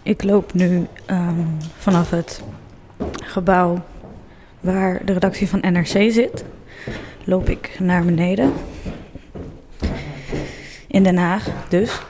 Ik 0.03 0.23
loop 0.23 0.53
nu 0.53 0.87
ehm, 1.05 1.39
vanaf 1.77 2.09
het 2.09 2.41
gebouw 3.23 3.83
waar 4.59 5.05
de 5.05 5.13
redactie 5.13 5.49
van 5.49 5.59
NRC 5.59 5.85
zit. 6.11 6.45
Loop 7.23 7.49
ik 7.49 7.75
naar 7.79 8.05
beneden. 8.05 8.53
In 10.87 11.03
Den 11.03 11.17
Haag 11.17 11.47
dus. 11.69 12.01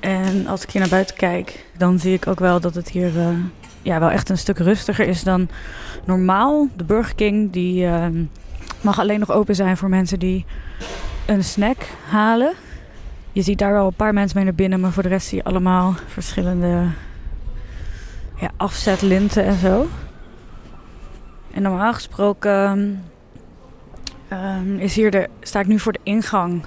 En 0.00 0.46
als 0.46 0.62
ik 0.62 0.70
hier 0.70 0.80
naar 0.80 0.90
buiten 0.90 1.16
kijk, 1.16 1.64
dan 1.76 1.98
zie 1.98 2.14
ik 2.14 2.26
ook 2.26 2.38
wel 2.38 2.60
dat 2.60 2.74
het 2.74 2.88
hier 2.88 3.18
eh, 3.18 3.28
ja, 3.82 4.00
wel 4.00 4.10
echt 4.10 4.28
een 4.28 4.38
stuk 4.38 4.58
rustiger 4.58 5.08
is 5.08 5.22
dan 5.22 5.48
normaal. 6.04 6.68
De 6.76 6.84
Burger 6.84 7.14
King 7.14 7.52
die, 7.52 7.86
ehm, 7.86 8.22
mag 8.80 8.98
alleen 8.98 9.20
nog 9.20 9.30
open 9.30 9.54
zijn 9.54 9.76
voor 9.76 9.88
mensen 9.88 10.18
die 10.18 10.44
een 11.26 11.44
snack 11.44 11.86
halen. 12.08 12.52
Je 13.32 13.42
ziet 13.42 13.58
daar 13.58 13.72
wel 13.72 13.86
een 13.86 13.94
paar 13.94 14.14
mensen 14.14 14.36
mee 14.36 14.44
naar 14.44 14.54
binnen, 14.54 14.80
maar 14.80 14.92
voor 14.92 15.02
de 15.02 15.08
rest 15.08 15.26
zie 15.26 15.38
je 15.38 15.44
allemaal 15.44 15.94
verschillende 16.06 16.86
ja, 18.40 18.50
afzetlinten 18.56 19.44
en 19.44 19.58
zo. 19.58 19.88
En 21.50 21.62
normaal 21.62 21.92
gesproken 21.92 23.00
ehm, 24.30 24.78
is 24.78 24.94
hier 24.94 25.10
de, 25.10 25.28
sta 25.40 25.60
ik 25.60 25.66
nu 25.66 25.78
voor 25.78 25.92
de 25.92 26.00
ingang 26.02 26.62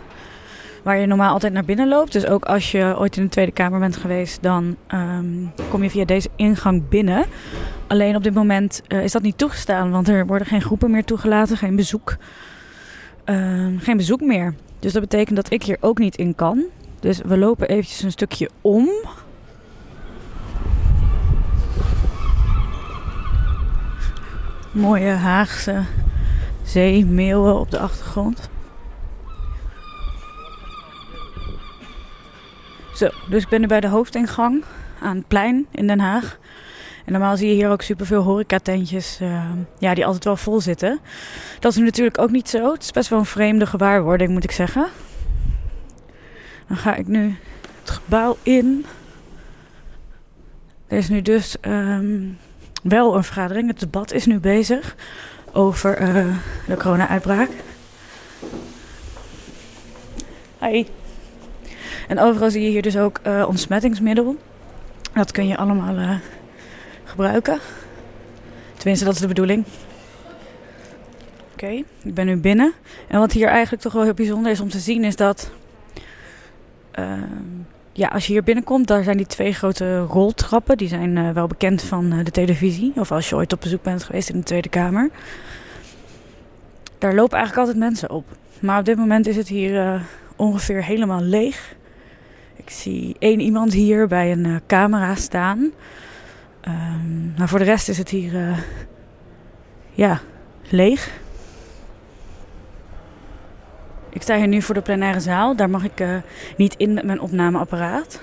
waar 0.84 0.97
je 0.97 1.06
normaal 1.06 1.34
altijd 1.34 1.54
naar 1.54 1.65
binnen 1.65 1.88
loopt. 1.88 2.12
Dus 2.12 2.26
ook 2.26 2.45
als 2.45 2.71
je 2.71 2.95
ooit 2.97 3.17
in 3.17 3.23
de 3.23 3.30
Tweede 3.30 3.52
Kamer 3.52 3.80
bent 3.80 3.97
geweest, 3.97 4.41
dan 4.41 4.76
ehm, 4.88 5.45
kom 5.69 5.84
je 5.84 5.89
via 5.89 6.06
deze 6.06 6.30
ingang 6.36 6.89
binnen. 6.89 7.26
Alleen 7.88 8.15
op 8.15 8.23
dit 8.23 8.34
moment 8.34 8.82
eh, 8.88 9.04
is 9.04 9.12
dat 9.12 9.21
niet 9.21 9.38
toegestaan, 9.38 9.91
want 9.91 10.08
er 10.08 10.26
worden 10.26 10.47
geen 10.47 10.62
groepen 10.62 10.91
meer 10.91 11.04
toegelaten, 11.04 11.58
geen 11.58 11.76
bezoek. 11.76 12.17
Ehm, 13.23 13.78
geen 13.78 13.97
bezoek 13.97 14.21
meer. 14.21 14.54
Dus 14.80 14.93
dat 14.93 15.02
betekent 15.02 15.36
dat 15.36 15.52
ik 15.52 15.63
hier 15.63 15.78
ook 15.80 15.97
niet 15.97 16.15
in 16.15 16.36
kan. 16.36 16.63
Dus 16.99 17.19
we 17.26 17.38
lopen 17.38 17.67
eventjes 17.67 18.02
een 18.02 18.12
stukje 18.12 18.49
om. 18.62 18.89
Mooie 24.71 25.10
Haagse 25.10 25.84
zee, 26.63 27.06
meeuwen 27.06 27.60
op 27.60 27.71
de 27.71 27.80
achtergrond. 27.80 28.49
Zo, 32.95 33.10
dus 33.30 33.43
ik 33.43 33.49
ben 33.49 33.62
nu 33.62 33.67
bij 33.67 33.80
de 33.80 33.88
hoofdingang 33.88 34.63
aan 35.02 35.15
het 35.15 35.28
plein 35.28 35.67
in 35.71 35.88
Den 35.88 35.99
Haag. 35.99 36.38
En 37.06 37.12
normaal 37.12 37.38
zie 37.38 37.47
je 37.47 37.54
hier 37.54 37.69
ook 37.69 37.82
superveel 37.82 38.21
horecatentjes 38.21 39.19
uh, 39.21 39.43
ja, 39.80 39.93
die 39.93 40.06
altijd 40.06 40.23
wel 40.23 40.38
vol 40.38 40.62
zitten. 40.62 40.99
Dat 41.60 41.71
is 41.71 41.78
natuurlijk 41.78 42.17
ook 42.17 42.32
niet 42.32 42.49
zo. 42.49 42.71
Het 42.71 42.84
is 42.84 42.91
best 42.91 43.10
wel 43.10 43.19
een 43.19 43.26
vreemde 43.26 43.65
gewaarwording, 43.65 44.32
moet 44.32 44.43
ik 44.43 44.52
zeggen. 44.52 44.88
Dan 46.67 46.78
ga 46.78 46.95
ik 46.95 47.08
nu 47.08 47.36
het 47.80 47.89
gebouw 47.89 48.38
in. 48.43 48.86
Er 50.88 50.97
is 50.97 51.10
nu 51.10 51.21
dus 51.21 51.56
um, 51.62 52.38
wel 52.84 53.15
een 53.15 53.23
vergadering. 53.23 53.67
Het 53.67 53.80
debat 53.80 54.12
is 54.12 54.26
nu 54.26 54.39
bezig 54.39 54.95
over 55.54 56.02
uh, 56.02 56.36
de 56.68 56.78
corona-uitbraak. 56.78 57.50
Hi. 60.60 60.86
En 62.08 62.20
overal 62.20 62.52
zie 62.52 62.62
je 62.62 62.70
hier 62.70 62.82
dus 62.82 62.98
ook 62.98 63.20
uh, 63.28 63.46
ontsmettingsmiddel. 63.48 64.38
Dat 65.13 65.32
kun 65.32 65.48
je 65.48 65.58
allemaal 65.58 65.96
uh, 65.96 66.16
gebruiken. 67.04 67.60
Tenminste, 68.78 69.06
dat 69.06 69.13
is 69.13 69.20
de 69.20 69.28
bedoeling. 69.28 69.66
Oké, 71.54 71.63
okay, 71.63 71.86
ik 72.04 72.13
ben 72.13 72.26
nu 72.26 72.38
binnen. 72.38 72.74
En 73.08 73.20
wat 73.20 73.32
hier 73.32 73.48
eigenlijk 73.48 73.82
toch 73.82 73.94
wel 73.94 74.04
heel 74.04 74.13
bijzonder 74.13 74.52
is 74.52 74.60
om 74.60 74.70
te 74.70 74.80
zien 74.80 75.04
is 75.04 75.16
dat... 75.16 75.52
Ja, 77.95 78.08
als 78.08 78.25
je 78.27 78.34
hier 78.34 78.43
binnenkomt, 78.43 78.88
daar 78.88 79.03
zijn 79.03 79.17
die 79.17 79.25
twee 79.25 79.53
grote 79.53 79.99
roltrappen. 79.99 80.77
Die 80.77 80.88
zijn 80.88 81.15
uh, 81.15 81.29
wel 81.29 81.47
bekend 81.47 81.82
van 81.82 82.13
uh, 82.13 82.25
de 82.25 82.32
televisie. 82.32 82.91
Of 82.95 83.12
als 83.12 83.29
je 83.29 83.36
ooit 83.36 83.53
op 83.53 83.62
bezoek 83.62 83.84
bent 83.84 84.03
geweest 84.03 84.29
in 84.29 84.38
de 84.38 84.43
Tweede 84.43 84.69
Kamer. 84.69 85.10
Daar 86.97 87.13
lopen 87.13 87.38
eigenlijk 87.38 87.67
altijd 87.67 87.86
mensen 87.86 88.10
op. 88.10 88.25
Maar 88.60 88.79
op 88.79 88.86
dit 88.86 88.97
moment 88.97 89.27
is 89.27 89.36
het 89.36 89.47
hier 89.47 89.71
uh, 89.73 90.01
ongeveer 90.36 90.84
helemaal 90.84 91.21
leeg. 91.21 91.75
Ik 92.56 92.69
zie 92.69 93.15
één 93.19 93.39
iemand 93.39 93.73
hier 93.73 94.08
bij 94.08 94.32
een 94.32 94.62
camera 94.67 95.15
staan. 95.15 95.71
Um, 96.67 97.34
maar 97.38 97.49
voor 97.49 97.60
de 97.60 97.65
rest 97.65 97.89
is 97.89 97.97
het 97.97 98.10
hier 98.10 98.63
ja, 99.91 100.21
leeg. 100.69 101.21
Ik 104.13 104.21
sta 104.21 104.36
hier 104.38 104.47
nu 104.47 104.62
voor 104.62 104.76
de 104.76 104.82
plenaire 104.82 105.19
zaal. 105.19 105.56
Daar 105.56 105.69
mag 105.69 105.84
ik 105.84 105.99
uh, 105.99 106.15
niet 106.58 106.76
in 106.78 106.93
met 106.93 107.04
mijn 107.04 107.19
opnameapparaat. 107.19 108.19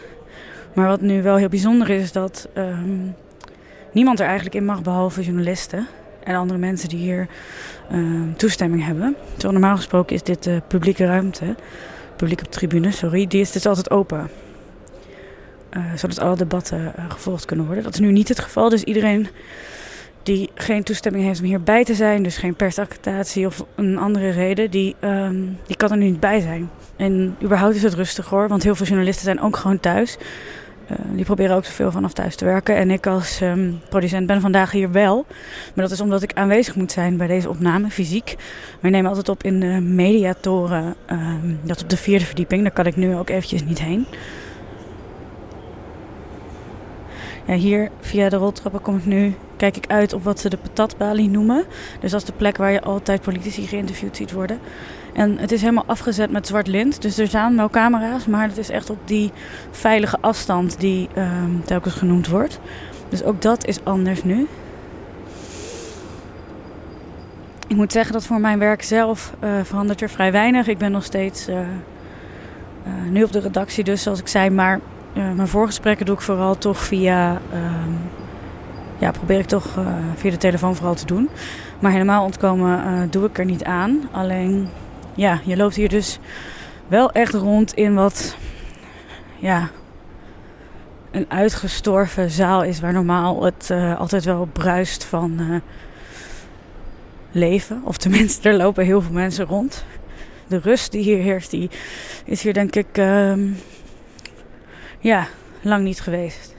Maar 0.74 0.86
wat 0.86 1.00
nu 1.00 1.22
wel 1.22 1.36
heel 1.36 1.48
bijzonder 1.48 1.90
is, 1.90 2.02
is 2.02 2.12
dat 2.12 2.48
um, 2.54 3.14
niemand 3.92 4.20
er 4.20 4.26
eigenlijk 4.26 4.54
in 4.54 4.64
mag 4.64 4.82
behalve 4.82 5.22
journalisten 5.22 5.86
en 6.24 6.34
andere 6.34 6.58
mensen 6.58 6.88
die 6.88 6.98
hier 6.98 7.28
uh, 7.92 8.20
toestemming 8.36 8.84
hebben. 8.84 9.16
Terwijl 9.30 9.52
normaal 9.52 9.76
gesproken 9.76 10.14
is 10.14 10.22
dit 10.22 10.42
de 10.42 10.62
publieke 10.68 11.06
ruimte, 11.06 11.54
publieke 12.16 12.48
tribune, 12.48 12.90
sorry, 12.90 13.26
die 13.26 13.40
is 13.40 13.52
dus 13.52 13.66
altijd 13.66 13.90
open. 13.90 14.30
Uh, 15.76 15.82
zodat 15.94 16.20
alle 16.20 16.36
debatten 16.36 16.92
gevolgd 17.08 17.44
kunnen 17.44 17.66
worden. 17.66 17.84
Dat 17.84 17.94
is 17.94 18.00
nu 18.00 18.12
niet 18.12 18.28
het 18.28 18.40
geval, 18.40 18.68
dus 18.68 18.84
iedereen 18.84 19.28
die 20.22 20.50
geen 20.54 20.82
toestemming 20.82 21.24
heeft 21.24 21.40
om 21.40 21.46
hierbij 21.46 21.84
te 21.84 21.94
zijn, 21.94 22.22
dus 22.22 22.36
geen 22.36 22.54
persaccreditatie 22.54 23.46
of 23.46 23.64
een 23.74 23.98
andere 23.98 24.30
reden, 24.30 24.70
die, 24.70 24.96
um, 25.00 25.58
die 25.66 25.76
kan 25.76 25.90
er 25.90 25.96
nu 25.96 26.04
niet 26.04 26.20
bij 26.20 26.40
zijn. 26.40 26.70
En 26.96 27.36
überhaupt 27.42 27.74
is 27.74 27.82
het 27.82 27.94
rustig 27.94 28.28
hoor, 28.28 28.48
want 28.48 28.62
heel 28.62 28.74
veel 28.74 28.86
journalisten 28.86 29.24
zijn 29.24 29.40
ook 29.40 29.56
gewoon 29.56 29.80
thuis. 29.80 30.18
Uh, 30.90 30.96
die 31.14 31.24
proberen 31.24 31.56
ook 31.56 31.64
zoveel 31.64 31.90
vanaf 31.90 32.12
thuis 32.12 32.36
te 32.36 32.44
werken. 32.44 32.76
En 32.76 32.90
ik 32.90 33.06
als 33.06 33.40
um, 33.40 33.80
producent 33.88 34.26
ben 34.26 34.40
vandaag 34.40 34.70
hier 34.70 34.92
wel. 34.92 35.26
Maar 35.74 35.84
dat 35.84 35.90
is 35.90 36.00
omdat 36.00 36.22
ik 36.22 36.32
aanwezig 36.32 36.74
moet 36.74 36.92
zijn 36.92 37.16
bij 37.16 37.26
deze 37.26 37.48
opname, 37.48 37.90
fysiek. 37.90 38.36
Wij 38.80 38.90
nemen 38.90 39.08
altijd 39.08 39.28
op 39.28 39.42
in 39.42 39.60
de 39.60 39.80
mediatoren, 39.80 40.94
um, 41.10 41.60
dat 41.62 41.82
op 41.82 41.90
de 41.90 41.96
vierde 41.96 42.24
verdieping. 42.24 42.62
Daar 42.62 42.72
kan 42.72 42.86
ik 42.86 42.96
nu 42.96 43.16
ook 43.16 43.30
eventjes 43.30 43.64
niet 43.64 43.80
heen. 43.80 44.06
Ja, 47.46 47.54
hier 47.54 47.90
via 48.00 48.28
de 48.28 48.36
roltrappen 48.36 48.80
kom 48.80 48.96
ik 48.96 49.06
nu, 49.06 49.34
kijk 49.60 49.76
ik 49.76 49.90
uit 49.90 50.12
op 50.12 50.24
wat 50.24 50.40
ze 50.40 50.48
de 50.48 50.56
patatbalie 50.56 51.28
noemen. 51.28 51.64
Dus 52.00 52.10
dat 52.10 52.20
is 52.20 52.26
de 52.26 52.32
plek 52.32 52.56
waar 52.56 52.72
je 52.72 52.80
altijd 52.80 53.22
politici 53.22 53.66
geïnterviewd 53.66 54.16
ziet 54.16 54.32
worden. 54.32 54.58
En 55.12 55.38
het 55.38 55.52
is 55.52 55.60
helemaal 55.60 55.84
afgezet 55.86 56.30
met 56.30 56.46
zwart 56.46 56.66
lint. 56.66 57.02
Dus 57.02 57.18
er 57.18 57.26
staan 57.26 57.56
wel 57.56 57.70
camera's, 57.70 58.26
maar 58.26 58.48
het 58.48 58.58
is 58.58 58.70
echt 58.70 58.90
op 58.90 58.98
die 59.04 59.32
veilige 59.70 60.18
afstand 60.20 60.80
die 60.80 61.08
um, 61.16 61.62
telkens 61.64 61.94
genoemd 61.94 62.28
wordt. 62.28 62.60
Dus 63.08 63.22
ook 63.22 63.42
dat 63.42 63.66
is 63.66 63.84
anders 63.84 64.24
nu. 64.24 64.46
Ik 67.68 67.76
moet 67.76 67.92
zeggen 67.92 68.12
dat 68.12 68.26
voor 68.26 68.40
mijn 68.40 68.58
werk 68.58 68.82
zelf 68.82 69.34
uh, 69.44 69.50
verandert 69.62 70.00
er 70.00 70.10
vrij 70.10 70.32
weinig. 70.32 70.66
Ik 70.66 70.78
ben 70.78 70.92
nog 70.92 71.04
steeds 71.04 71.48
uh, 71.48 71.54
uh, 71.56 71.64
nu 73.10 73.22
op 73.22 73.32
de 73.32 73.40
redactie 73.40 73.84
dus, 73.84 74.02
zoals 74.02 74.20
ik 74.20 74.28
zei, 74.28 74.50
maar 74.50 74.80
mijn 75.14 75.48
voorgesprekken 75.48 76.06
doe 76.06 76.14
ik 76.14 76.20
vooral 76.20 76.58
toch 76.58 76.78
via. 76.78 77.32
Uh, 77.32 77.58
ja, 79.00 79.10
probeer 79.10 79.38
ik 79.38 79.46
toch 79.46 79.76
uh, 79.78 79.86
via 80.14 80.30
de 80.30 80.36
telefoon 80.36 80.76
vooral 80.76 80.94
te 80.94 81.06
doen. 81.06 81.28
Maar 81.78 81.92
helemaal 81.92 82.24
ontkomen 82.24 82.84
uh, 82.84 83.02
doe 83.10 83.26
ik 83.26 83.38
er 83.38 83.44
niet 83.44 83.64
aan. 83.64 84.08
Alleen, 84.10 84.68
ja, 85.14 85.40
je 85.44 85.56
loopt 85.56 85.74
hier 85.74 85.88
dus 85.88 86.18
wel 86.88 87.12
echt 87.12 87.34
rond 87.34 87.74
in 87.74 87.94
wat. 87.94 88.36
Ja. 89.38 89.68
Een 91.10 91.26
uitgestorven 91.28 92.30
zaal 92.30 92.62
is 92.62 92.80
waar 92.80 92.92
normaal 92.92 93.44
het 93.44 93.68
uh, 93.72 93.98
altijd 94.00 94.24
wel 94.24 94.48
bruist 94.52 95.04
van 95.04 95.62
leven. 97.30 97.80
Of 97.84 97.96
tenminste, 97.96 98.48
er 98.48 98.56
lopen 98.56 98.84
heel 98.84 99.02
veel 99.02 99.12
mensen 99.12 99.46
rond. 99.46 99.84
De 100.46 100.58
rust 100.58 100.92
die 100.92 101.02
hier 101.02 101.18
heerst, 101.18 101.50
die 101.50 101.70
is 102.24 102.42
hier 102.42 102.52
denk 102.52 102.76
ik 102.76 102.96
ja, 104.98 105.26
lang 105.60 105.84
niet 105.84 106.00
geweest. 106.00 106.54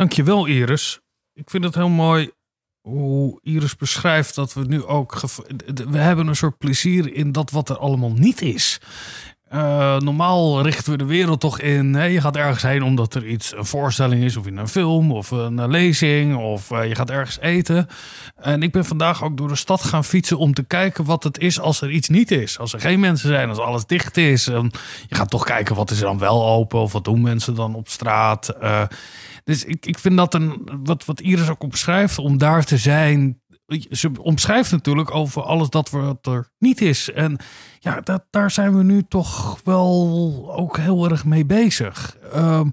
Dankjewel 0.00 0.46
Iris. 0.46 1.00
Ik 1.32 1.50
vind 1.50 1.64
het 1.64 1.74
heel 1.74 1.88
mooi 1.88 2.30
hoe 2.80 3.38
Iris 3.42 3.76
beschrijft 3.76 4.34
dat 4.34 4.52
we 4.52 4.64
nu 4.64 4.84
ook... 4.84 5.20
We 5.66 5.98
hebben 5.98 6.26
een 6.26 6.36
soort 6.36 6.58
plezier 6.58 7.14
in 7.14 7.32
dat 7.32 7.50
wat 7.50 7.68
er 7.68 7.76
allemaal 7.76 8.12
niet 8.12 8.42
is. 8.42 8.80
Eh, 9.50 9.96
normaal 9.98 10.62
richten 10.62 10.92
we 10.92 10.98
de 10.98 11.04
wereld 11.04 11.40
toch 11.40 11.60
in. 11.60 11.94
Hè, 11.94 12.04
je 12.04 12.20
gaat 12.20 12.36
ergens 12.36 12.62
heen 12.62 12.82
omdat 12.82 13.14
er 13.14 13.26
iets, 13.26 13.56
een 13.56 13.64
voorstelling 13.64 14.22
is, 14.24 14.36
of 14.36 14.46
in 14.46 14.56
een 14.56 14.68
film, 14.68 15.12
of 15.12 15.30
een 15.30 15.58
eh, 15.58 15.68
lezing, 15.68 16.36
of 16.36 16.70
eh, 16.70 16.88
je 16.88 16.94
gaat 16.94 17.10
ergens 17.10 17.38
eten. 17.40 17.86
En 18.36 18.62
ik 18.62 18.72
ben 18.72 18.84
vandaag 18.84 19.24
ook 19.24 19.36
door 19.36 19.48
de 19.48 19.56
stad 19.56 19.84
gaan 19.84 20.04
fietsen 20.04 20.38
om 20.38 20.54
te 20.54 20.62
kijken 20.62 21.04
wat 21.04 21.24
het 21.24 21.38
is 21.38 21.60
als 21.60 21.80
er 21.80 21.90
iets 21.90 22.08
niet 22.08 22.30
is. 22.30 22.58
Als 22.58 22.72
er 22.72 22.80
geen 22.80 23.00
mensen 23.00 23.28
zijn, 23.28 23.48
als 23.48 23.58
alles 23.58 23.86
dicht 23.86 24.16
is. 24.16 24.44
Je 24.44 24.70
gaat 25.08 25.30
toch 25.30 25.44
kijken 25.44 25.74
wat 25.74 25.90
is 25.90 25.98
er 25.98 26.04
dan 26.04 26.18
wel 26.18 26.46
open, 26.46 26.80
of 26.80 26.92
wat 26.92 27.04
doen 27.04 27.20
mensen 27.20 27.54
dan 27.54 27.74
op 27.74 27.88
straat. 27.88 28.54
Dus 29.44 29.64
ik, 29.64 29.86
ik 29.86 29.98
vind 29.98 30.16
dat 30.16 30.34
een, 30.34 30.68
wat, 30.82 31.04
wat 31.04 31.20
Iris 31.20 31.48
ook 31.48 31.62
omschrijft, 31.62 32.18
om 32.18 32.38
daar 32.38 32.64
te 32.64 32.76
zijn. 32.76 33.39
Ze 33.90 34.10
omschrijft 34.20 34.70
natuurlijk 34.70 35.14
over 35.14 35.42
alles 35.42 35.68
dat 35.68 35.90
wat 35.90 36.26
er 36.26 36.48
niet 36.58 36.80
is. 36.80 37.10
En 37.10 37.38
ja, 37.78 38.02
daar 38.30 38.50
zijn 38.50 38.76
we 38.76 38.82
nu 38.82 39.02
toch 39.08 39.60
wel 39.64 40.52
ook 40.56 40.76
heel 40.76 41.10
erg 41.10 41.24
mee 41.24 41.44
bezig. 41.44 42.16
Ehm, 42.32 42.68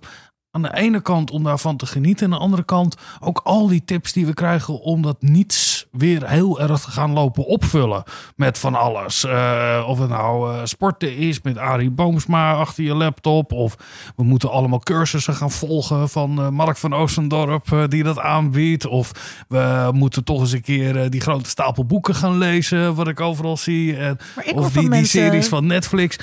aan 0.51 0.61
de 0.61 0.75
ene 0.75 1.01
kant 1.01 1.31
om 1.31 1.43
daarvan 1.43 1.77
te 1.77 1.85
genieten. 1.85 2.25
En 2.25 2.31
aan 2.31 2.37
de 2.37 2.43
andere 2.43 2.63
kant 2.63 2.95
ook 3.19 3.41
al 3.43 3.67
die 3.67 3.83
tips 3.85 4.13
die 4.13 4.25
we 4.25 4.33
krijgen 4.33 4.79
om 4.79 5.01
dat 5.01 5.21
niets 5.21 5.87
weer 5.91 6.29
heel 6.29 6.59
erg 6.59 6.81
te 6.81 6.91
gaan 6.91 7.11
lopen 7.11 7.45
opvullen. 7.45 8.03
Met 8.35 8.57
van 8.57 8.75
alles. 8.75 9.23
Eh, 9.23 9.85
of 9.87 9.99
het 9.99 10.09
nou 10.09 10.53
eh, 10.53 10.59
sporten 10.63 11.15
is 11.15 11.41
met 11.41 11.57
Arie 11.57 11.91
Boomsma 11.91 12.53
achter 12.53 12.83
je 12.83 12.95
laptop. 12.95 13.51
Of 13.51 13.75
we 14.15 14.23
moeten 14.23 14.51
allemaal 14.51 14.79
cursussen 14.79 15.33
gaan 15.33 15.51
volgen 15.51 16.09
van 16.09 16.39
eh, 16.41 16.49
Mark 16.49 16.77
van 16.77 16.93
Oostendorp 16.93 17.85
die 17.89 18.03
dat 18.03 18.19
aanbiedt. 18.19 18.85
Of 18.85 19.11
we 19.47 19.89
moeten 19.93 20.23
toch 20.23 20.39
eens 20.39 20.51
een 20.51 20.61
keer 20.61 21.09
die 21.09 21.21
grote 21.21 21.49
stapel 21.49 21.85
boeken 21.85 22.15
gaan 22.15 22.37
lezen. 22.37 22.95
Wat 22.95 23.07
ik 23.07 23.21
overal 23.21 23.57
zie. 23.57 23.97
En, 23.97 24.17
ik 24.43 24.55
of 24.55 24.71
die, 24.71 24.79
die 24.79 24.89
mensen- 24.89 25.21
series 25.21 25.47
van 25.47 25.65
Netflix. 25.65 26.17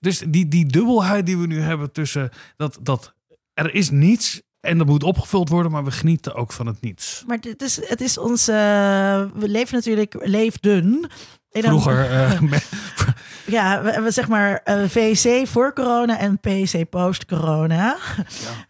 Dus 0.00 0.22
die, 0.28 0.48
die 0.48 0.66
dubbelheid 0.66 1.26
die 1.26 1.38
we 1.38 1.46
nu 1.46 1.60
hebben 1.60 1.92
tussen 1.92 2.30
dat, 2.56 2.78
dat 2.82 3.16
er 3.58 3.74
is 3.74 3.90
niets 3.90 4.42
en 4.60 4.78
dat 4.78 4.86
moet 4.86 5.02
opgevuld 5.02 5.48
worden, 5.48 5.72
maar 5.72 5.84
we 5.84 5.90
genieten 5.90 6.34
ook 6.34 6.52
van 6.52 6.66
het 6.66 6.80
niets. 6.80 7.24
Maar 7.26 7.40
dit 7.40 7.62
is, 7.62 7.88
het 7.88 8.00
is 8.00 8.18
ons. 8.18 8.48
eh, 8.48 8.54
we 9.34 9.48
leven 9.48 9.74
natuurlijk, 9.74 10.14
leefden. 10.18 10.84
in 11.50 11.64
een- 11.64 11.68
Vroeger, 11.70 12.10
eh, 12.10 12.40
Ja, 13.46 13.82
we, 13.82 14.00
we 14.02 14.10
zeg 14.10 14.28
maar 14.28 14.60
eh, 14.64 14.82
VC 14.88 15.46
voor 15.46 15.72
corona 15.72 16.18
en 16.18 16.38
PC 16.40 16.88
post 16.90 17.24
corona. 17.26 17.96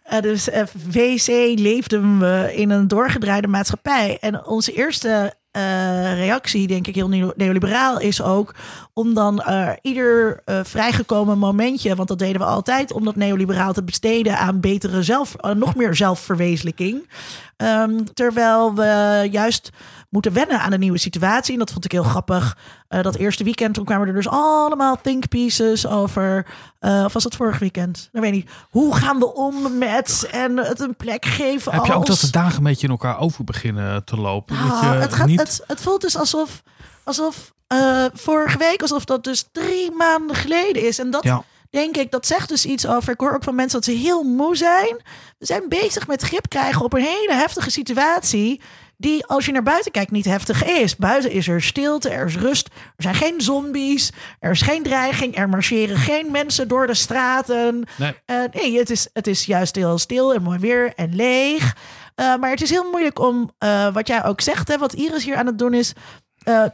Eh, 0.03 0.21
dus 0.21 0.47
VC 0.89 1.27
leefden 1.59 2.19
we 2.19 2.51
in 2.55 2.69
een 2.69 2.87
doorgedraaide 2.87 3.47
maatschappij. 3.47 4.17
En 4.19 4.45
onze 4.45 4.71
eerste 4.73 5.33
eh, 5.51 6.13
reactie, 6.13 6.67
denk 6.67 6.87
ik, 6.87 6.95
heel 6.95 7.09
neo- 7.09 7.33
neoliberaal 7.35 7.99
is 7.99 8.21
ook 8.21 8.55
om 8.93 9.13
dan 9.13 9.41
eh, 9.41 9.69
ieder 9.81 10.41
eh, 10.45 10.59
vrijgekomen 10.63 11.37
momentje, 11.37 11.95
want 11.95 12.07
dat 12.07 12.19
deden 12.19 12.41
we 12.41 12.47
altijd, 12.47 12.91
om 12.91 13.05
dat 13.05 13.15
neoliberaal 13.15 13.73
te 13.73 13.83
besteden 13.83 14.37
aan 14.37 14.59
betere 14.59 15.03
zelf, 15.03 15.35
nog 15.55 15.75
meer 15.75 15.95
zelfverwezenlijking. 15.95 17.09
Ehm, 17.57 18.03
terwijl 18.13 18.75
we 18.75 19.27
juist 19.31 19.69
moeten 20.09 20.33
wennen 20.33 20.59
aan 20.59 20.71
een 20.71 20.79
nieuwe 20.79 20.97
situatie. 20.97 21.53
En 21.53 21.59
dat 21.59 21.71
vond 21.71 21.85
ik 21.85 21.91
heel 21.91 22.03
grappig. 22.03 22.57
Dat 22.87 23.15
eerste 23.15 23.43
weekend, 23.43 23.73
toen 23.73 23.85
kwamen 23.85 24.07
er 24.07 24.13
dus 24.13 24.27
allemaal 24.27 25.01
think 25.01 25.27
pieces 25.27 25.87
over. 25.87 26.45
Eh, 26.79 27.03
of 27.05 27.13
was 27.13 27.23
dat 27.23 27.35
vorig 27.35 27.59
weekend? 27.59 28.09
Ik 28.11 28.21
weet 28.21 28.31
niet. 28.31 28.49
Hoe 28.69 28.95
gaan 28.95 29.19
we 29.19 29.33
om 29.33 29.77
met 29.77 30.27
en 30.31 30.57
het 30.57 30.79
een 30.79 30.95
plek 30.95 31.25
geven 31.25 31.71
heb 31.71 31.85
je 31.85 31.93
ook 31.93 32.05
dat 32.05 32.19
de 32.19 32.31
dagen 32.31 32.57
een 32.57 32.63
beetje 32.63 32.85
in 32.85 32.91
elkaar 32.91 33.19
over 33.19 33.43
beginnen 33.43 34.03
te 34.03 34.17
lopen? 34.17 34.57
dat 34.57 34.71
Ah, 34.71 34.81
je 34.81 34.87
het, 34.99 35.13
gaat, 35.13 35.27
niet... 35.27 35.39
het, 35.39 35.63
het 35.67 35.81
voelt 35.81 36.01
dus 36.01 36.15
alsof, 36.17 36.61
alsof 37.03 37.53
eh, 37.67 38.05
vorige 38.13 38.57
week, 38.57 38.81
alsof 38.81 39.05
dat 39.05 39.23
dus 39.23 39.45
drie 39.51 39.91
maanden 39.91 40.35
geleden 40.35 40.87
is. 40.87 40.99
En 40.99 41.11
dat 41.11 41.23
Ja. 41.23 41.43
denk 41.69 41.97
ik, 41.97 42.11
dat 42.11 42.27
zegt 42.27 42.49
dus 42.49 42.65
iets 42.65 42.87
over. 42.87 43.13
Ik 43.13 43.19
hoor 43.19 43.33
ook 43.33 43.43
van 43.43 43.55
mensen 43.55 43.79
dat 43.81 43.89
ze 43.89 43.95
heel 43.99 44.23
moe 44.23 44.55
zijn. 44.57 45.01
We 45.37 45.45
zijn 45.45 45.63
bezig 45.69 46.07
met 46.07 46.21
grip 46.21 46.49
krijgen 46.49 46.85
op 46.85 46.93
een 46.93 47.01
hele 47.01 47.33
heftige 47.33 47.71
situatie. 47.71 48.61
Die 49.01 49.25
als 49.25 49.45
je 49.45 49.51
naar 49.51 49.63
buiten 49.63 49.91
kijkt 49.91 50.11
niet 50.11 50.25
heftig 50.25 50.65
is. 50.65 50.95
Buiten 50.95 51.31
is 51.31 51.47
er 51.47 51.61
stilte, 51.61 52.09
er 52.09 52.25
is 52.25 52.35
rust. 52.35 52.67
Er 52.67 53.03
zijn 53.03 53.15
geen 53.15 53.41
zombies. 53.41 54.11
Er 54.39 54.51
is 54.51 54.61
geen 54.61 54.83
dreiging. 54.83 55.37
Er 55.37 55.49
marcheren 55.49 55.97
geen 55.97 56.31
mensen 56.31 56.67
door 56.67 56.87
de 56.87 56.93
straten. 56.93 57.83
Nee. 57.97 58.15
Eh, 58.25 58.37
nee, 58.51 58.77
het 58.77 58.89
is, 58.89 59.07
het 59.13 59.27
is 59.27 59.45
juist 59.45 59.75
heel 59.75 59.97
stil 59.97 60.33
en 60.33 60.41
mooi 60.41 60.59
weer 60.59 60.93
en 60.95 61.15
leeg. 61.15 61.75
Eh, 62.15 62.35
maar 62.35 62.49
het 62.49 62.61
is 62.61 62.69
heel 62.69 62.89
moeilijk 62.89 63.19
om, 63.19 63.51
eh, 63.57 63.93
wat 63.93 64.07
jij 64.07 64.25
ook 64.25 64.41
zegt, 64.41 64.67
hè, 64.67 64.77
wat 64.77 64.93
Iris 64.93 65.23
hier 65.23 65.35
aan 65.35 65.45
het 65.45 65.59
doen 65.59 65.73
is, 65.73 65.93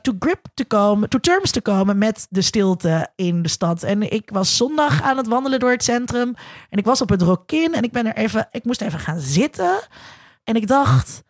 to 0.02 0.14
grip 0.20 0.46
te 0.54 0.66
komen, 0.66 1.10
to 1.10 1.20
terms 1.20 1.52
te 1.52 1.62
komen 1.62 1.98
met 1.98 2.28
de 2.30 2.42
stilte 2.42 3.08
in 3.16 3.42
de 3.42 3.50
stad. 3.50 3.84
En 3.84 4.12
ik 4.12 4.30
was 4.34 4.58
zondag 4.58 5.02
aan 5.02 5.18
het 5.18 5.28
wandelen 5.28 5.60
door 5.60 5.72
het 5.72 5.84
centrum 5.84 6.36
en 6.70 6.78
ik 6.78 6.86
was 6.86 7.02
op 7.02 7.10
het 7.10 7.22
Rokin 7.22 7.74
en 7.74 7.84
ik 7.84 7.92
ben 7.92 8.06
er 8.06 8.16
even, 8.16 8.48
ik 8.52 8.64
moest 8.64 8.82
even 8.82 9.00
gaan 9.00 9.20
zitten 9.20 9.80
en 10.44 10.56
ik 10.56 10.68
dacht. 10.68 11.24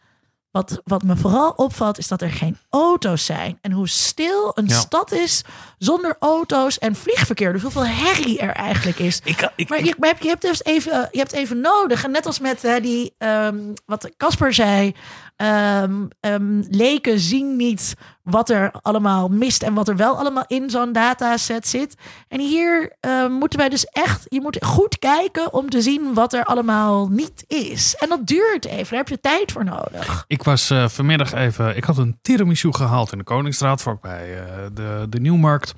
Wat, 0.56 0.82
wat 0.84 1.04
me 1.04 1.16
vooral 1.18 1.52
opvalt 1.52 1.98
is 1.98 2.08
dat 2.08 2.22
er 2.22 2.32
geen 2.32 2.58
auto's 2.70 3.26
zijn. 3.26 3.58
En 3.62 3.72
hoe 3.72 3.90
stil 3.90 4.52
een 4.54 4.68
Ja. 4.68 4.80
stad 4.80 5.12
is 5.12 5.42
zonder 5.78 6.16
auto's 6.20 6.80
en 6.80 6.96
vliegverkeer. 6.96 7.54
Dus 7.54 7.62
hoeveel 7.62 7.86
herrie 7.86 8.40
er 8.40 8.50
eigenlijk 8.52 9.00
is. 9.00 9.22
Ik, 9.24 9.52
ik, 9.56 9.70
Maar 9.70 9.84
je, 9.84 9.96
maar 10.00 10.16
je 10.20 10.28
hebt 10.28 10.42
dus 10.42 10.64
even, 10.64 11.08
je 11.12 11.18
hebt 11.18 11.32
even 11.32 11.60
nodig. 11.62 12.04
En 12.04 12.12
net 12.12 12.26
als 12.26 12.40
met 12.40 12.64
eh, 12.64 12.82
die, 12.82 13.14
ehm, 13.18 13.58
wat 13.86 14.10
Casper 14.18 14.54
zei, 14.54 14.96
ehm, 15.36 16.06
ehm, 16.20 16.64
leken 16.70 17.20
zien 17.20 17.56
niet 17.56 17.94
wat 18.26 18.50
er 18.50 18.72
allemaal 18.82 19.28
mist 19.28 19.64
en 19.64 19.74
wat 19.74 19.88
er 19.88 19.96
wel 19.96 20.18
allemaal 20.18 20.44
in 20.48 20.70
zo'n 20.70 20.94
dataset 20.94 21.68
zit. 21.68 21.96
En 22.28 22.40
hier 22.40 22.96
ehm, 23.00 23.32
moeten 23.32 23.60
wij 23.60 23.70
dus 23.70 23.86
echt, 23.86 24.26
je 24.30 24.42
moet 24.42 24.66
goed 24.66 25.00
kijken 25.00 25.54
om 25.54 25.70
te 25.70 25.82
zien 25.82 26.14
wat 26.14 26.34
er 26.34 26.44
allemaal 26.44 27.08
niet 27.08 27.44
is. 27.48 27.96
En 28.00 28.10
dat 28.10 28.28
duurt 28.28 28.66
even, 28.66 28.90
daar 28.90 28.98
heb 28.98 29.08
je 29.08 29.20
tijd 29.20 29.52
voor 29.52 29.64
nodig. 29.64 30.26
Ik 30.28 30.44
was 30.44 30.70
eh, 30.70 30.88
vanmiddag 30.88 31.34
even. 31.34 31.78
Ik 31.78 31.84
had 31.84 31.98
een 31.98 32.18
tiramisu 32.22 32.74
gehaald 32.74 33.12
in 33.12 33.18
de 33.18 33.24
Koningsstraat, 33.24 33.82
vlakbij 33.82 34.40
eh, 34.40 34.66
de, 34.74 35.06
de 35.10 35.20
Nieuwmarkt. 35.20 35.74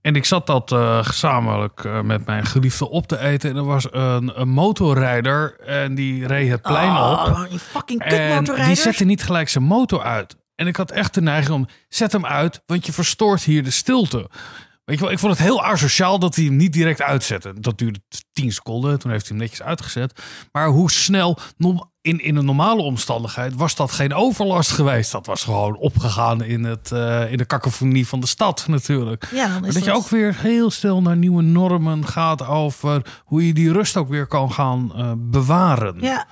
En 0.00 0.16
ik 0.16 0.24
zat 0.24 0.46
dat 0.46 0.72
eh, 0.72 1.04
gezamenlijk 1.04 1.84
eh, 1.84 2.00
met 2.00 2.26
mijn 2.26 2.46
geliefde 2.46 2.90
op 2.90 3.06
te 3.06 3.18
eten. 3.18 3.50
En 3.50 3.56
er 3.56 3.64
was 3.64 3.86
een, 3.90 4.40
een 4.40 4.48
motorrijder 4.48 5.60
en 5.60 5.94
die 5.94 6.26
reed 6.26 6.50
het 6.50 6.62
plein 6.62 6.90
op. 6.90 7.18
Oh, 7.18 7.42
die 7.50 7.58
fucking 7.58 8.02
En 8.02 8.44
die 8.44 8.74
zette 8.74 9.04
niet 9.04 9.22
gelijk 9.22 9.48
zijn 9.48 9.64
motor 9.64 10.02
uit. 10.02 10.36
En 10.60 10.66
ik 10.66 10.76
had 10.76 10.90
echt 10.90 11.14
de 11.14 11.20
neiging 11.20 11.54
om, 11.54 11.66
zet 11.88 12.12
hem 12.12 12.26
uit, 12.26 12.62
want 12.66 12.86
je 12.86 12.92
verstoort 12.92 13.42
hier 13.42 13.64
de 13.64 13.70
stilte. 13.70 14.30
Weet 14.84 14.98
je 14.98 15.04
wel, 15.04 15.12
ik 15.12 15.18
vond 15.18 15.32
het 15.32 15.42
heel 15.42 15.62
asociaal 15.62 16.18
dat 16.18 16.34
hij 16.34 16.44
hem 16.44 16.56
niet 16.56 16.72
direct 16.72 17.02
uitzette. 17.02 17.60
Dat 17.60 17.78
duurde 17.78 18.00
10 18.32 18.52
seconden, 18.52 18.98
toen 18.98 19.10
heeft 19.10 19.28
hij 19.28 19.36
hem 19.36 19.46
netjes 19.46 19.66
uitgezet. 19.66 20.22
Maar 20.52 20.68
hoe 20.68 20.90
snel, 20.90 21.38
in, 22.00 22.20
in 22.20 22.36
een 22.36 22.44
normale 22.44 22.82
omstandigheid, 22.82 23.54
was 23.54 23.74
dat 23.74 23.92
geen 23.92 24.14
overlast 24.14 24.70
geweest. 24.70 25.12
Dat 25.12 25.26
was 25.26 25.44
gewoon 25.44 25.76
opgegaan 25.76 26.42
in, 26.42 26.64
het, 26.64 26.92
eh, 26.92 27.32
in 27.32 27.38
de 27.38 27.44
kakofonie 27.44 28.06
van 28.06 28.20
de 28.20 28.26
stad 28.26 28.64
natuurlijk. 28.68 29.28
Ja, 29.32 29.48
dan 29.48 29.60
Maar 29.60 29.68
is 29.68 29.74
dat 29.74 29.84
je 29.84 29.92
ook 29.92 30.08
weer 30.08 30.36
heel 30.40 30.70
stil 30.70 31.02
naar 31.02 31.16
nieuwe 31.16 31.42
normen 31.42 32.06
gaat 32.06 32.46
over 32.46 33.20
hoe 33.24 33.46
je 33.46 33.52
die 33.52 33.72
rust 33.72 33.96
ook 33.96 34.08
weer 34.08 34.26
kan 34.26 34.52
gaan 34.52 34.92
eh, 34.94 35.12
bewaren. 35.16 36.00
Ja. 36.00 36.26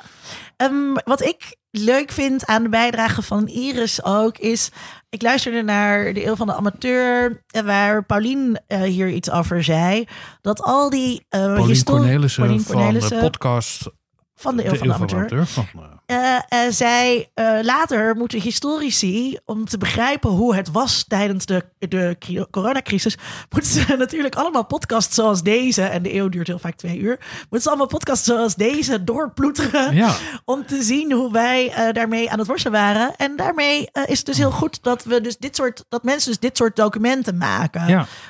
Ehm, 0.57 0.95
wat 1.05 1.22
ik 1.22 1.57
leuk 1.71 2.11
vind 2.11 2.47
aan 2.47 2.62
de 2.62 2.69
bijdrage 2.69 3.23
van 3.23 3.49
Iris 3.49 4.05
ook 4.05 4.39
is... 4.39 4.71
Ik 5.11 5.23
luisterde 5.23 5.62
naar 5.62 6.12
de 6.12 6.27
Eeuw 6.27 6.37
van 6.37 6.47
de 6.47 6.55
Amateur... 6.55 7.43
eh, 7.47 7.62
waar 7.62 8.05
Paulien 8.05 8.61
eh, 8.66 8.83
hier 8.83 9.09
iets 9.09 9.31
over 9.31 9.64
zei. 9.64 10.07
Dat 10.41 10.62
al 10.62 10.91
die 10.91 11.27
uh, 11.31 11.55
Paulien 11.55 11.85
Cornelissen 11.85 12.43
Paulien 12.43 12.62
van 12.62 12.75
Cornelissen 12.75 13.16
de 13.16 13.23
podcast 13.23 13.91
van 14.35 14.57
de 14.57 14.64
Eeuw 14.64 14.75
van 14.75 14.89
de 14.89 14.95
Amateur. 14.95 15.47
Van, 15.47 15.66
eh, 16.09 16.59
zij 16.70 17.30
eh, 17.34 17.59
later 17.62 18.16
moeten 18.16 18.40
historici, 18.40 19.38
om 19.44 19.64
te 19.64 19.78
begrijpen 19.78 20.30
hoe 20.30 20.54
het 20.54 20.70
was 20.70 21.04
tijdens 21.09 21.46
de, 21.46 21.64
de 21.78 22.16
cri- 22.18 22.44
coronacrisis, 22.50 23.16
moeten 23.50 23.70
ze 23.70 23.96
natuurlijk 23.96 24.34
allemaal 24.34 24.64
podcasts 24.66 25.14
zoals 25.14 25.42
deze, 25.42 25.82
en 25.82 26.02
de 26.02 26.14
eeuw 26.14 26.28
duurt 26.28 26.46
heel 26.46 26.59
vaak 26.59 26.74
twee 26.74 26.98
uur, 26.98 27.18
moeten 27.40 27.61
ze 27.61 27.68
allemaal 27.68 27.86
podcasts 27.86 28.26
zoals 28.26 28.54
deze 28.54 29.04
doorploeteren 29.04 29.94
Ja. 29.94 30.14
om 30.44 30.66
te 30.66 30.82
zien 30.82 31.12
hoe 31.12 31.32
wij 31.32 31.72
daarmee 31.92 32.30
aan 32.30 32.38
het 32.38 32.46
worstelen 32.48 32.80
waren. 32.80 33.16
En 33.16 33.36
daarmee 33.36 33.88
is 34.06 34.16
het 34.16 34.26
dus 34.26 34.38
heel 34.38 34.50
goed 34.50 34.82
dat 34.82 35.04
we 35.04 35.20
dus 35.20 35.36
dit 35.36 35.56
soort, 35.56 35.84
dat 35.88 36.02
mensen 36.02 36.30
dus 36.30 36.38
dit 36.40 36.56
soort 36.56 36.76
documenten 36.76 37.36
maken. 37.36 37.86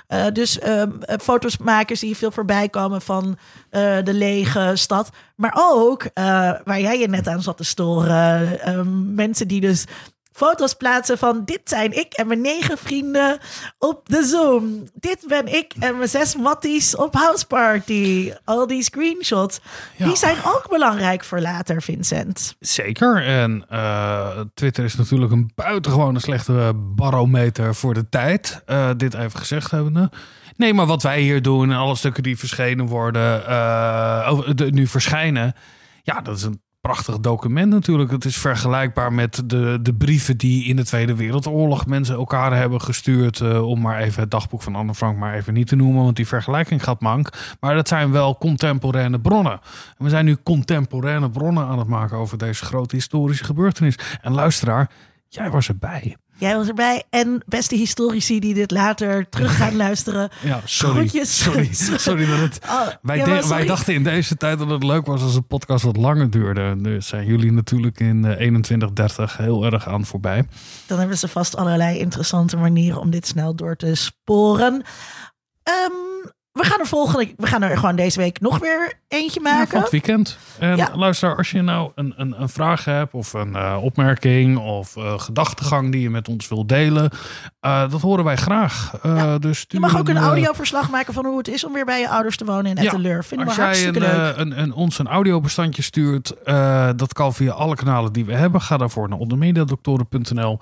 Ja. 0.09 0.31
Dus 0.31 0.59
ehm, 0.59 0.91
eh, 1.01 1.17
foto's 1.19 1.57
maken 1.57 1.97
zie 1.97 2.09
je 2.09 2.17
veel 2.17 2.31
voorbij 2.31 2.69
komen 2.69 3.03
van 3.03 3.39
de 3.71 4.03
lege 4.15 4.71
stad. 4.75 5.11
Maar 5.37 5.55
ook, 5.59 6.05
waar 6.65 6.81
jij 6.81 6.99
je 6.99 7.09
net 7.09 7.29
aan 7.29 7.43
zat 7.43 7.57
te 7.57 7.65
ehm, 7.75 9.15
mensen 9.15 9.49
die 9.49 9.61
dus 9.61 9.85
foto's 10.39 10.75
plaatsen 10.75 11.19
van 11.19 11.43
dit 11.45 11.61
zijn 11.65 11.99
ik 11.99 12.13
en 12.13 12.27
mijn 12.27 12.41
negen 12.41 12.79
vrienden 12.79 13.39
op 13.79 14.09
de 14.09 14.25
Zoom. 14.25 14.89
Dit 14.95 15.25
ben 15.29 15.55
ik 15.55 15.73
en 15.79 15.97
mijn 15.97 16.09
zes 16.09 16.37
matties 16.37 16.97
op 16.97 17.15
House 17.15 17.47
Party. 17.47 18.33
Al 18.45 18.67
die 18.67 18.83
screenshots. 18.83 19.61
Ja. 19.97 20.07
Die 20.07 20.17
zijn 20.17 20.37
ook 20.45 20.67
belangrijk 20.71 21.25
voor 21.25 21.41
later, 21.41 21.83
Vincent. 21.83 22.57
Zeker. 22.59 23.25
En 23.27 23.65
eh, 23.69 24.41
Twitter 24.55 24.85
is 24.85 24.97
natuurlijk 24.97 25.33
een 25.33 25.51
buitengewone 25.55 26.21
slechte 26.21 26.73
barometer 26.77 27.75
voor 27.75 27.95
de 27.95 28.09
tijd. 28.09 28.63
Eh, 28.67 28.91
dit 28.97 29.15
even 29.15 29.39
gezegd 29.39 29.71
hebbende. 29.71 30.11
Nee, 30.57 30.75
maar 30.75 30.87
wat 30.87 31.03
wij 31.03 31.21
hier 31.21 31.43
doen 31.43 31.71
en 31.71 31.77
alle 31.77 31.97
stukken 31.97 32.23
die 32.23 32.39
verschenen 32.39 32.87
worden, 32.87 33.45
de, 34.57 34.71
nu 34.71 34.87
verschijnen. 34.87 35.55
Ja, 36.03 36.21
dat 36.21 36.37
is 36.37 36.43
een 36.43 36.61
prachtig 36.89 37.21
document 37.21 37.71
natuurlijk. 37.71 38.11
Het 38.11 38.25
is 38.25 38.37
vergelijkbaar 38.37 39.13
met 39.13 39.43
de, 39.45 39.79
de 39.83 39.95
brieven 39.95 40.37
die 40.37 40.65
in 40.65 40.77
de 40.77 40.85
Tweede 40.85 41.15
Wereldoorlog 41.15 41.87
mensen 41.87 42.15
elkaar 42.15 42.57
hebben 42.57 42.81
gestuurd. 42.81 43.41
eh, 43.41 43.67
om 43.67 43.81
maar 43.81 43.99
even 43.99 44.23
het 44.23 44.31
dagboek 44.31 44.63
van 44.63 44.75
Anne 44.75 44.95
Frank 44.95 45.19
maar 45.19 45.35
even 45.35 45.55
niet 45.55 45.67
te 45.67 45.77
noemen, 45.77 46.03
want 46.03 46.17
die 46.17 46.27
vergelijking 46.27 46.85
gaat 46.85 47.01
mank. 47.01 47.57
Maar 47.61 47.75
dat 47.75 47.89
zijn 47.89 48.11
wel 48.11 48.39
contemporaine 48.39 49.21
bronnen. 49.21 49.61
En 49.99 50.05
we 50.05 50.09
zijn 50.09 50.25
nu 50.25 50.37
contemporaine 50.43 51.31
bronnen 51.31 51.67
aan 51.67 51.79
het 51.79 51.89
maken 51.89 52.17
over 52.17 52.39
deze 52.39 52.65
grote 52.65 52.97
historische 52.97 53.45
gebeurtenis. 53.45 53.99
En 54.23 54.33
luisteraar, 54.33 54.91
jij 55.29 55.51
was 55.51 55.69
erbij. 55.69 56.17
Jij 56.39 56.57
was 56.57 56.69
erbij. 56.69 57.03
En 57.11 57.43
beste 57.47 57.75
historici 57.75 58.41
die 58.41 58.55
dit 58.55 58.71
later 58.71 59.29
terug 59.29 59.57
gaan 59.57 59.77
luisteren. 59.87 60.31
Ja, 60.43 60.61
sorry. 60.65 60.97
Groetjes. 60.99 61.43
Sorry, 61.43 61.69
sorry 62.09 62.27
dat 62.27 62.39
het... 62.39 62.59
Oh, 62.65 62.87
Wij, 63.03 63.17
ja, 63.17 63.25
sorry. 63.25 63.49
wij 63.49 63.67
dachten 63.67 63.95
in 63.95 64.03
deze 64.05 64.37
tijd 64.37 64.59
dat 64.59 64.71
het 64.71 64.83
leuk 64.83 65.07
was 65.07 65.23
als 65.23 65.35
een 65.35 65.47
podcast 65.47 65.85
wat 65.85 65.97
langer 65.97 66.31
duurde. 66.31 66.77
Dus 66.77 67.07
zijn 67.07 67.27
jullie 67.27 67.53
natuurlijk 67.53 68.01
in 68.01 68.25
eh, 68.25 68.33
2130 68.33 69.37
heel 69.37 69.65
erg 69.65 69.89
aan 69.89 70.07
voorbij. 70.07 70.45
Dan 70.87 70.99
hebben 70.99 71.19
ze 71.19 71.29
vast 71.29 71.57
allerlei 71.57 71.99
interessante 71.99 72.57
manieren 72.57 73.01
om 73.01 73.11
dit 73.11 73.27
snel 73.27 73.55
door 73.55 73.77
te 73.77 73.95
sporen. 73.95 74.83
Ehm, 75.63 75.93
we 76.59 76.65
gaan 76.65 76.81
er 76.81 76.87
volgende, 76.87 77.33
we 77.37 77.47
gaan 77.47 77.63
er 77.63 77.79
gewoon 77.79 77.97
deze 77.97 78.19
week 78.19 78.41
nog 78.41 78.59
weer 78.59 78.93
eentje 79.09 79.41
Ja, 79.43 79.49
van 79.51 79.59
maken. 79.59 79.81
het 79.81 79.91
weekend. 79.91 80.39
En 80.59 80.77
Ja. 80.77 80.91
luister, 80.95 81.37
als 81.37 81.51
je 81.51 81.63
nou 81.63 81.91
een, 81.95 82.15
een, 82.17 82.41
een 82.41 82.49
vraag 82.49 82.85
hebt 82.85 83.15
of 83.15 83.33
een 83.33 83.57
eh, 83.57 83.79
opmerking 83.83 84.59
of 84.59 84.97
eh, 84.97 85.19
gedachtegang 85.19 85.93
die 85.93 86.01
je 86.01 86.11
met 86.11 86.29
ons 86.29 86.49
wilt 86.49 86.69
delen, 86.69 87.11
eh, 87.61 87.91
dat 87.91 88.01
horen 88.01 88.25
wij 88.25 88.37
graag. 88.37 88.93
Ja. 89.03 89.39
Dus 89.39 89.65
je 89.69 89.81
mag 89.81 89.99
ook 89.99 90.09
een 90.09 90.17
audioverslag 90.17 90.91
maken 90.91 91.15
van 91.15 91.27
hoe 91.27 91.39
het 91.39 91.49
is 91.49 91.65
om 91.65 91.73
weer 91.73 91.85
bij 91.85 92.01
je 92.01 92.09
ouders 92.09 92.37
te 92.37 92.45
wonen 92.45 92.65
in 92.77 92.83
Ja, 92.83 92.89
Etteleur. 92.89 93.25
Vinden 93.25 93.47
Als 93.47 93.57
we 93.57 93.63
jij 93.63 93.71
hartstikke 93.71 94.07
een, 94.07 94.17
leuk. 94.17 94.37
een, 94.37 94.61
een, 94.63 94.73
ons 94.73 94.99
een 94.99 95.09
audiobestandje 95.09 95.83
stuurt, 95.83 96.35
dat 96.97 97.13
kan 97.13 97.35
via 97.35 97.53
alle 97.53 97.75
kanalen 97.75 98.13
die 98.13 98.25
we 98.25 98.35
hebben. 98.35 98.61
Ga 98.61 98.77
daarvoor 98.77 99.09
naar 99.09 99.19
ondermediadoktoren.nl. 99.19 100.59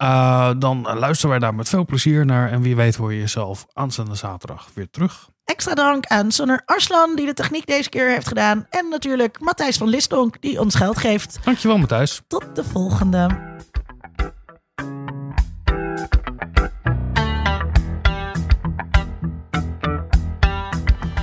Eh, 0.00 0.50
dan 0.58 0.82
luisteren 0.82 1.30
wij 1.30 1.38
daar 1.38 1.54
met 1.54 1.68
veel 1.68 1.84
plezier 1.84 2.26
naar. 2.26 2.50
En 2.50 2.62
wie 2.62 2.76
weet 2.76 2.96
hoor 2.96 3.12
je 3.12 3.18
jezelf 3.18 3.66
aanstaande 3.72 4.14
zaterdag 4.14 4.68
weer 4.74 4.90
terug. 4.90 5.28
Extra 5.44 5.74
dank 5.74 6.06
aan 6.06 6.30
Sonner 6.30 6.62
Arslan 6.64 7.16
die 7.16 7.26
de 7.26 7.34
techniek 7.34 7.66
deze 7.66 7.88
keer 7.88 8.08
heeft 8.08 8.28
gedaan. 8.28 8.66
En 8.70 8.88
natuurlijk 8.88 9.40
Matthijs 9.40 9.76
van 9.76 9.88
Listonk 9.88 10.40
die 10.40 10.60
ons 10.60 10.74
geld 10.74 10.98
geeft. 10.98 11.38
Dankjewel 11.44 11.78
Matthijs. 11.78 12.22
Tot 12.26 12.56
de 12.56 12.64
volgende. 12.64 13.28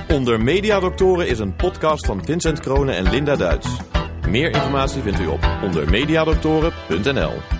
Onder 0.08 0.40
Mediadoktoren 0.40 1.28
is 1.28 1.38
een 1.38 1.56
podcast 1.56 2.06
van 2.06 2.24
Vincent 2.24 2.60
Kronen 2.60 2.96
en 2.96 3.10
Linda 3.10 3.36
Duits. 3.36 3.68
Meer 4.28 4.54
informatie 4.54 5.02
vindt 5.02 5.20
u 5.20 5.26
op 5.26 5.48
ondermediadoktoren.nl. 5.62 7.57